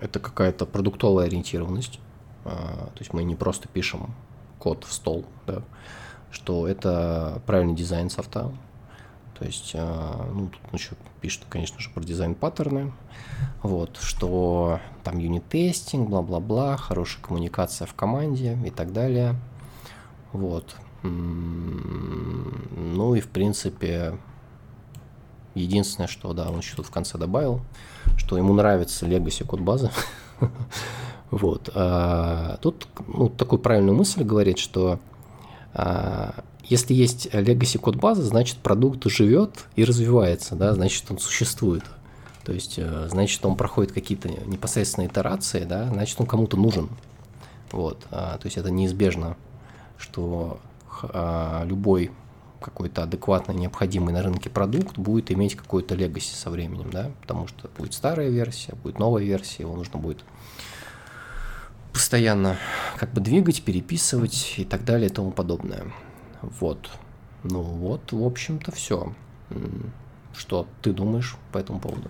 это 0.00 0.20
какая-то 0.20 0.66
продуктовая 0.66 1.26
ориентированность. 1.26 2.00
А, 2.44 2.90
то 2.94 2.98
есть 2.98 3.12
мы 3.12 3.24
не 3.24 3.34
просто 3.34 3.68
пишем 3.68 4.14
код 4.58 4.84
в 4.84 4.92
стол, 4.92 5.24
да? 5.46 5.62
Что 6.30 6.66
это 6.68 7.42
правильный 7.46 7.74
дизайн 7.74 8.10
софта. 8.10 8.52
То 9.38 9.44
есть, 9.44 9.72
а, 9.74 10.28
ну, 10.32 10.48
тут 10.48 10.60
еще 10.72 10.90
пишет, 11.20 11.42
конечно 11.48 11.78
же, 11.80 11.90
про 11.90 12.02
дизайн 12.02 12.34
паттерны. 12.34 12.92
Вот, 13.62 13.98
что 14.00 14.80
там 15.04 15.18
юнит-тестинг, 15.18 16.08
бла-бла-бла, 16.08 16.76
хорошая 16.76 17.22
коммуникация 17.22 17.86
в 17.86 17.94
команде 17.94 18.58
и 18.64 18.70
так 18.70 18.92
далее. 18.92 19.36
Вот. 20.32 20.76
Ну 21.02 23.14
и 23.14 23.20
в 23.20 23.28
принципе 23.28 24.18
единственное, 25.54 26.08
что 26.08 26.32
да, 26.32 26.50
он 26.50 26.58
еще 26.58 26.76
тут 26.76 26.86
в 26.86 26.90
конце 26.90 27.18
добавил, 27.18 27.60
что 28.16 28.36
ему 28.36 28.54
нравится 28.54 29.06
Legacy 29.06 29.44
код 29.44 29.60
базы. 29.60 29.90
вот. 31.30 31.70
А, 31.74 32.58
тут 32.60 32.88
ну, 33.06 33.28
такую 33.28 33.60
правильную 33.60 33.96
мысль 33.96 34.24
говорит, 34.24 34.58
что 34.58 34.98
если 36.64 36.94
есть 36.94 37.26
Legacy 37.26 37.78
код 37.78 37.96
базы, 37.96 38.22
значит 38.22 38.58
продукт 38.58 39.04
живет 39.06 39.64
и 39.76 39.84
развивается, 39.84 40.54
да, 40.54 40.74
значит 40.74 41.04
он 41.10 41.18
существует. 41.18 41.84
То 42.44 42.52
есть, 42.52 42.78
э, 42.78 43.08
значит, 43.10 43.44
он 43.44 43.56
проходит 43.56 43.92
какие-то 43.92 44.28
непосредственные 44.28 45.08
итерации, 45.08 45.64
да, 45.64 45.86
значит, 45.88 46.18
он 46.18 46.26
кому-то 46.26 46.56
нужен. 46.56 46.88
Вот. 47.72 48.06
А, 48.10 48.38
то 48.38 48.46
есть 48.46 48.56
это 48.56 48.70
неизбежно, 48.70 49.36
что 49.98 50.58
а, 51.02 51.64
любой 51.64 52.10
какой-то 52.60 53.02
адекватно 53.02 53.52
необходимый 53.52 54.12
на 54.12 54.22
рынке 54.22 54.50
продукт 54.50 54.98
будет 54.98 55.30
иметь 55.30 55.56
какой-то 55.56 55.94
легаси 55.94 56.34
со 56.34 56.50
временем, 56.50 56.90
да, 56.90 57.10
потому 57.20 57.46
что 57.46 57.70
будет 57.76 57.92
старая 57.92 58.30
версия, 58.30 58.74
будет 58.82 58.98
новая 58.98 59.22
версия, 59.22 59.64
его 59.64 59.76
нужно 59.76 59.98
будет 59.98 60.24
постоянно 61.92 62.56
как 62.96 63.12
бы 63.12 63.20
двигать, 63.20 63.62
переписывать 63.62 64.54
и 64.58 64.64
так 64.64 64.84
далее 64.84 65.08
и 65.08 65.12
тому 65.12 65.30
подобное. 65.30 65.92
Вот. 66.42 66.90
Ну 67.42 67.62
вот, 67.62 68.12
в 68.12 68.24
общем-то, 68.24 68.72
все. 68.72 69.12
Что 70.34 70.66
ты 70.82 70.92
думаешь 70.92 71.36
по 71.52 71.58
этому 71.58 71.80
поводу? 71.80 72.08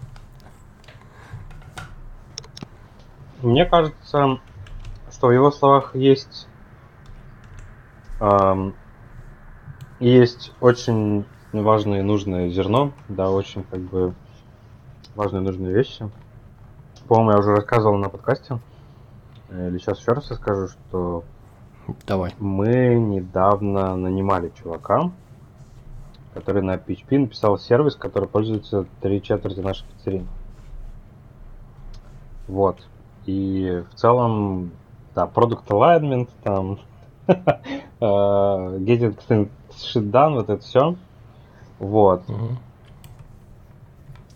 Мне 3.43 3.65
кажется, 3.65 4.41
что 5.11 5.27
в 5.29 5.31
его 5.31 5.51
словах 5.51 5.95
есть 5.95 6.49
есть 10.01 10.53
очень 10.61 11.25
важное 11.53 12.01
и 12.01 12.03
нужное 12.03 12.51
зерно, 12.51 12.93
да, 13.09 13.31
очень 13.31 13.65
как 13.65 13.81
бы 13.81 14.15
важные 15.15 15.43
и 15.43 15.45
нужные 15.45 15.73
вещи. 15.73 16.11
По-моему, 17.07 17.33
я 17.33 17.39
уже 17.39 17.55
рассказывал 17.55 17.97
на 17.97 18.09
подкасте. 18.09 18.59
Э, 19.51 19.69
или 19.69 19.79
сейчас 19.79 20.01
еще 20.01 20.13
раз 20.13 20.31
расскажу, 20.31 20.69
что 20.69 21.25
Давай. 22.07 22.35
мы 22.39 22.95
недавно 22.95 23.97
нанимали 23.97 24.53
чувака, 24.63 25.11
который 26.35 26.63
на 26.63 26.77
PHP 26.77 27.19
написал 27.19 27.59
сервис, 27.59 27.97
который 27.97 28.29
пользуется 28.29 28.87
три 29.01 29.23
четверти 29.23 29.61
наших 29.61 29.87
пиццерий. 29.87 30.27
Вот. 32.47 32.87
И 33.27 33.85
в 33.91 33.95
целом, 33.95 34.73
да, 35.15 35.27
product 35.27 35.67
alignment, 35.69 36.29
там, 36.43 36.79
getting 38.01 39.51
shit 39.71 40.11
done, 40.11 40.35
вот 40.35 40.49
это 40.49 40.63
все. 40.63 40.97
Вот. 41.79 42.23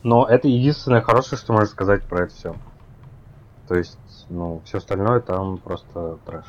Но 0.02 0.26
это 0.26 0.48
единственное 0.48 1.00
хорошее, 1.00 1.38
что 1.38 1.52
можно 1.52 1.68
сказать 1.68 2.04
про 2.04 2.24
это 2.24 2.34
все. 2.34 2.54
То 3.72 3.78
есть, 3.78 3.96
ну, 4.28 4.60
все 4.66 4.76
остальное 4.76 5.20
там 5.20 5.56
просто 5.56 6.18
трэш. 6.26 6.44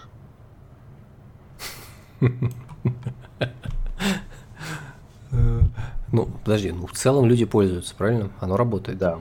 Ну, 6.11 6.25
подожди, 6.43 6.73
ну 6.73 6.85
в 6.85 6.91
целом 6.91 7.25
люди 7.25 7.45
пользуются, 7.45 7.95
правильно? 7.95 8.29
Оно 8.41 8.57
работает. 8.57 8.97
Да. 8.97 9.19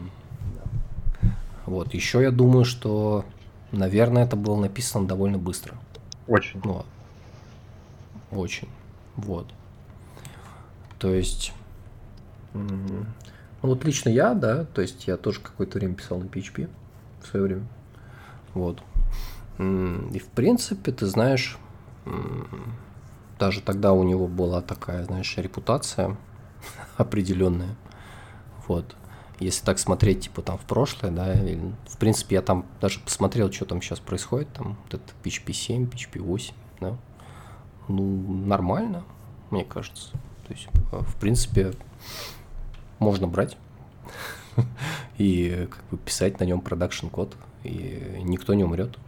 Вот. 1.65 1.95
Еще 1.95 2.23
я 2.23 2.33
думаю, 2.33 2.65
что, 2.65 3.25
наверное, 3.71 4.25
это 4.25 4.35
было 4.35 4.57
написано 4.61 5.07
довольно 5.07 5.39
быстро. 5.39 5.77
Очень. 6.27 6.61
Ну, 6.65 6.85
очень. 8.33 8.69
Вот. 9.15 9.47
То 10.99 11.15
есть, 11.15 11.53
ну 12.53 13.07
вот 13.63 13.85
лично 13.85 14.09
я, 14.09 14.35
да, 14.35 14.65
то 14.65 14.83
есть 14.83 15.07
я 15.07 15.17
тоже 15.17 15.39
какое-то 15.39 15.79
время 15.79 15.95
писал 15.95 16.19
на 16.19 16.25
PHP 16.25 16.69
в 17.23 17.27
свое 17.29 17.45
время. 17.45 17.67
Вот. 18.55 18.83
И 19.59 20.19
в 20.19 20.27
принципе, 20.35 20.93
ты 20.93 21.07
знаешь, 21.07 21.59
даже 23.39 23.61
тогда 23.61 23.93
у 23.93 24.03
него 24.03 24.27
была 24.29 24.61
такая, 24.61 25.05
знаешь, 25.05 25.37
репутация 25.37 26.17
определенная. 26.97 27.77
Вот. 28.67 28.97
Если 29.39 29.65
так 29.65 29.79
смотреть, 29.79 30.21
типа, 30.21 30.43
там, 30.43 30.57
в 30.57 30.63
прошлое, 30.63 31.11
да, 31.11 31.33
или, 31.35 31.61
в 31.89 31.99
принципе, 31.99 32.37
я 32.37 32.43
там 32.43 32.65
даже 32.81 33.01
посмотрел, 33.01 33.51
что 33.51 33.65
там 33.65 33.83
сейчас 33.83 33.99
происходит, 33.99 34.53
там, 34.53 34.79
вот 34.85 34.95
это 34.95 35.13
PHP 35.25 35.53
7, 35.53 35.85
PHP 35.87 36.21
8, 36.21 36.55
да, 36.81 36.97
ну, 37.89 38.05
нормально, 38.47 39.05
мне 39.51 39.65
кажется. 39.65 40.13
То 40.47 40.53
есть, 40.53 40.69
э, 40.93 41.01
в 41.01 41.17
принципе, 41.17 41.73
можно 43.01 43.27
брать 43.27 43.57
и 45.19 45.69
как 45.71 45.83
бы 45.91 45.97
писать 45.99 46.39
на 46.39 46.45
нем 46.45 46.61
продакшн 46.61 47.09
код, 47.09 47.37
и 47.65 48.21
никто 48.23 48.55
не 48.55 48.65
умрет. 48.65 48.99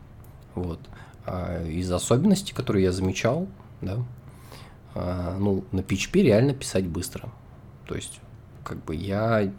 Вот. 0.55 0.81
А 1.27 1.65
из 1.65 1.91
особенностей, 1.91 2.55
которые 2.55 2.85
я 2.85 2.93
замечал, 2.93 3.47
да, 3.81 3.99
а, 4.95 5.37
ну, 5.39 5.65
на 5.73 5.81
PHP 5.81 6.23
реально 6.23 6.55
писать 6.55 6.87
быстро. 6.87 7.29
То 7.87 7.95
есть, 7.95 8.21
как 8.63 8.83
бы 8.85 8.95
я 8.95 9.53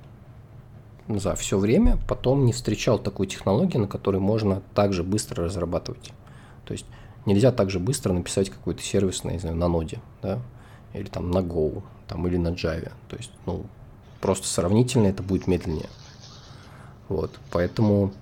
за 1.07 1.35
все 1.35 1.57
время 1.57 1.97
потом 2.07 2.45
не 2.45 2.53
встречал 2.53 2.97
такой 2.97 3.27
технологии, 3.27 3.77
на 3.77 3.87
которой 3.87 4.17
можно 4.17 4.61
также 4.73 5.03
быстро 5.03 5.45
разрабатывать. 5.45 6.11
То 6.65 6.73
есть 6.73 6.85
нельзя 7.25 7.51
так 7.51 7.69
же 7.69 7.79
быстро 7.79 8.13
написать 8.13 8.49
какой-то 8.49 8.81
сервис, 8.81 9.23
на, 9.23 9.31
не 9.31 9.39
знаю, 9.39 9.55
на 9.55 9.67
ноде, 9.67 9.99
да, 10.21 10.39
или 10.93 11.07
там 11.07 11.29
на 11.31 11.39
Go, 11.39 11.83
там, 12.07 12.27
или 12.27 12.37
на 12.37 12.49
Java. 12.49 12.91
То 13.09 13.17
есть, 13.17 13.31
ну, 13.45 13.65
просто 14.21 14.47
сравнительно 14.47 15.07
это 15.07 15.21
будет 15.21 15.47
медленнее. 15.47 15.89
Вот, 17.07 17.39
поэтому 17.51 18.13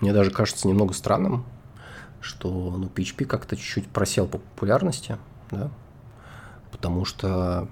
мне 0.00 0.12
даже 0.12 0.30
кажется 0.30 0.68
немного 0.68 0.94
странным, 0.94 1.44
что 2.20 2.48
ну, 2.50 2.86
PHP 2.86 3.24
как-то 3.24 3.56
чуть-чуть 3.56 3.88
просел 3.88 4.26
по 4.26 4.38
популярности, 4.38 5.16
да, 5.50 5.70
потому 6.70 7.04
что 7.04 7.68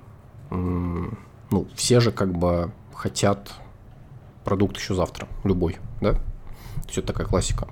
ну, 0.51 1.67
все 1.75 2.01
же 2.01 2.13
как 2.13 2.33
бы 2.33 2.73
хотят 2.95 3.53
продукт 4.45 4.77
еще 4.77 4.95
завтра, 4.95 5.29
любой, 5.45 5.77
да, 6.01 6.19
все 6.89 7.03
такая 7.03 7.27
классика. 7.27 7.69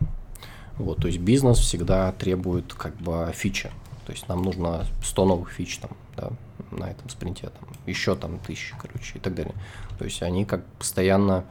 Вот, 0.77 0.99
то 0.99 1.07
есть 1.07 1.21
бизнес 1.21 1.59
всегда 1.59 2.11
требует 2.13 2.75
как 2.75 2.97
бы 2.97 3.31
фичи, 3.33 3.71
то 4.07 4.13
есть 4.13 4.29
нам 4.29 4.43
нужно 4.43 4.85
100 5.05 5.25
новых 5.25 5.51
фич 5.51 5.79
там, 5.79 5.91
да, 6.17 6.31
на 6.73 6.91
этом 6.91 7.09
спринте, 7.09 7.49
там, 7.49 7.69
еще 7.87 8.17
там 8.17 8.39
тысячи, 8.41 8.75
короче, 8.81 9.19
и 9.19 9.21
так 9.21 9.35
далее. 9.35 9.55
То 9.99 10.05
есть 10.05 10.23
они 10.23 10.45
как 10.45 10.65
постоянно 10.79 11.45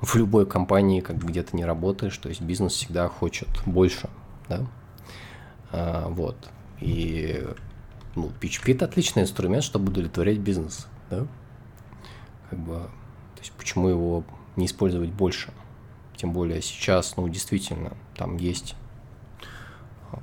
в 0.00 0.14
любой 0.16 0.46
компании, 0.46 1.00
как 1.00 1.22
где-то 1.22 1.56
не 1.56 1.64
работаешь, 1.64 2.16
то 2.16 2.28
есть 2.28 2.40
бизнес 2.40 2.72
всегда 2.72 3.08
хочет 3.08 3.48
больше, 3.66 4.08
да, 4.48 4.66
а, 5.72 6.08
вот. 6.08 6.36
И 6.80 7.44
ну, 8.14 8.30
PHP 8.40 8.74
это 8.74 8.86
отличный 8.86 9.22
инструмент, 9.22 9.62
чтобы 9.62 9.90
удовлетворять 9.90 10.38
бизнес, 10.38 10.86
да? 11.10 11.26
Как 12.48 12.58
бы, 12.58 12.74
то 12.74 13.40
есть 13.40 13.52
почему 13.52 13.88
его 13.88 14.24
не 14.56 14.66
использовать 14.66 15.10
больше? 15.10 15.52
Тем 16.16 16.32
более 16.32 16.60
сейчас, 16.62 17.16
ну, 17.16 17.28
действительно, 17.28 17.92
там 18.16 18.36
есть 18.36 18.74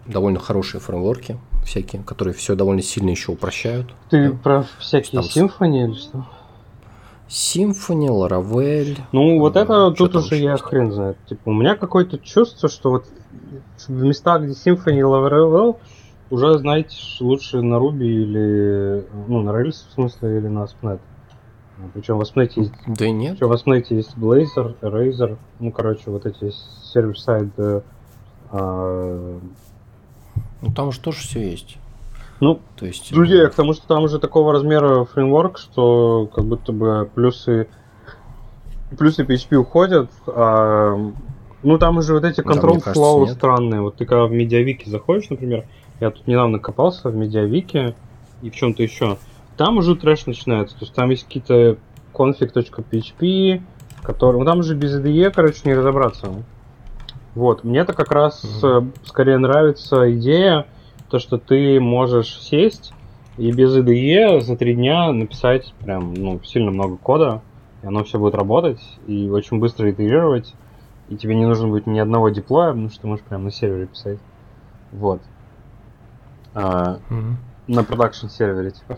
довольно 0.05 0.39
хорошие 0.39 0.81
фреймворки 0.81 1.39
всякие, 1.63 2.03
которые 2.03 2.33
все 2.33 2.55
довольно 2.55 2.81
сильно 2.81 3.09
еще 3.09 3.31
упрощают. 3.31 3.93
Ты 4.09 4.31
да? 4.31 4.37
про 4.37 4.65
всякие 4.79 5.21
там... 5.21 5.29
симфонии 5.29 5.85
или 5.85 5.93
что? 5.93 6.25
Symfony, 7.29 8.07
Laravel. 8.07 8.97
Ну, 9.11 9.39
вот 9.39 9.55
это 9.55 9.91
тут 9.91 10.15
уже 10.15 10.37
я 10.37 10.57
хрен 10.57 10.91
знает. 10.91 11.17
Типа, 11.27 11.49
у 11.49 11.53
меня 11.53 11.75
какое-то 11.75 12.17
чувство, 12.17 12.69
что 12.69 12.91
вот 12.91 13.05
в 13.87 13.89
местах, 13.89 14.43
где 14.43 14.53
Symfony 14.53 14.99
и 14.99 15.75
уже, 16.29 16.57
знаете, 16.57 16.95
лучше 17.21 17.61
на 17.61 17.75
Ruby 17.75 18.03
или, 18.03 19.07
ну, 19.27 19.41
на 19.41 19.51
Rails, 19.51 19.87
в 19.89 19.93
смысле, 19.93 20.37
или 20.37 20.47
на 20.47 20.63
ASP.NET. 20.65 20.99
Причем 21.93 22.17
в 22.17 22.21
ASP.NET 22.21 22.51
есть... 22.55 22.73
Да 22.87 23.09
нет. 23.09 23.37
Причем 23.37 23.47
в 23.47 23.53
ASP.NET 23.53 23.85
есть 23.89 24.17
Blazor, 24.17 24.75
Razor, 24.81 25.37
ну, 25.59 25.71
короче, 25.71 26.11
вот 26.11 26.25
эти 26.25 26.51
server-side... 26.93 27.53
А... 28.51 29.39
Ну, 30.61 30.73
там 30.73 30.91
же 30.91 30.99
тоже 30.99 31.19
все 31.19 31.49
есть. 31.49 31.77
Ну, 32.39 32.59
то 32.75 32.85
есть... 32.85 33.11
Друзья, 33.11 33.43
ну... 33.43 33.49
потому 33.49 33.73
что 33.73 33.87
там 33.87 34.03
уже 34.03 34.19
такого 34.19 34.53
размера 34.53 35.05
фреймворк, 35.05 35.57
что 35.57 36.29
как 36.33 36.45
будто 36.45 36.71
бы 36.71 37.09
плюсы 37.13 37.67
плюсы 38.97 39.23
PHP 39.23 39.55
уходят, 39.55 40.09
а, 40.27 40.95
ну 41.63 41.77
там 41.77 41.97
уже 41.97 42.13
вот 42.13 42.23
эти 42.23 42.41
control 42.41 42.81
flow 42.83 43.27
странные. 43.27 43.81
Вот 43.81 43.95
ты 43.95 44.05
когда 44.05 44.25
в 44.25 44.31
медиавике 44.31 44.89
заходишь, 44.89 45.29
например, 45.29 45.65
я 45.99 46.11
тут 46.11 46.27
недавно 46.27 46.59
копался 46.59 47.09
в 47.09 47.15
медиавике 47.15 47.95
и 48.41 48.49
в 48.49 48.55
чем-то 48.55 48.83
еще. 48.83 49.17
Там 49.57 49.77
уже 49.77 49.95
трэш 49.95 50.27
начинается. 50.27 50.75
То 50.77 50.85
есть 50.85 50.93
там 50.93 51.09
есть 51.09 51.25
какие-то 51.25 51.77
config.php, 52.13 53.61
которые... 54.03 54.39
Ну 54.39 54.45
там 54.45 54.59
уже 54.59 54.75
без 54.75 54.95
IDE, 54.95 55.31
короче, 55.31 55.61
не 55.65 55.73
разобраться. 55.73 56.31
Вот. 57.33 57.63
Мне 57.63 57.79
это 57.79 57.93
как 57.93 58.11
раз 58.11 58.43
mm-hmm. 58.43 58.93
скорее 59.05 59.37
нравится 59.37 60.11
идея, 60.13 60.67
то, 61.09 61.19
что 61.19 61.37
ты 61.37 61.79
можешь 61.79 62.39
сесть 62.41 62.93
и 63.37 63.51
без 63.51 63.75
IDE 63.75 64.41
за 64.41 64.57
три 64.57 64.75
дня 64.75 65.11
написать 65.11 65.73
прям, 65.79 66.13
ну, 66.13 66.41
сильно 66.43 66.71
много 66.71 66.97
кода, 66.97 67.41
и 67.83 67.87
оно 67.87 68.03
все 68.03 68.19
будет 68.19 68.35
работать, 68.35 68.81
и 69.05 69.29
очень 69.29 69.59
быстро 69.59 69.91
итерировать, 69.91 70.53
и 71.09 71.15
тебе 71.15 71.35
не 71.35 71.45
нужно 71.45 71.67
будет 71.67 71.87
ни 71.87 71.99
одного 71.99 72.29
диплоя, 72.29 72.69
потому 72.69 72.89
что 72.89 73.01
ты 73.01 73.07
можешь 73.07 73.25
прям 73.25 73.43
на 73.43 73.51
сервере 73.51 73.85
писать. 73.85 74.19
Вот. 74.91 75.21
А, 76.53 76.99
На 77.67 77.83
продакшн 77.83 78.27
сервере, 78.27 78.71
типа. 78.71 78.97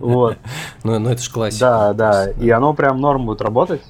Вот. 0.00 0.38
Ну, 0.82 0.98
ну 0.98 1.10
это 1.10 1.22
же 1.22 1.30
классика. 1.30 1.60
Да, 1.60 1.92
да. 1.92 2.30
И 2.30 2.50
оно 2.50 2.74
прям 2.74 3.00
норм 3.00 3.26
будет 3.26 3.40
работать. 3.40 3.82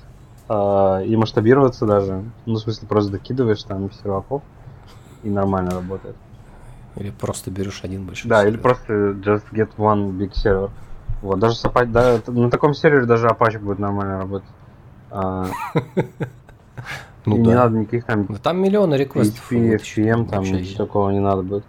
А, 0.49 1.01
и 1.01 1.17
масштабироваться 1.17 1.87
даже. 1.87 2.25
Ну, 2.45 2.55
в 2.55 2.59
смысле, 2.59 2.89
просто 2.89 3.13
докидываешь 3.13 3.63
там 3.63 3.91
серваков 3.93 4.43
и 5.25 5.31
нормально 5.31 5.73
работает. 5.73 6.17
Или 6.97 7.11
просто 7.11 7.51
берешь 7.51 7.81
один 7.83 8.07
большой 8.07 8.29
Да, 8.29 8.43
сервер. 8.43 8.55
или 8.55 8.61
просто 8.61 8.93
just 8.93 9.45
get 9.53 9.71
one 9.77 10.11
big 10.13 10.33
server. 10.33 10.71
Вот, 11.23 11.39
даже 11.39 11.57
с 11.57 11.65
Apache, 11.65 11.87
да, 11.87 12.21
на 12.27 12.51
таком 12.51 12.75
сервере 12.75 13.07
даже 13.07 13.27
Apache 13.27 13.59
будет 13.59 13.79
нормально 13.79 14.19
работать. 14.19 14.49
А, 15.11 15.47
ну, 17.25 17.37
да. 17.37 17.43
Не 17.43 17.55
надо 17.55 17.79
никаких 17.79 18.05
там... 18.05 18.27
Ну, 18.29 18.37
там 18.37 18.63
миллионы 18.63 18.95
реквестов. 18.95 19.51
PHP, 19.51 19.77
FPM, 19.81 20.29
там 20.29 20.45
ничего 20.45 20.85
такого 20.85 21.11
не 21.11 21.21
надо 21.21 21.43
будет. 21.43 21.65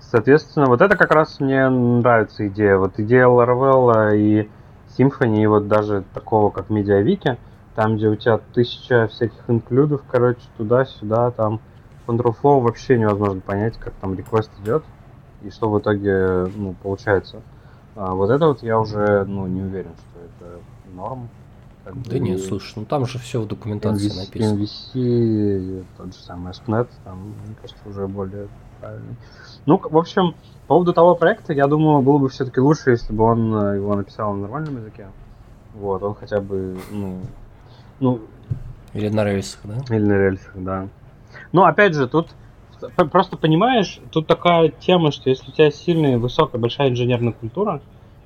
Соответственно, 0.00 0.66
вот 0.66 0.80
это 0.80 0.96
как 0.96 1.10
раз 1.12 1.40
мне 1.40 1.68
нравится 1.68 2.46
идея. 2.48 2.76
Вот 2.76 2.98
идея 2.98 3.26
Laravel 3.26 4.16
и 4.16 4.48
Symfony, 4.96 5.42
и 5.42 5.46
вот 5.46 5.68
даже 5.68 6.04
такого, 6.14 6.50
как 6.50 6.68
MediaWiki, 6.68 7.36
там, 7.74 7.96
где 7.96 8.08
у 8.08 8.16
тебя 8.16 8.40
тысяча 8.54 9.06
всяких 9.08 9.38
инклюдов, 9.48 10.02
короче, 10.10 10.40
туда-сюда, 10.56 11.30
там 11.30 11.60
Control 12.08 12.34
Flow 12.42 12.60
вообще 12.60 12.98
невозможно 12.98 13.40
понять, 13.40 13.76
как 13.76 13.92
там 13.94 14.14
реквест 14.14 14.50
идет 14.62 14.82
и 15.42 15.50
что 15.50 15.70
в 15.70 15.78
итоге 15.78 16.50
ну, 16.56 16.74
получается. 16.82 17.42
А 17.94 18.14
вот 18.14 18.30
это 18.30 18.48
вот 18.48 18.62
я 18.62 18.78
уже 18.78 19.24
ну, 19.24 19.46
не 19.46 19.62
уверен, 19.62 19.90
что 19.96 20.20
это 20.20 20.60
норм. 20.94 21.28
Как 21.84 21.94
да 22.02 22.10
бы, 22.10 22.18
нет, 22.18 22.40
слушай, 22.40 22.74
ну 22.76 22.84
там 22.84 23.06
же 23.06 23.18
все 23.18 23.40
в 23.40 23.46
документации 23.46 24.10
MVC, 24.10 24.18
написано. 24.18 24.58
MVC, 24.58 25.84
тот 25.96 26.06
же 26.14 26.20
самый 26.20 26.52
SPNet, 26.52 26.88
там, 27.04 27.34
мне 27.46 27.54
кажется, 27.60 27.88
уже 27.88 28.06
более 28.06 28.48
правильный. 28.80 29.16
Ну, 29.64 29.78
в 29.78 29.96
общем, 29.96 30.34
по 30.66 30.74
поводу 30.74 30.92
того 30.92 31.14
проекта, 31.14 31.52
я 31.52 31.66
думаю, 31.66 32.02
было 32.02 32.18
бы 32.18 32.28
все-таки 32.28 32.60
лучше, 32.60 32.90
если 32.90 33.12
бы 33.12 33.24
он 33.24 33.54
э, 33.54 33.76
его 33.76 33.94
написал 33.94 34.34
на 34.34 34.42
нормальном 34.42 34.76
языке. 34.76 35.08
Вот, 35.74 36.02
он 36.02 36.14
хотя 36.14 36.40
бы, 36.40 36.76
ну, 36.90 37.20
ну... 38.00 38.20
Или 38.92 39.08
на 39.08 39.24
рельсах, 39.24 39.60
да? 39.64 39.94
Или 39.94 40.04
на 40.04 40.18
рельсах, 40.18 40.52
да. 40.56 40.88
Но 41.52 41.64
опять 41.64 41.94
же, 41.94 42.08
тут 42.08 42.28
просто 43.10 43.36
понимаешь, 43.36 44.00
тут 44.10 44.26
такая 44.26 44.68
тема, 44.68 45.12
что 45.12 45.30
если 45.30 45.50
у 45.50 45.52
тебя 45.54 45.70
сильная, 45.70 46.18
высокая, 46.18 46.60
большая 46.60 46.90
инженерная 46.90 47.32
культура, 47.32 47.80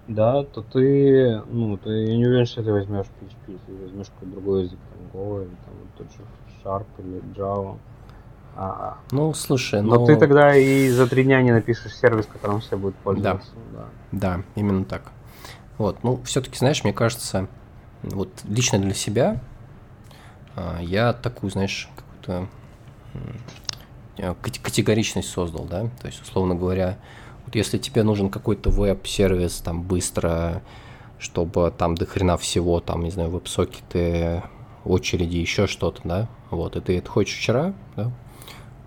да, 0.09 0.43
то 0.43 0.63
ты, 0.63 1.43
ну, 1.51 1.77
ты 1.77 1.91
я 1.91 2.17
не 2.17 2.27
уверен, 2.27 2.47
что 2.47 2.63
ты 2.63 2.73
возьмешь 2.73 3.07
PHP, 3.07 3.59
ты 3.67 3.73
возьмешь 3.83 4.07
какой-то 4.09 4.35
другой 4.35 4.65
язык, 4.65 4.79
там, 4.91 5.21
Go 5.21 5.43
или 5.43 5.51
там 5.51 5.75
вот 5.81 5.95
тот 5.97 6.07
же 6.13 6.23
Sharp 6.65 6.87
или 6.99 7.23
Java. 7.37 7.79
А, 8.55 8.99
Ну, 9.13 9.33
слушай, 9.33 9.81
но 9.81 10.01
ну... 10.01 10.07
ты 10.07 10.17
тогда 10.17 10.55
и 10.55 10.91
за 10.91 11.07
три 11.09 11.25
дня 11.25 11.41
не 11.41 11.53
напишешь 11.53 11.97
сервис, 11.97 12.27
которым 12.27 12.61
все 12.61 12.77
будут 12.77 12.97
пользоваться. 12.97 13.51
Да. 13.73 13.85
Да, 14.13 14.43
именно 14.57 14.85
так. 14.85 15.13
Вот, 15.79 16.03
ну, 16.03 16.21
все-таки, 16.25 16.59
знаешь, 16.59 16.85
мне 16.85 16.93
кажется, 16.93 17.49
вот 18.03 18.29
лично 18.47 18.79
для 18.79 18.93
себя 18.93 19.41
а, 20.55 20.81
я 20.83 21.15
такую, 21.15 21.51
знаешь, 21.51 21.89
какую-то 21.97 22.49
категоричность 24.41 25.31
создал, 25.31 25.65
да, 25.65 25.89
то 26.01 26.07
есть, 26.07 26.23
условно 26.23 26.55
говоря, 26.55 26.99
вот 27.45 27.55
если 27.55 27.79
тебе 27.79 28.03
нужен 28.03 28.31
какой-то 28.31 28.71
веб-сервис 28.71 29.59
там 29.59 29.83
быстро, 29.83 30.63
чтобы 31.19 31.73
там 31.77 31.95
до 31.95 32.07
хрена 32.07 32.37
всего, 32.37 32.81
там, 32.81 33.03
не 33.03 33.11
знаю, 33.11 33.31
веб-сокеты, 33.31 34.43
очереди, 34.85 35.37
еще 35.37 35.67
что-то, 35.67 36.01
да, 36.05 36.29
вот, 36.51 36.77
и 36.77 36.81
ты 36.81 36.99
это 36.99 37.09
хочешь 37.09 37.39
вчера, 37.39 37.75
да, 37.97 38.11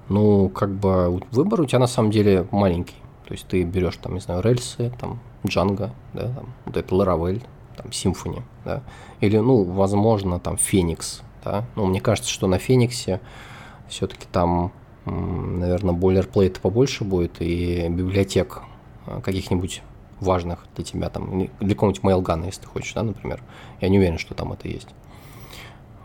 ну, 0.10 0.50
как 0.50 0.72
бы 0.72 1.22
выбор 1.32 1.62
у 1.62 1.66
тебя 1.66 1.80
на 1.80 1.88
самом 1.88 2.12
деле 2.12 2.48
маленький. 2.52 2.96
То 3.28 3.34
есть 3.34 3.48
ты 3.48 3.64
берешь 3.64 3.98
там, 3.98 4.14
не 4.14 4.20
знаю, 4.20 4.42
рельсы, 4.42 4.92
там, 5.00 5.20
Django, 5.44 5.90
да, 6.14 6.32
там, 6.34 6.54
вот 6.66 6.78
это 6.78 6.94
Laravel, 6.94 7.42
там, 7.76 7.88
Symfony, 7.88 8.44
да, 8.64 8.84
или, 9.20 9.38
ну, 9.38 9.64
возможно, 9.64 10.40
там, 10.40 10.56
Phoenix, 10.56 11.22
да, 11.44 11.66
ну, 11.76 11.86
мне 11.86 12.02
кажется, 12.02 12.30
что 12.30 12.46
на 12.48 12.60
Фениксе 12.60 13.20
все-таки 13.90 14.26
там, 14.32 14.72
наверное, 15.06 15.94
бойлерплейта 15.94 16.60
побольше 16.60 17.04
будет 17.04 17.42
и 17.42 17.88
библиотек 17.90 18.62
а, 19.06 19.22
каких-нибудь 19.22 19.82
важных 20.20 20.66
для 20.76 20.86
тебя, 20.86 21.10
там, 21.10 21.50
для 21.60 21.76
какого-нибудь 21.76 22.04
Mailgun, 22.04 22.46
если 22.46 22.62
ты 22.62 22.68
хочешь, 22.68 22.94
да, 22.94 23.04
например. 23.04 23.42
Я 23.82 23.90
не 23.90 23.98
уверен, 23.98 24.18
что 24.18 24.34
там 24.34 24.54
это 24.54 24.68
есть. 24.68 24.88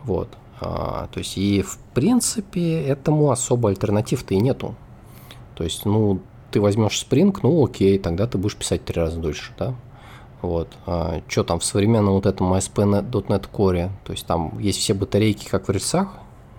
Вот. 0.03 0.29
А, 0.59 1.07
то 1.11 1.19
есть, 1.19 1.37
и 1.37 1.61
в 1.61 1.77
принципе, 1.93 2.83
этому 2.83 3.31
особо 3.31 3.69
альтернатив-то 3.69 4.33
и 4.33 4.37
нету. 4.37 4.75
То 5.55 5.63
есть, 5.63 5.85
ну, 5.85 6.21
ты 6.51 6.59
возьмешь 6.59 7.05
Spring, 7.05 7.37
ну 7.43 7.65
окей, 7.65 7.97
тогда 7.97 8.27
ты 8.27 8.37
будешь 8.37 8.55
писать 8.55 8.83
три 8.83 8.99
раза 8.99 9.19
дольше, 9.19 9.53
да? 9.57 9.73
Вот. 10.41 10.67
А, 10.85 11.21
что 11.27 11.43
там 11.43 11.59
в 11.59 11.63
современном 11.63 12.15
вот 12.15 12.25
этом 12.25 12.53
ASP.NET 12.53 13.49
Core? 13.51 13.89
То 14.03 14.11
есть 14.11 14.25
там 14.25 14.57
есть 14.59 14.79
все 14.79 14.93
батарейки, 14.93 15.47
как 15.47 15.67
в 15.67 15.71
рельсах? 15.71 16.09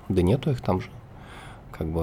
Да 0.08 0.22
нету 0.22 0.50
их 0.50 0.60
там 0.60 0.80
же. 0.80 0.88
Как 1.72 1.88
бы, 1.88 2.02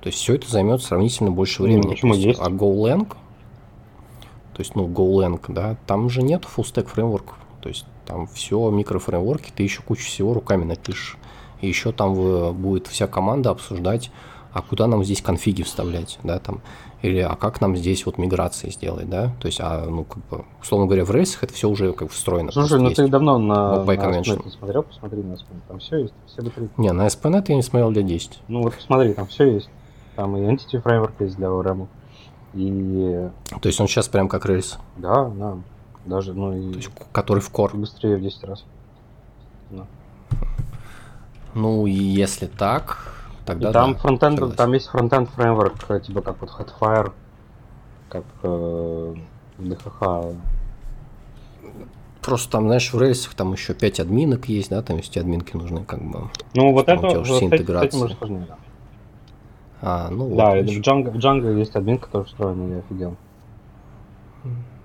то 0.00 0.06
есть 0.06 0.18
все 0.18 0.34
это 0.36 0.48
займет 0.48 0.82
сравнительно 0.82 1.30
больше 1.30 1.62
Ну, 1.62 1.68
времени. 1.68 1.90
почему 1.90 2.14
То 2.14 2.20
есть? 2.20 2.40
А 2.40 2.48
GoLang, 2.48 3.06
то 3.08 4.60
есть, 4.60 4.74
ну, 4.74 4.86
GoLang, 4.88 5.40
да, 5.48 5.76
там 5.86 6.08
же 6.08 6.22
нет 6.22 6.44
full 6.44 6.64
stack 6.64 6.86
фреймворков. 6.86 7.36
То 7.60 7.68
есть 7.68 7.84
там 8.06 8.26
все 8.28 8.70
микрофреймворки, 8.70 9.52
ты 9.54 9.62
еще 9.64 9.82
кучу 9.82 10.06
всего 10.06 10.32
руками 10.34 10.64
напишешь. 10.64 11.16
И 11.60 11.68
еще 11.68 11.92
там 11.92 12.14
вы- 12.14 12.52
будет 12.52 12.86
вся 12.86 13.06
команда 13.08 13.50
обсуждать, 13.50 14.10
а 14.52 14.62
куда 14.62 14.86
нам 14.86 15.04
здесь 15.04 15.20
конфиги 15.20 15.62
вставлять, 15.62 16.18
да, 16.22 16.38
там, 16.38 16.60
или 17.02 17.18
а 17.20 17.36
как 17.36 17.60
нам 17.60 17.76
здесь 17.76 18.06
вот 18.06 18.18
миграции 18.18 18.70
сделать, 18.70 19.08
да, 19.08 19.32
то 19.40 19.46
есть, 19.46 19.60
а, 19.60 19.86
ну, 19.86 20.04
как 20.04 20.24
бы, 20.26 20.44
условно 20.60 20.86
говоря, 20.86 21.04
в 21.04 21.10
рельсах 21.10 21.44
это 21.44 21.54
все 21.54 21.68
уже 21.68 21.92
как 21.92 22.10
встроено. 22.10 22.50
Слушай, 22.50 22.78
ну 22.78 22.86
есть. 22.86 22.96
ты 22.96 23.08
давно 23.08 23.38
на, 23.38 23.84
на 23.84 24.18
не 24.18 24.50
смотрел, 24.50 24.82
посмотри 24.82 25.22
на 25.22 25.34
ASP.NET, 25.34 25.62
там 25.68 25.78
все 25.78 25.98
есть, 25.98 26.14
все 26.26 26.42
батарейки. 26.42 26.72
Не, 26.76 26.92
на 26.92 27.06
SPNet 27.06 27.44
я 27.48 27.54
не 27.54 27.62
смотрел 27.62 27.90
лет 27.90 28.06
10. 28.06 28.40
Ну 28.48 28.62
вот 28.62 28.74
посмотри, 28.74 29.14
там 29.14 29.26
все 29.26 29.44
есть. 29.44 29.70
Там 30.16 30.36
и 30.36 30.40
Entity 30.40 30.82
Framework 30.82 31.12
есть 31.20 31.36
для 31.36 31.46
ORM. 31.46 31.86
И 32.54 33.28
То 33.60 33.68
есть 33.68 33.80
он 33.80 33.86
сейчас 33.86 34.08
прям 34.08 34.28
как 34.28 34.46
рельс, 34.46 34.78
да, 34.96 35.26
да, 35.28 35.58
даже, 36.06 36.32
ну 36.32 36.56
и 36.56 36.72
то 36.72 36.78
есть, 36.78 36.90
который 37.12 37.40
в 37.40 37.52
core. 37.52 37.76
быстрее 37.76 38.16
в 38.16 38.22
10 38.22 38.44
раз. 38.44 38.64
Ну, 41.54 41.86
и 41.86 41.92
если 41.92 42.46
так, 42.46 43.17
тогда 43.48 43.70
и 43.70 43.72
там 43.72 43.92
да, 43.92 43.98
фронтенд, 43.98 44.34
согласен. 44.38 44.56
там 44.56 44.72
есть 44.74 44.86
фронтенд 44.88 45.28
фреймворк, 45.30 45.90
э, 45.90 46.00
типа 46.00 46.20
как 46.20 46.40
вот 46.40 46.50
Hotfire, 46.50 47.12
как 48.08 48.24
э, 48.42 49.14
DHH. 49.58 50.36
Просто 52.22 52.50
там, 52.50 52.66
знаешь, 52.66 52.92
в 52.92 53.00
рельсах 53.00 53.34
там 53.34 53.52
еще 53.52 53.74
5 53.74 54.00
админок 54.00 54.46
есть, 54.46 54.70
да, 54.70 54.82
там 54.82 54.98
есть 54.98 55.16
админки 55.16 55.56
нужны 55.56 55.84
как 55.84 56.02
бы. 56.02 56.28
Ну 56.54 56.72
вот 56.72 56.88
это, 56.88 57.20
уже 57.20 57.34
все 57.34 57.46
интеграции. 57.46 57.96
уже 57.96 58.14
сложнее, 58.16 58.44
да. 58.48 58.58
А, 59.80 60.10
ну 60.10 60.34
Да, 60.36 60.54
вот, 60.56 60.64
в 60.64 60.80
Django, 60.80 61.10
в 61.10 61.16
Django 61.16 61.56
есть 61.58 61.74
админ, 61.74 61.98
который 61.98 62.24
встроенный, 62.24 62.70
я 62.72 62.78
офигел. 62.78 63.16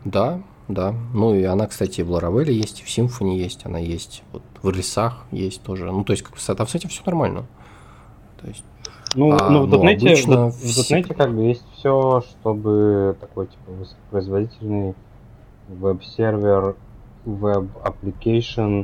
Да, 0.06 0.40
да. 0.68 0.94
Ну 1.14 1.34
и 1.34 1.44
она, 1.44 1.68
кстати, 1.68 2.02
в 2.02 2.12
Laravel 2.12 2.50
есть, 2.52 2.82
и 2.82 2.84
в 2.84 2.88
Symfony 2.88 3.36
есть, 3.36 3.66
она 3.66 3.80
есть, 3.80 4.24
вот 4.32 4.44
в 4.62 4.70
рельсах 4.70 5.26
есть 5.32 5.64
тоже. 5.64 5.92
Ну, 5.92 6.04
то 6.04 6.14
есть, 6.14 6.24
как 6.24 6.40
там 6.40 6.68
с 6.68 6.76
этим 6.76 6.90
все 6.90 7.02
нормально. 7.06 7.46
То 8.44 8.50
есть, 8.50 8.64
Ну, 9.16 9.32
А, 9.32 9.50
ну 9.50 9.64
в 9.66 9.70
ну, 9.70 9.84
.NET, 9.84 9.98
обычно 9.98 10.50
в, 10.50 10.56
в 10.56 10.92
.NET 10.92 11.14
как 11.14 11.34
бы 11.34 11.44
есть 11.44 11.64
все, 11.76 12.22
чтобы 12.30 13.16
такой 13.22 13.48
типа 13.48 13.72
высокопроизводительный 13.72 14.96
веб-сервер, 15.70 16.76
web 17.24 17.58
application 17.58 18.84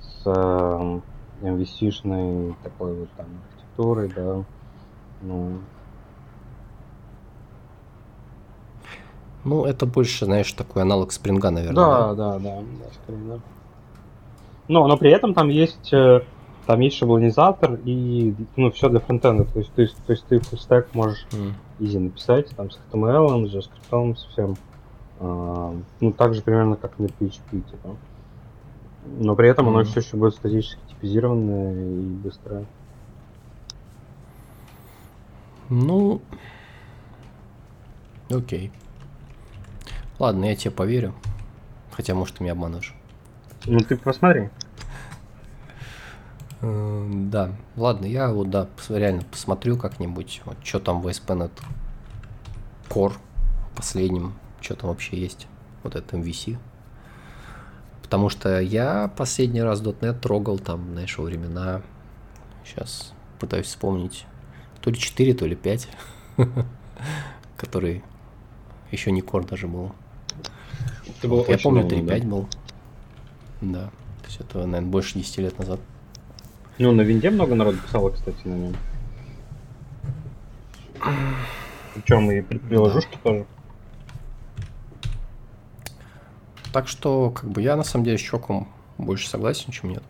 с 0.00 0.26
эм, 0.26 1.02
MVC-шной 1.42 2.54
такой 2.62 2.94
вот 2.94 3.08
там 3.16 3.26
архитектурой, 3.50 4.10
да. 4.14 4.44
Ну, 5.20 5.58
ну, 9.44 9.64
это 9.64 9.84
больше, 9.86 10.24
знаешь, 10.24 10.52
такой 10.52 10.82
аналог 10.82 11.12
Spring 11.12 11.40
а, 11.40 11.50
наверное. 11.50 11.74
да, 11.74 12.14
да, 12.14 12.38
да, 12.38 12.60
да, 12.60 12.86
скорее, 13.02 13.20
да. 13.28 13.40
Но, 14.68 14.86
но 14.86 14.96
при 14.96 15.10
этом 15.10 15.34
там 15.34 15.48
есть 15.48 15.92
э, 15.92 16.22
там 16.66 16.80
есть 16.80 16.96
шаблонизатор 16.96 17.78
и 17.84 18.34
ну 18.56 18.70
все 18.72 18.88
для 18.88 19.00
фронтенда. 19.00 19.44
То 19.44 19.58
есть, 19.60 19.72
то 19.74 19.82
есть, 19.82 19.96
то 20.04 20.12
есть 20.12 20.26
ты 20.26 20.36
stack 20.36 20.88
можешь 20.92 21.26
М. 21.32 21.54
easy 21.78 21.98
написать, 21.98 22.48
там 22.56 22.70
с 22.70 22.78
HTML, 22.92 23.46
с 23.46 23.54
JavaScript, 23.54 24.16
со 24.16 24.28
всем. 24.30 24.56
А, 25.18 25.74
ну, 26.00 26.12
так 26.12 26.34
же 26.34 26.42
примерно, 26.42 26.76
как 26.76 26.98
на 26.98 27.06
PHP, 27.06 27.62
типа. 27.62 27.96
Но 29.18 29.36
при 29.36 29.48
этом 29.48 29.68
оно 29.68 29.78
Мгм. 29.78 29.86
все 29.86 30.00
еще 30.00 30.16
будет 30.16 30.34
статически 30.34 30.80
типизированное 30.90 31.72
и 31.72 32.02
быстрое. 32.02 32.66
Ну, 35.68 36.20
окей. 38.30 38.72
Ладно, 40.18 40.46
я 40.46 40.56
тебе 40.56 40.70
поверю. 40.70 41.14
Хотя, 41.92 42.14
может, 42.14 42.36
ты 42.36 42.42
меня 42.44 42.52
обманываешь. 42.52 42.94
Ну, 43.66 43.78
ты 43.80 43.96
посмотри. 43.96 44.50
Э, 46.62 47.06
Да, 47.30 47.52
ладно, 47.76 48.06
я 48.06 48.30
вот, 48.30 48.50
да, 48.50 48.68
реально 48.88 49.22
посмотрю 49.30 49.76
как-нибудь, 49.76 50.42
вот, 50.44 50.56
что 50.64 50.80
там 50.80 51.00
в 51.00 51.08
ASP.NET 51.08 51.50
Core 52.88 53.14
последнем, 53.74 54.34
что 54.60 54.74
там 54.74 54.90
вообще 54.90 55.18
есть, 55.18 55.46
вот 55.82 55.96
это 55.96 56.16
MVC. 56.16 56.58
Потому 58.02 58.28
что 58.28 58.60
я 58.60 59.10
последний 59.16 59.62
раз 59.62 59.82
.NET 59.82 60.20
трогал 60.20 60.58
там, 60.58 60.92
знаешь, 60.92 61.18
во 61.18 61.24
времена, 61.24 61.82
сейчас 62.64 63.12
пытаюсь 63.38 63.66
вспомнить, 63.66 64.26
то 64.80 64.90
ли 64.90 64.96
4, 64.96 65.34
то 65.34 65.46
ли 65.46 65.56
5, 65.56 65.88
который 67.56 68.04
еще 68.92 69.10
не 69.10 69.20
Core 69.20 69.46
даже 69.48 69.66
был. 69.66 69.92
Это 71.08 71.28
Вот, 71.28 71.48
я 71.48 71.58
помню, 71.58 71.82
3.5 71.86 72.26
был. 72.28 72.48
Да, 73.60 73.86
то 74.20 74.26
есть 74.26 74.40
это, 74.40 74.58
наверное, 74.66 74.90
больше 74.90 75.18
10 75.18 75.38
лет 75.38 75.58
назад. 75.58 75.80
Ну, 76.78 76.92
на 76.92 77.00
винде 77.02 77.30
много 77.30 77.54
народу 77.54 77.78
писало, 77.78 78.10
кстати, 78.10 78.38
на 78.44 78.54
нем. 78.54 78.76
Причем 81.94 82.30
и 82.30 82.40
при- 82.42 82.58
приложушки 82.58 83.18
тоже. 83.22 83.46
Так 86.72 86.88
что, 86.88 87.30
как 87.30 87.48
бы, 87.48 87.62
я 87.62 87.76
на 87.76 87.84
самом 87.84 88.04
деле 88.04 88.18
с 88.18 88.20
Чоком 88.20 88.68
больше 88.98 89.28
согласен, 89.28 89.72
чем 89.72 89.90
нет. 89.90 90.02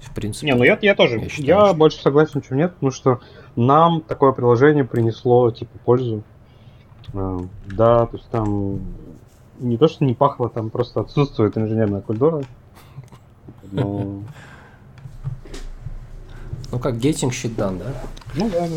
В 0.00 0.14
принципе. 0.14 0.46
Не, 0.46 0.54
ну 0.54 0.64
я, 0.64 0.78
я 0.80 0.94
тоже. 0.94 1.16
Я 1.16 1.24
Я, 1.24 1.28
считаю, 1.28 1.66
что- 1.66 1.74
больше 1.74 2.00
согласен, 2.00 2.40
чем 2.40 2.56
нет, 2.56 2.72
потому 2.74 2.90
что 2.92 3.20
нам 3.56 4.00
такое 4.00 4.32
приложение 4.32 4.84
принесло, 4.84 5.50
типа, 5.50 5.78
пользу. 5.84 6.22
А, 7.12 7.40
да, 7.66 8.06
то 8.06 8.16
есть 8.16 8.28
там 8.30 8.80
не 9.58 9.76
то, 9.76 9.88
что 9.88 10.04
не 10.04 10.14
пахло, 10.14 10.48
там 10.48 10.70
просто 10.70 11.00
отсутствует 11.00 11.58
инженерная 11.58 12.00
культура. 12.00 12.42
Но... 13.72 14.22
Ну, 16.72 16.78
как 16.78 16.94
getting 16.96 17.30
shit 17.30 17.54
done, 17.56 17.78
да? 17.78 17.92
Ну 18.34 18.50
да, 18.50 18.66
да. 18.68 18.76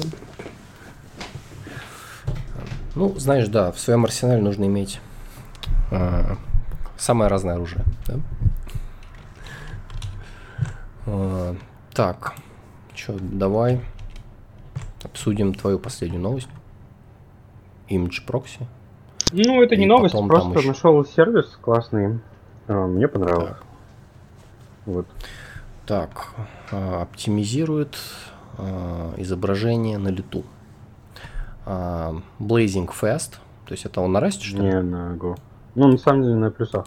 Ну, 2.95 3.18
знаешь, 3.18 3.48
да, 3.48 3.72
в 3.72 3.80
своем 3.80 4.03
арсенале 4.06 4.41
нужно 4.41 4.66
иметь 4.66 4.99
а, 5.91 6.38
самое 6.98 7.30
разное 7.30 7.56
оружие, 7.56 7.84
да? 8.07 8.16
А, 11.06 11.56
так, 11.94 12.34
что, 12.95 13.18
давай 13.20 13.82
обсудим 15.03 15.53
твою 15.53 15.80
последнюю 15.80 16.22
новость. 16.22 16.49
Image 17.90 18.26
Proxy. 18.28 18.66
Ну, 19.32 19.61
это 19.64 19.76
не 19.76 19.86
И 19.86 19.88
новость, 19.88 20.14
потом 20.14 20.30
там 20.30 20.40
просто 20.41 20.60
еще- 20.60 20.68
нашел 20.70 21.06
сервис 21.06 21.57
классный. 21.61 22.20
А, 22.68 22.86
Мне 22.88 23.07
понравилось. 23.07 23.49
Так. 23.49 23.64
Вот. 24.86 25.07
Так, 25.90 26.28
а, 26.72 27.02
оптимизирует 27.02 27.98
а, 28.60 29.16
изображение 29.18 29.98
на 29.98 30.10
лету. 30.10 30.44
А, 31.66 32.14
Blazing 32.40 32.88
Fast, 32.90 33.38
то 33.66 33.72
есть 33.72 33.86
это 33.86 33.99
он 33.99 34.11
на 34.11 34.30
что 34.30 34.56
ли? 34.56 34.61
Не 34.61 34.82
на 34.84 35.16
Go. 35.16 35.36
Ну, 35.74 35.88
на 35.88 35.98
самом 35.98 36.22
деле, 36.22 36.36
на 36.36 36.52
плюсах. 36.52 36.86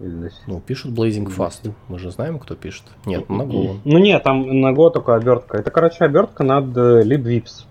Ну, 0.00 0.60
пишут 0.66 0.98
Blazing 0.98 1.26
Fast. 1.26 1.72
Мы 1.86 2.00
же 2.00 2.10
знаем, 2.10 2.40
кто 2.40 2.56
пишет. 2.56 2.86
Нет, 3.06 3.28
на 3.28 3.42
Go. 3.42 3.78
Ну 3.84 3.98
нет, 3.98 4.24
там 4.24 4.60
на 4.60 4.72
Go 4.72 4.90
только 4.90 5.14
обертка. 5.14 5.56
Это, 5.56 5.70
короче, 5.70 6.04
обертка 6.04 6.42
над 6.42 6.76
э, 6.76 7.04
libvips. 7.04 7.66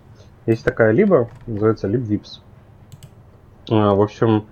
Есть 0.46 0.64
такая 0.64 0.92
либо, 0.92 1.28
называется 1.46 1.88
libvips. 1.88 2.40
В 3.68 4.00
общем, 4.02 4.46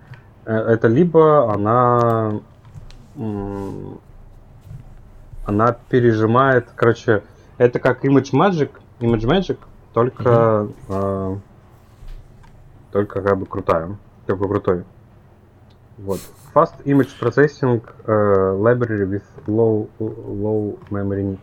э, 0.44 0.54
эта 0.54 0.88
либо, 0.88 1.50
она... 1.54 2.42
Она 5.44 5.76
пережимает, 5.88 6.68
короче, 6.76 7.22
это 7.58 7.78
как 7.78 8.04
Image 8.04 8.32
Magic, 8.32 8.70
Image 9.00 9.26
Magic, 9.26 9.58
только, 9.92 10.68
э, 10.88 11.36
только 12.92 13.22
как 13.22 13.38
бы 13.38 13.46
крутая, 13.46 13.96
только 14.26 14.46
крутой. 14.46 14.84
Вот. 15.98 16.20
Fast 16.54 16.82
Image 16.84 17.10
Processing 17.20 17.82
э, 18.06 18.12
Library 18.12 19.06
with 19.08 19.24
low, 19.46 19.88
low 19.98 20.78
memory 20.90 21.22
needs. 21.22 21.38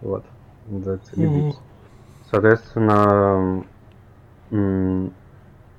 Вот. 0.00 0.24
Мгм. 0.66 1.00
libvips. 1.16 1.56
Соответственно, 2.30 3.64
м, 4.50 5.12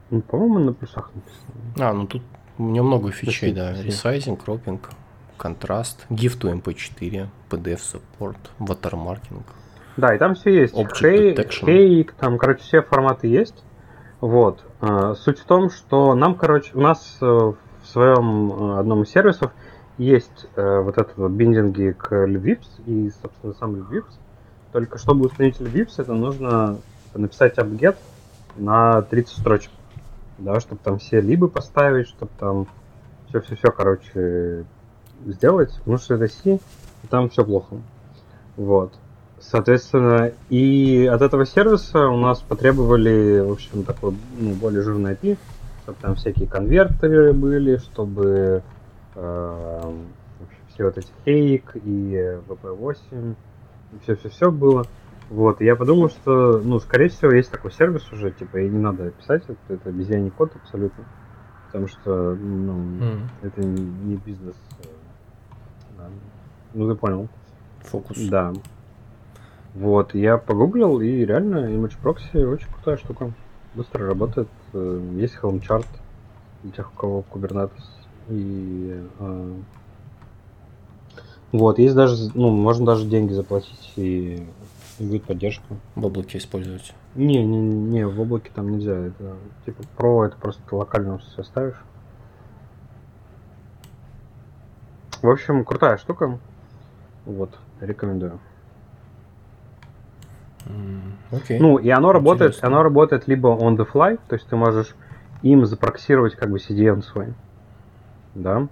ну, 0.09 0.21
по-моему, 0.21 0.59
на 0.59 0.73
плюсах 0.73 1.11
написано. 1.15 1.89
А, 1.89 1.93
ну 1.93 2.07
тут 2.07 2.21
у 2.57 2.63
меня 2.63 2.83
много 2.83 3.11
фичей, 3.11 3.53
да. 3.53 3.71
Ресайзинг, 3.81 4.43
кропинг, 4.43 4.89
контраст, 5.41 6.05
GIF 6.11 6.39
to 6.39 6.61
MP4, 6.61 7.27
PDF 7.49 7.79
support, 7.79 8.37
watermarking. 8.59 9.41
Да, 9.97 10.13
и 10.13 10.19
там 10.19 10.35
все 10.35 10.61
есть. 10.61 10.75
Object. 10.75 11.49
Хейк, 11.65 12.13
там, 12.13 12.37
короче, 12.37 12.61
все 12.61 12.81
форматы 12.83 13.27
есть. 13.27 13.63
Вот. 14.21 14.63
А, 14.81 15.15
Суть 15.15 15.39
в 15.39 15.45
том, 15.45 15.71
что 15.71 16.13
нам, 16.13 16.35
короче, 16.35 16.71
у 16.75 16.81
нас 16.81 17.17
э, 17.21 17.25
в 17.25 17.55
своем 17.85 18.51
э, 18.51 18.79
одном 18.79 19.01
из 19.01 19.09
сервисов 19.09 19.51
есть 19.97 20.45
э, 20.55 20.79
вот 20.79 20.97
этот 20.97 21.17
вот 21.17 21.31
биндинги 21.31 21.95
к 21.97 22.13
libvips 22.13 22.67
и, 22.85 23.11
собственно, 23.21 23.53
сам 23.53 23.75
libvips. 23.75 24.13
Только 24.71 24.99
чтобы 24.99 25.25
установить 25.25 25.59
libvips, 25.59 25.95
это 25.97 26.13
нужно 26.13 26.77
написать 27.15 27.57
apt-get 27.57 27.97
на 28.57 29.01
30 29.01 29.37
строчек. 29.39 29.71
Да, 30.37 30.59
чтобы 30.59 30.81
там 30.83 30.99
все 30.99 31.19
либы 31.19 31.47
поставить, 31.47 32.07
чтобы 32.07 32.31
там 32.39 32.67
все-все-все, 33.29 33.71
короче, 33.71 34.65
сделать. 35.25 35.73
Потому 35.79 35.97
что 35.97 36.15
это 36.15 36.27
C, 36.27 36.55
и 36.55 37.07
там 37.09 37.29
все 37.29 37.43
плохо. 37.43 37.77
Вот. 38.57 38.93
Соответственно, 39.39 40.31
и 40.49 41.09
от 41.11 41.21
этого 41.21 41.45
сервиса 41.45 42.07
у 42.07 42.17
нас 42.17 42.39
потребовали, 42.39 43.39
в 43.39 43.51
общем, 43.51 43.83
такой 43.83 44.13
ну, 44.39 44.53
более 44.53 44.83
жирный 44.83 45.13
API, 45.13 45.37
чтобы 45.83 45.97
там 45.99 46.15
всякие 46.15 46.47
конвертеры 46.47 47.33
были, 47.33 47.77
чтобы 47.77 48.61
э, 49.15 49.93
все 50.69 50.85
вот 50.85 50.97
эти 50.97 51.07
фейк 51.25 51.75
и 51.75 52.37
VP8, 52.47 53.35
все-все-все 54.03 54.51
было. 54.51 54.85
Вот, 55.31 55.61
и 55.61 55.65
я 55.65 55.75
подумал, 55.75 56.09
что, 56.09 56.59
ну, 56.63 56.79
скорее 56.79 57.07
всего, 57.07 57.31
есть 57.31 57.49
такой 57.49 57.71
сервис 57.71 58.03
уже, 58.11 58.31
типа, 58.31 58.57
и 58.57 58.69
не 58.69 58.77
надо 58.77 59.11
писать, 59.11 59.43
это, 59.47 59.73
это 59.73 59.89
обезьяний 59.89 60.29
код 60.29 60.51
абсолютно, 60.61 61.05
потому 61.67 61.87
что, 61.87 62.35
ну, 62.35 62.73
М, 62.73 63.29
это 63.41 63.61
не, 63.65 63.81
не 63.81 64.15
бизнес. 64.17 64.55
э. 64.83 64.87
Ну, 66.73 66.89
ты 66.89 66.95
понял. 66.95 67.27
Фокус. 67.81 68.17
Да. 68.29 68.53
Вот, 69.73 70.13
я 70.13 70.37
погуглил, 70.37 70.99
и 71.01 71.25
реально 71.25 71.69
Image 71.69 71.95
Proxy 72.03 72.45
очень 72.45 72.67
крутая 72.67 72.97
штука. 72.97 73.31
Быстро 73.73 74.05
работает. 74.05 74.49
э, 74.73 75.15
Есть 75.15 75.37
Helm 75.41 75.61
Chart 75.61 75.85
для 76.63 76.71
тех, 76.71 76.91
у 76.93 76.95
кого 76.95 77.25
Kubernetes. 77.31 77.83
И 78.29 79.01
э, 79.19 79.53
вот, 81.53 81.79
есть 81.79 81.95
даже, 81.95 82.31
ну, 82.33 82.49
можно 82.49 82.85
даже 82.85 83.05
деньги 83.05 83.33
заплатить, 83.33 83.93
и, 83.95 84.45
и 84.99 85.03
будет 85.05 85.23
поддержка. 85.23 85.65
В 85.95 86.05
облаке 86.05 86.37
использовать. 86.37 86.93
Не, 87.15 87.43
не, 87.43 87.59
не, 87.59 88.05
в 88.07 88.19
облаке 88.21 88.51
там 88.53 88.71
нельзя. 88.71 88.93
Это 88.93 89.35
типа 89.65 89.83
Pro, 89.97 90.25
это 90.25 90.37
просто 90.37 90.61
локально 90.75 91.17
все 91.17 91.43
ставишь. 91.43 91.81
В 95.21 95.29
общем, 95.29 95.63
крутая 95.65 95.97
штука. 95.97 96.39
Вот, 97.25 97.57
рекомендую. 97.79 98.39
Окей. 101.31 101.59
Ну, 101.59 101.77
и 101.77 101.89
оно 101.89 102.11
работает, 102.11 102.51
Интересно. 102.51 102.67
оно 102.67 102.83
работает 102.83 103.27
либо 103.27 103.49
on 103.49 103.77
the 103.77 103.87
fly, 103.91 104.19
то 104.27 104.35
есть 104.35 104.47
ты 104.47 104.55
можешь 104.55 104.95
им 105.41 105.65
запроксировать 105.65 106.35
как 106.35 106.49
бы 106.49 106.57
CDN 106.57 107.01
свой. 107.01 107.33
Да? 108.35 108.67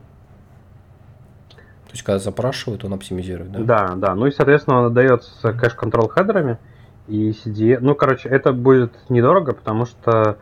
То 1.89 1.93
есть, 1.93 2.03
когда 2.03 2.19
запрашивают, 2.19 2.85
он 2.85 2.93
оптимизирует, 2.93 3.51
да? 3.51 3.59
Да, 3.63 3.95
да. 3.95 4.15
Ну 4.15 4.27
и, 4.27 4.31
соответственно, 4.31 4.81
он 4.81 4.85
отдается 4.87 5.31
с 5.31 5.53
кэш-контрол 5.53 6.07
хедерами. 6.07 6.59
И 7.07 7.31
CDN... 7.31 7.79
Ну, 7.81 7.95
короче, 7.95 8.29
это 8.29 8.53
будет 8.53 8.93
недорого, 9.09 9.53
потому 9.53 9.85
что 9.85 10.37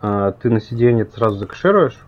э, 0.00 0.32
ты 0.40 0.50
на 0.50 0.58
CDN 0.58 1.02
это 1.02 1.12
сразу 1.14 1.38
закэшируешь. 1.38 1.98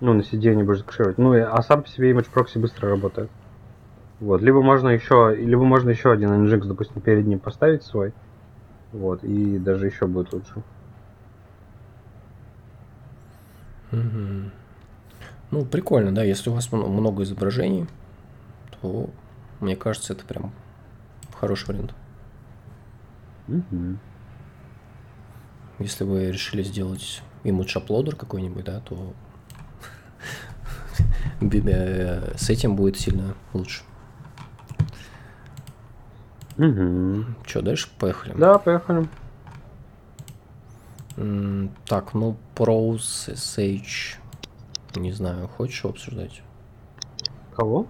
Ну, 0.00 0.14
на 0.14 0.22
CDN 0.22 0.64
будешь 0.64 0.78
закэшировать. 0.80 1.16
Ну, 1.18 1.34
и- 1.34 1.40
а 1.40 1.62
сам 1.62 1.84
по 1.84 1.88
себе 1.88 2.10
Image 2.10 2.26
Proxy 2.34 2.58
быстро 2.58 2.90
работает. 2.90 3.30
Вот. 4.20 4.40
Либо 4.42 4.62
можно 4.62 4.88
еще, 4.88 5.34
либо 5.36 5.64
можно 5.64 5.90
еще 5.90 6.10
один 6.12 6.30
Nginx, 6.30 6.66
допустим, 6.66 7.00
перед 7.00 7.26
ним 7.26 7.38
поставить 7.38 7.82
свой. 7.82 8.12
Вот. 8.92 9.22
И 9.24 9.58
даже 9.58 9.86
еще 9.86 10.06
будет 10.06 10.32
лучше. 10.32 10.62
Мгм. 13.92 14.50
Ну, 15.50 15.64
прикольно, 15.64 16.14
да. 16.14 16.24
Если 16.24 16.50
у 16.50 16.54
вас 16.54 16.72
мно- 16.72 16.88
много 16.88 17.22
изображений, 17.22 17.86
то, 18.80 19.10
мне 19.60 19.76
кажется, 19.76 20.12
это 20.12 20.24
прям 20.24 20.52
хороший 21.38 21.68
вариант. 21.68 21.94
Мгм. 23.46 23.98
Если 25.78 26.04
вы 26.04 26.32
решили 26.32 26.62
сделать 26.62 27.22
image 27.44 27.76
uploader 27.76 28.16
какой-нибудь, 28.16 28.64
да, 28.64 28.80
то 28.80 29.12
э, 31.40 32.34
с 32.36 32.50
этим 32.50 32.76
будет 32.76 32.96
сильно 32.96 33.34
лучше. 33.52 33.82
Мгм. 36.58 37.36
Че, 37.44 37.62
дальше 37.62 37.88
поехали? 37.98 38.34
Да, 38.36 38.58
поехали. 38.58 39.08
Так, 41.86 42.14
ну, 42.14 42.36
Pros, 42.54 43.30
SH, 43.32 44.18
не 44.96 45.12
знаю, 45.12 45.48
хочешь 45.48 45.84
обсуждать? 45.84 46.42
Кого? 47.54 47.86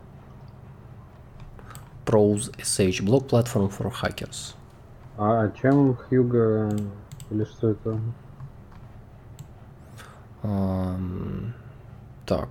Pros, 2.05 2.53
SH, 2.59 3.03
блок 3.05 3.27
Platform 3.29 3.73
for 3.77 3.93
Hackers. 3.93 4.55
А 5.19 5.51
чем 5.61 5.97
Хьюга 5.97 6.71
или 7.31 7.45
что 7.45 7.71
это? 7.71 7.99
Ам, 10.43 11.53
Так. 12.27 12.49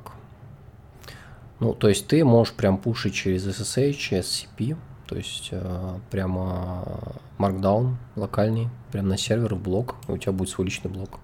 Ну, 1.62 1.74
то 1.74 1.88
есть 1.88 2.08
ты 2.08 2.26
можешь 2.26 2.54
прям 2.54 2.78
пушить 2.78 3.14
через 3.14 3.48
SSH, 3.48 4.20
SCP, 4.20 4.76
то 5.08 5.16
есть 5.16 5.50
э, 5.52 6.00
прямо 6.10 6.84
Markdown 7.38 7.96
локальный, 8.16 8.70
прям 8.92 9.08
на 9.08 9.18
сервер 9.18 9.56
в 9.56 9.62
блок, 9.62 9.96
и 10.08 10.12
у 10.12 10.18
тебя 10.18 10.32
будет 10.32 10.50
свой 10.50 10.66
личный 10.66 10.90
блок. 10.90 11.20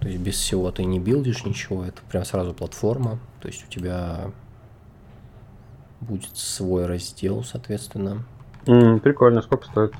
То 0.00 0.08
есть 0.08 0.20
без 0.20 0.34
всего 0.34 0.70
ты 0.70 0.84
не 0.84 0.98
билдишь 0.98 1.44
ничего, 1.44 1.84
это 1.84 2.00
прям 2.10 2.24
сразу 2.24 2.54
платформа, 2.54 3.18
то 3.40 3.48
есть 3.48 3.64
у 3.64 3.68
тебя 3.68 4.30
будет 6.00 6.36
свой 6.36 6.86
раздел, 6.86 7.44
соответственно. 7.44 8.24
М, 8.66 9.00
прикольно, 9.00 9.42
сколько 9.42 9.66
стоит? 9.66 9.94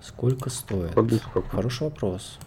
Сколько 0.00 0.50
стоит? 0.50 0.92
Сколько? 0.92 1.48
Хороший 1.48 1.84
вопрос. 1.84 2.38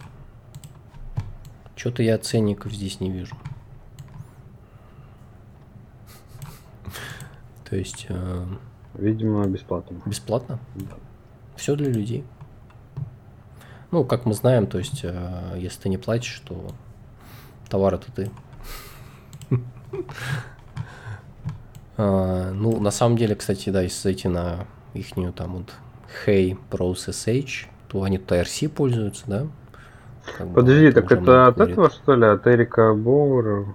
Что-то 1.76 2.02
я 2.02 2.18
ценников 2.18 2.72
здесь 2.72 2.98
не 3.00 3.10
вижу. 3.10 3.36
То 7.68 7.76
есть 7.76 8.06
э, 8.08 8.44
Видимо, 8.94 9.46
бесплатно. 9.46 10.00
бесплатно? 10.06 10.58
Да. 10.74 10.96
Все 11.56 11.76
для 11.76 11.90
людей. 11.90 12.24
Ну, 13.90 14.04
как 14.04 14.26
мы 14.26 14.34
знаем, 14.34 14.66
то 14.66 14.78
есть, 14.78 15.00
э, 15.02 15.54
если 15.56 15.82
ты 15.82 15.88
не 15.88 15.98
платишь, 15.98 16.40
то 16.46 16.70
товар 17.68 17.94
это 17.94 18.12
ты. 18.12 18.30
А, 22.00 22.52
Ну, 22.52 22.78
на 22.80 22.92
самом 22.92 23.18
деле, 23.18 23.34
кстати, 23.34 23.70
да, 23.70 23.82
если 23.82 24.00
зайти 24.00 24.28
на 24.28 24.66
ихнюю 24.94 25.32
там 25.32 25.56
вот 25.56 25.74
Hey 26.24 26.56
Pros 26.70 27.08
SH, 27.08 27.66
то 27.88 28.04
они 28.04 28.18
IRC 28.18 28.68
пользуются, 28.68 29.24
да? 29.26 29.46
Подожди, 30.54 30.92
так 30.92 31.10
это 31.10 31.48
от 31.48 31.58
этого 31.58 31.90
что 31.90 32.14
ли, 32.14 32.26
от 32.26 32.46
Эрика 32.46 32.94
Боура? 32.94 33.66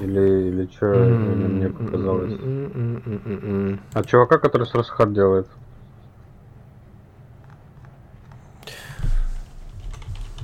Или, 0.00 0.48
или 0.48 0.66
что, 0.72 0.86
мне 0.86 1.68
показалось? 1.68 2.32
А 3.92 4.02
чувака, 4.04 4.38
который 4.38 4.66
с 4.66 4.74
Расхат 4.74 5.12
делает? 5.12 5.46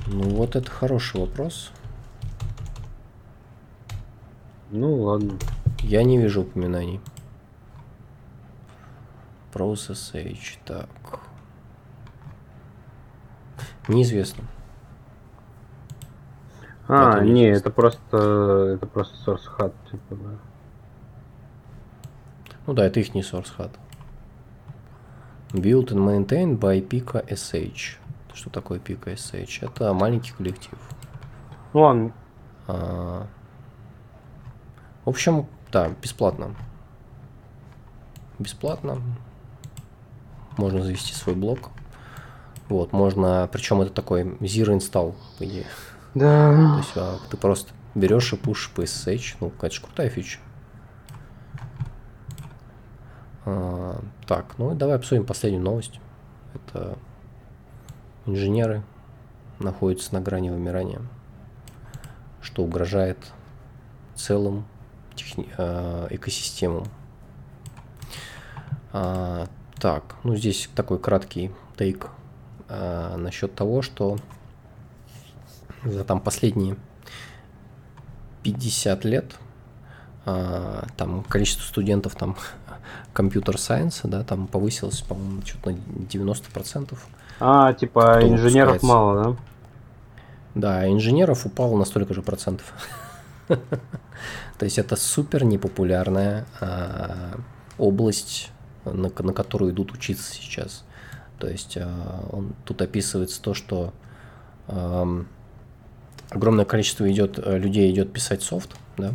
Ну 0.08 0.22
вот 0.30 0.56
это 0.56 0.70
хороший 0.70 1.20
вопрос. 1.20 1.72
Ну 4.70 4.94
ладно. 5.02 5.38
Я 5.80 6.04
не 6.04 6.18
вижу 6.18 6.42
упоминаний. 6.42 7.00
Process 9.52 10.12
H, 10.14 10.58
так. 10.66 10.88
Неизвестно. 13.88 14.44
А, 16.88 17.20
не, 17.20 17.46
это 17.46 17.70
просто 17.70 18.76
это 18.76 18.86
просто 18.86 19.16
source 19.30 19.48
hat, 19.58 19.72
типа, 19.90 20.14
да. 20.14 20.30
Ну 22.66 22.72
да, 22.74 22.86
это 22.86 23.00
их 23.00 23.14
не 23.14 23.22
source 23.22 23.50
hat. 23.58 23.70
Built 25.52 25.88
and 25.88 26.04
maintained 26.04 26.58
by 26.58 26.86
Pika 26.86 27.26
SH. 27.28 27.98
Что 28.34 28.50
такое 28.50 28.78
Pika 28.78 29.14
SH? 29.14 29.66
Это 29.66 29.92
маленький 29.94 30.32
коллектив. 30.32 30.78
Ну 31.72 31.80
ладно. 31.80 32.12
А, 32.68 33.26
в 35.04 35.08
общем, 35.08 35.46
да, 35.72 35.88
бесплатно. 36.02 36.54
Бесплатно. 38.38 39.00
Можно 40.56 40.82
завести 40.82 41.14
свой 41.14 41.34
блог. 41.34 41.70
Вот, 42.68 42.92
можно, 42.92 43.48
причем 43.52 43.80
это 43.82 43.92
такой 43.92 44.22
zero 44.40 44.76
install, 44.76 45.14
по 45.38 45.44
идее. 45.44 45.66
Да. 46.16 46.51
То 46.51 46.78
есть 46.78 46.93
а, 46.97 47.18
ты 47.28 47.36
просто 47.36 47.74
берешь 47.94 48.32
и 48.32 48.36
пушишь 48.36 48.70
по 48.70 48.80
SSH. 48.80 49.36
Ну, 49.40 49.52
же 49.70 49.80
крутая 49.82 50.09
фича. 50.09 50.38
А, 53.44 54.01
так, 54.26 54.56
ну 54.56 54.74
давай 54.74 54.97
обсудим 54.97 55.26
последнюю 55.26 55.62
новость. 55.62 56.01
Это 56.55 56.97
инженеры 58.24 58.82
находятся 59.59 60.14
на 60.14 60.22
грани 60.22 60.48
вымирания, 60.48 61.02
что 62.40 62.62
угрожает 62.62 63.18
целым 64.14 64.64
техни- 65.16 65.52
э, 65.59 66.06
экосистемам. 66.12 66.86
А, 68.94 69.48
так, 69.78 70.16
ну 70.24 70.34
здесь 70.34 70.70
такой 70.74 70.98
краткий 70.98 71.52
тейк 71.76 72.09
а, 72.70 73.18
насчет 73.18 73.55
того, 73.55 73.82
что 73.82 74.16
за 75.92 76.04
там 76.04 76.20
последние 76.20 76.76
50 78.42 79.04
лет 79.04 79.36
а, 80.24 80.86
там 80.96 81.22
количество 81.24 81.62
студентов 81.62 82.16
там 82.16 82.36
компьютер 83.12 83.58
сайенс, 83.58 84.00
да, 84.04 84.24
там 84.24 84.48
повысилось, 84.48 85.00
по-моему, 85.02 85.42
что-то 85.42 85.70
на 85.70 85.76
90%. 85.76 86.98
А, 87.38 87.72
типа 87.74 88.16
Кто 88.18 88.28
инженеров 88.28 88.72
выпускается. 88.74 88.86
мало, 88.86 89.24
да? 89.24 89.36
Да, 90.54 90.90
инженеров 90.90 91.46
упало 91.46 91.76
на 91.76 91.84
столько 91.84 92.14
же 92.14 92.22
процентов. 92.22 92.72
То 93.48 94.64
есть 94.64 94.78
это 94.78 94.96
супер 94.96 95.44
непопулярная 95.44 96.46
а, 96.60 97.38
область, 97.78 98.50
на, 98.84 99.10
на 99.16 99.32
которую 99.32 99.72
идут 99.72 99.92
учиться 99.92 100.32
сейчас. 100.32 100.84
То 101.38 101.46
есть 101.46 101.76
а, 101.76 102.26
он, 102.32 102.54
тут 102.64 102.82
описывается 102.82 103.40
то, 103.40 103.54
что 103.54 103.92
огромное 106.31 106.65
количество 106.65 107.11
идет, 107.11 107.39
э, 107.39 107.59
людей 107.59 107.90
идет 107.90 108.12
писать 108.12 108.43
софт, 108.43 108.77
да, 108.97 109.12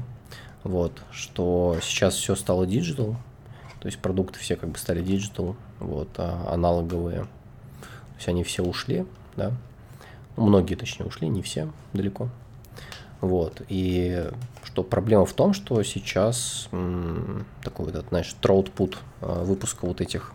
вот, 0.64 1.02
что 1.12 1.78
сейчас 1.82 2.16
все 2.16 2.36
стало 2.36 2.66
диджитал, 2.66 3.16
то 3.80 3.88
есть 3.88 4.00
продукты 4.00 4.40
все 4.40 4.56
как 4.56 4.70
бы 4.70 4.78
стали 4.78 5.02
диджитал, 5.02 5.56
вот, 5.80 6.10
а 6.18 6.52
аналоговые, 6.54 7.22
то 7.22 8.16
есть 8.16 8.28
они 8.28 8.44
все 8.44 8.64
ушли, 8.64 9.06
да, 9.36 9.52
ну, 10.38 10.48
многие 10.48 10.76
точнее 10.76 11.06
ушли, 11.06 11.28
не 11.28 11.42
все, 11.42 11.72
далеко, 11.94 12.30
вот, 13.20 13.62
и 13.70 14.30
что 14.64 14.84
проблема 14.84 15.26
в 15.26 15.34
том, 15.34 15.54
что 15.54 15.84
сейчас 15.84 16.70
м, 16.72 17.46
такой 17.64 17.92
вот, 17.92 18.06
знаешь, 18.10 18.34
троутпут 18.40 18.98
э, 19.22 19.44
выпуска 19.44 19.86
вот 19.86 20.00
этих 20.00 20.32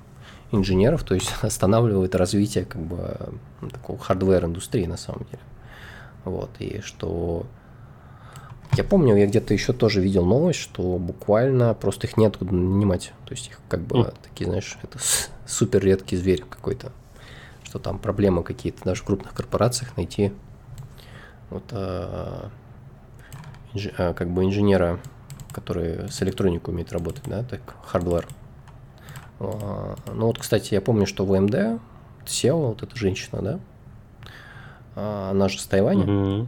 инженеров, 0.53 1.03
то 1.05 1.15
есть 1.15 1.33
останавливает 1.43 2.15
развитие 2.15 2.65
как 2.65 2.83
бы 2.83 3.33
такого 3.71 3.99
хардвер-индустрии 3.99 4.87
на 4.87 4.97
самом 4.97 5.25
деле. 5.31 5.43
Вот, 6.27 6.51
и 6.59 6.81
что... 6.81 7.47
Я 8.77 8.83
помню, 8.83 9.17
я 9.17 9.27
где-то 9.27 9.55
еще 9.55 9.73
тоже 9.73 10.01
видел 10.01 10.27
новость, 10.27 10.59
что 10.59 10.99
буквально 10.99 11.73
просто 11.73 12.09
их 12.09 12.17
неоткуда 12.17 12.53
нанимать. 12.53 13.13
То 13.25 13.33
есть 13.33 13.47
их 13.49 13.61
как 13.69 13.81
бы 13.81 14.01
mm. 14.01 14.15
такие, 14.25 14.47
знаешь, 14.47 14.77
это 14.83 14.99
супер 15.47 15.83
редкий 15.83 16.17
зверь 16.17 16.43
какой-то. 16.43 16.91
Что 17.63 17.79
там 17.79 17.99
проблемы 17.99 18.43
какие-то 18.43 18.85
даже 18.85 19.03
в 19.03 19.05
крупных 19.05 19.33
корпорациях 19.35 19.97
найти 19.97 20.33
вот 21.49 21.65
а, 21.71 22.51
инж, 23.73 23.89
а, 23.97 24.13
как 24.13 24.29
бы 24.31 24.45
инженера, 24.45 24.99
который 25.53 26.11
с 26.11 26.21
электроникой 26.23 26.75
умеет 26.75 26.93
работать, 26.93 27.25
да, 27.27 27.45
так, 27.45 27.77
hardware. 27.85 28.27
А, 29.39 29.95
ну 30.13 30.27
вот, 30.27 30.39
кстати, 30.39 30.75
я 30.75 30.81
помню, 30.81 31.07
что 31.07 31.25
в 31.25 31.33
AMD 31.33 31.81
CEO, 32.27 32.69
вот 32.69 32.83
эта 32.83 32.97
женщина, 32.97 33.41
да, 33.41 33.61
она 34.97 35.49
же 35.49 35.61
с 35.61 35.67
Тайваня. 35.67 36.05
Mm-hmm. 36.05 36.47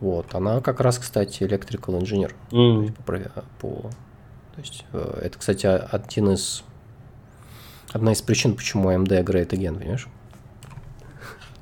Вот, 0.00 0.34
она 0.34 0.60
как 0.60 0.80
раз, 0.80 0.98
кстати, 0.98 1.42
electrical 1.42 1.98
engineer. 2.00 2.34
Mm-hmm. 2.50 2.92
То 3.06 3.14
есть, 3.14 3.32
по, 3.32 3.40
по, 3.60 3.90
то 4.54 4.60
есть 4.60 4.84
э, 4.92 5.20
это, 5.22 5.38
кстати, 5.38 5.66
один 5.66 6.30
из 6.30 6.64
одна 7.92 8.12
из 8.12 8.22
причин, 8.22 8.56
почему 8.56 8.90
AMD 8.90 9.24
great 9.24 9.48
again, 9.50 9.78
понимаешь? 9.78 10.08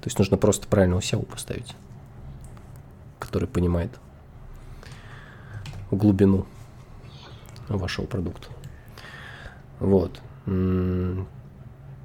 То 0.00 0.06
есть 0.06 0.18
нужно 0.18 0.36
просто 0.36 0.68
правильного 0.68 1.00
SEO 1.00 1.24
поставить, 1.24 1.74
который 3.18 3.48
понимает 3.48 3.90
глубину 5.90 6.46
вашего 7.68 8.06
продукта. 8.06 8.48
Вот. 9.80 10.20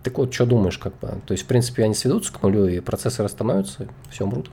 Так 0.03 0.17
вот, 0.17 0.33
что 0.33 0.45
думаешь, 0.45 0.77
как 0.77 0.97
бы? 0.99 1.21
То 1.25 1.31
есть, 1.31 1.45
в 1.45 1.47
принципе, 1.47 1.85
они 1.85 1.93
сведутся 1.93 2.33
к 2.33 2.41
нулю, 2.41 2.67
и 2.67 2.81
процессоры 2.81 3.27
остановятся, 3.27 3.87
все 4.09 4.25
умрут? 4.25 4.51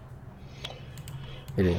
Или... 1.56 1.76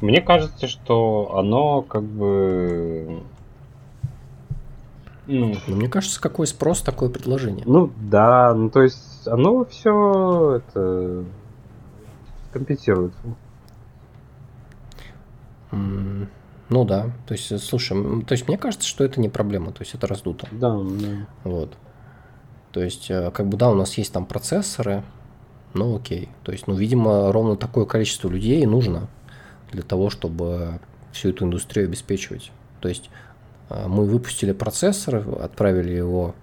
Мне 0.00 0.20
кажется, 0.20 0.66
что 0.66 1.36
оно 1.38 1.82
как 1.82 2.02
бы... 2.02 3.22
Ну, 5.28 5.54
ну, 5.68 5.76
мне 5.76 5.88
кажется, 5.88 6.20
какой 6.20 6.48
спрос, 6.48 6.82
такое 6.82 7.08
предложение. 7.08 7.62
Ну 7.66 7.92
да, 7.96 8.52
ну 8.52 8.68
то 8.68 8.82
есть 8.82 9.28
оно 9.28 9.64
все 9.66 10.56
это 10.56 11.24
компенсируется. 12.52 13.20
Ну 16.72 16.86
да, 16.86 17.10
то 17.26 17.34
есть, 17.34 17.62
слушай, 17.62 18.24
то 18.24 18.32
есть 18.32 18.48
мне 18.48 18.56
кажется, 18.56 18.88
что 18.88 19.04
это 19.04 19.20
не 19.20 19.28
проблема, 19.28 19.72
то 19.72 19.82
есть 19.82 19.94
это 19.94 20.06
раздуто. 20.06 20.48
Да, 20.52 20.74
да. 20.74 21.26
Вот. 21.44 21.76
То 22.72 22.82
есть, 22.82 23.10
э, 23.10 23.30
как 23.30 23.46
бы 23.48 23.58
да, 23.58 23.68
у 23.68 23.74
нас 23.74 23.98
есть 23.98 24.10
там 24.10 24.24
процессоры, 24.24 25.04
ну 25.74 25.96
окей. 25.96 26.30
То 26.44 26.50
есть, 26.50 26.66
ну, 26.68 26.74
видимо, 26.74 27.30
ровно 27.30 27.56
такое 27.56 27.84
количество 27.84 28.30
людей 28.30 28.64
нужно 28.64 29.08
для 29.70 29.82
того, 29.82 30.08
чтобы 30.08 30.80
всю 31.12 31.28
эту 31.28 31.44
индустрию 31.44 31.88
обеспечивать. 31.88 32.50
То 32.80 32.88
есть, 32.88 33.10
э, 33.68 33.86
мы 33.86 34.06
выпустили 34.06 34.52
процессор, 34.52 35.26
отправили 35.42 35.92
его 35.92 36.34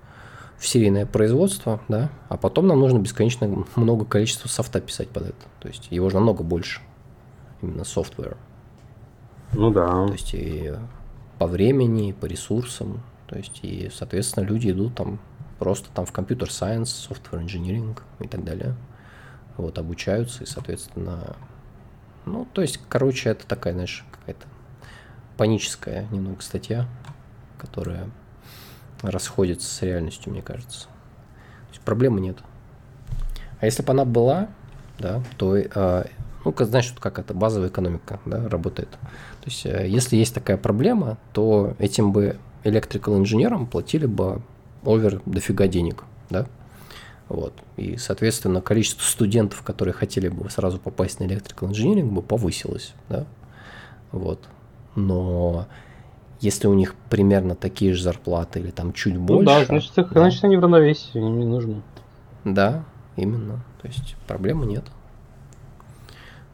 в 0.60 0.68
серийное 0.68 1.08
производство, 1.08 1.82
да, 1.88 2.12
а 2.28 2.38
потом 2.38 2.68
нам 2.68 2.80
нужно 2.80 3.00
бесконечно 3.00 3.66
много 3.76 4.06
количества 4.06 4.48
софта 4.48 4.80
писать 4.80 5.10
под 5.10 5.24
это. 5.24 5.46
То 5.60 5.70
есть 5.70 5.88
его 5.90 6.08
же 6.12 6.18
намного 6.18 6.44
больше, 6.44 6.82
именно 7.64 7.82
software. 7.82 8.38
Ну 9.54 9.72
да. 9.72 10.08
То 10.08 10.14
есть 10.14 10.34
и 10.34 10.74
по 11.38 11.48
времени, 11.48 12.10
и 12.10 12.14
по 12.14 12.26
ресурсам. 12.26 13.02
То 13.28 13.38
есть 13.38 13.60
и, 13.64 13.90
соответственно, 13.94 14.44
люди 14.44 14.72
идут 14.72 14.96
там 14.96 15.20
просто 15.60 15.90
там 15.94 16.06
в 16.06 16.12
компьютер 16.12 16.52
сайенс, 16.52 17.10
software 17.10 17.44
engineering 17.44 17.98
и 18.20 18.28
так 18.28 18.44
далее. 18.44 18.76
Вот, 19.58 19.78
обучаются 19.78 20.44
и, 20.44 20.48
соответственно, 20.48 21.36
ну, 22.26 22.48
то 22.54 22.62
есть, 22.62 22.80
короче, 22.90 23.30
это 23.30 23.46
такая, 23.46 23.74
знаешь, 23.74 24.06
какая-то 24.12 24.46
паническая 25.38 26.08
немного 26.12 26.42
статья, 26.42 26.88
которая 27.58 28.10
расходится 29.02 29.68
с 29.68 29.82
реальностью, 29.82 30.32
мне 30.32 30.42
кажется. 30.42 30.86
То 30.86 31.70
есть 31.72 31.82
проблемы 31.82 32.22
нет. 32.22 32.38
А 33.60 33.66
если 33.66 33.84
бы 33.84 33.92
она 33.92 34.06
была, 34.06 34.48
да, 35.00 35.22
то, 35.38 35.58
э, 35.58 36.06
ну, 36.46 36.56
знаешь, 36.58 36.94
как 37.00 37.20
это 37.20 37.34
базовая 37.34 37.70
экономика 37.70 38.20
да, 38.26 38.48
работает. 38.48 38.90
Есть, 39.50 39.66
э, 39.66 39.88
если 39.88 40.16
есть 40.16 40.34
такая 40.34 40.58
проблема, 40.58 41.18
то 41.34 41.74
этим 41.80 42.12
бы 42.12 42.38
electrical 42.64 43.18
инженерам 43.18 43.66
платили 43.66 44.06
бы 44.06 44.42
овер 44.84 45.22
дофига 45.26 45.68
денег, 45.68 46.04
да? 46.30 46.48
Вот. 47.28 47.54
И, 47.78 47.98
соответственно, 47.98 48.62
количество 48.62 49.04
студентов, 49.04 49.62
которые 49.64 49.94
хотели 49.94 50.30
бы 50.30 50.50
сразу 50.50 50.80
попасть 50.80 51.20
на 51.20 51.26
engineering, 51.26 52.10
бы 52.10 52.22
повысилось, 52.22 52.94
да? 53.10 53.26
Вот. 54.12 54.48
Но 54.96 55.68
если 56.42 56.68
у 56.68 56.74
них 56.74 56.96
примерно 57.10 57.56
такие 57.56 57.94
же 57.94 58.04
зарплаты 58.04 58.60
или 58.60 58.72
там 58.72 58.94
чуть 58.94 59.18
больше... 59.18 59.44
Ну 59.44 59.46
да, 59.46 59.66
значит, 59.66 59.92
да. 59.96 60.08
значит 60.12 60.44
они 60.44 60.58
в 60.58 60.62
равновесии, 60.62 61.18
им 61.18 61.40
не 61.40 61.46
нужно. 61.46 61.82
Да, 62.46 62.86
именно. 63.16 63.64
То 63.82 63.88
есть 63.88 64.16
проблемы 64.28 64.66
нет. 64.66 64.86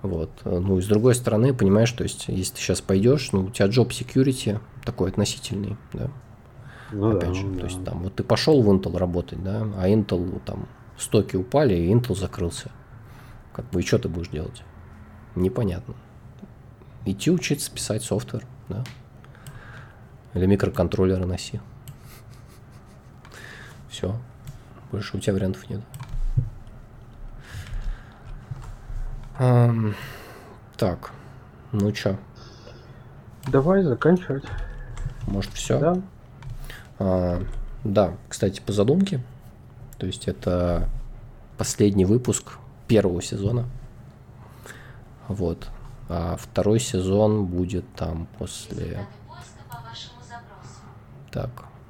Вот. 0.06 0.30
Ну 0.44 0.78
и 0.78 0.82
с 0.82 0.88
другой 0.88 1.16
стороны, 1.16 1.54
понимаешь, 1.54 1.92
то 1.92 2.04
есть 2.04 2.26
если 2.28 2.56
ты 2.56 2.62
сейчас 2.62 2.82
пойдешь, 2.82 3.32
ну 3.32 3.46
у 3.46 3.50
тебя 3.50 3.68
job 3.68 3.90
security 3.90 4.60
такой 4.84 5.10
относительный, 5.10 5.78
да. 5.94 6.10
Ну, 6.92 7.18
Опять 7.18 7.30
да, 7.30 7.34
же, 7.34 7.46
ну, 7.46 7.54
то 7.56 7.60
да. 7.62 7.66
есть 7.66 7.84
там 7.84 8.04
вот 8.04 8.16
ты 8.16 8.24
пошел 8.24 8.62
в 8.62 8.70
Intel 8.70 8.98
работать, 8.98 9.44
да, 9.44 9.68
а 9.78 9.90
Intel 9.90 10.40
там 10.46 10.68
стоки 10.98 11.36
упали, 11.36 11.74
и 11.74 11.92
Intel 11.92 12.16
закрылся. 12.16 12.72
Как 13.54 13.66
бы 13.70 13.82
и 13.82 13.86
что 13.86 13.98
ты 14.00 14.10
будешь 14.10 14.30
делать? 14.30 14.64
Непонятно. 15.36 15.96
Идти 17.06 17.32
учиться 17.32 17.72
писать 17.72 18.04
софтвер, 18.04 18.46
да. 18.70 18.84
Или 20.34 20.46
микроконтроллеры 20.46 21.26
носи. 21.26 21.60
Все. 23.90 24.16
Больше 24.92 25.18
у 25.18 25.20
тебя 25.20 25.34
вариантов 25.34 25.70
нет. 25.70 25.82
Эм, 29.38 29.96
так, 30.78 31.12
ну 31.74 31.92
чё? 31.92 32.18
Давай 33.48 33.84
заканчивать. 33.84 34.46
Может, 35.28 35.52
все? 35.54 35.80
Да. 35.80 36.02
А, 37.00 37.44
да, 37.84 38.14
кстати, 38.30 38.62
по 38.66 38.72
задумке. 38.72 39.22
То 39.98 40.06
есть 40.06 40.28
это 40.28 40.88
последний 41.58 42.06
выпуск 42.06 42.54
первого 42.88 43.22
сезона. 43.22 43.66
Вот. 45.28 45.68
А 46.08 46.38
второй 46.38 46.80
сезон 46.80 47.46
будет 47.46 47.86
там 47.96 48.28
после... 48.38 49.06
Так, 51.32 51.50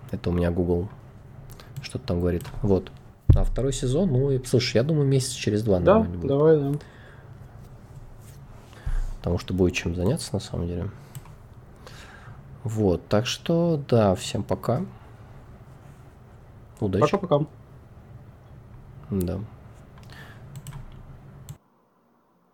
это 0.09 0.31
у 0.31 0.33
меня 0.33 0.49
Google 0.49 0.89
что-то 1.83 2.07
там 2.07 2.21
говорит. 2.21 2.43
Вот. 2.63 2.91
А 3.35 3.43
второй 3.43 3.73
сезон, 3.73 4.11
ну, 4.11 4.31
и, 4.31 4.43
слушай, 4.43 4.77
я 4.77 4.83
думаю, 4.83 5.05
месяц 5.05 5.33
через 5.33 5.61
два, 5.61 5.79
да, 5.79 5.99
будет. 5.99 6.27
давай, 6.27 6.57
да 6.57 6.79
потому 9.25 9.39
что 9.39 9.55
будет 9.55 9.73
чем 9.73 9.95
заняться 9.95 10.29
на 10.33 10.39
самом 10.39 10.67
деле. 10.67 10.91
Вот, 12.63 13.07
так 13.07 13.25
что 13.25 13.81
да, 13.89 14.13
всем 14.13 14.43
пока. 14.43 14.85
Удачи. 16.79 17.17
Пока-пока. 17.17 17.47
Да. 19.09 19.39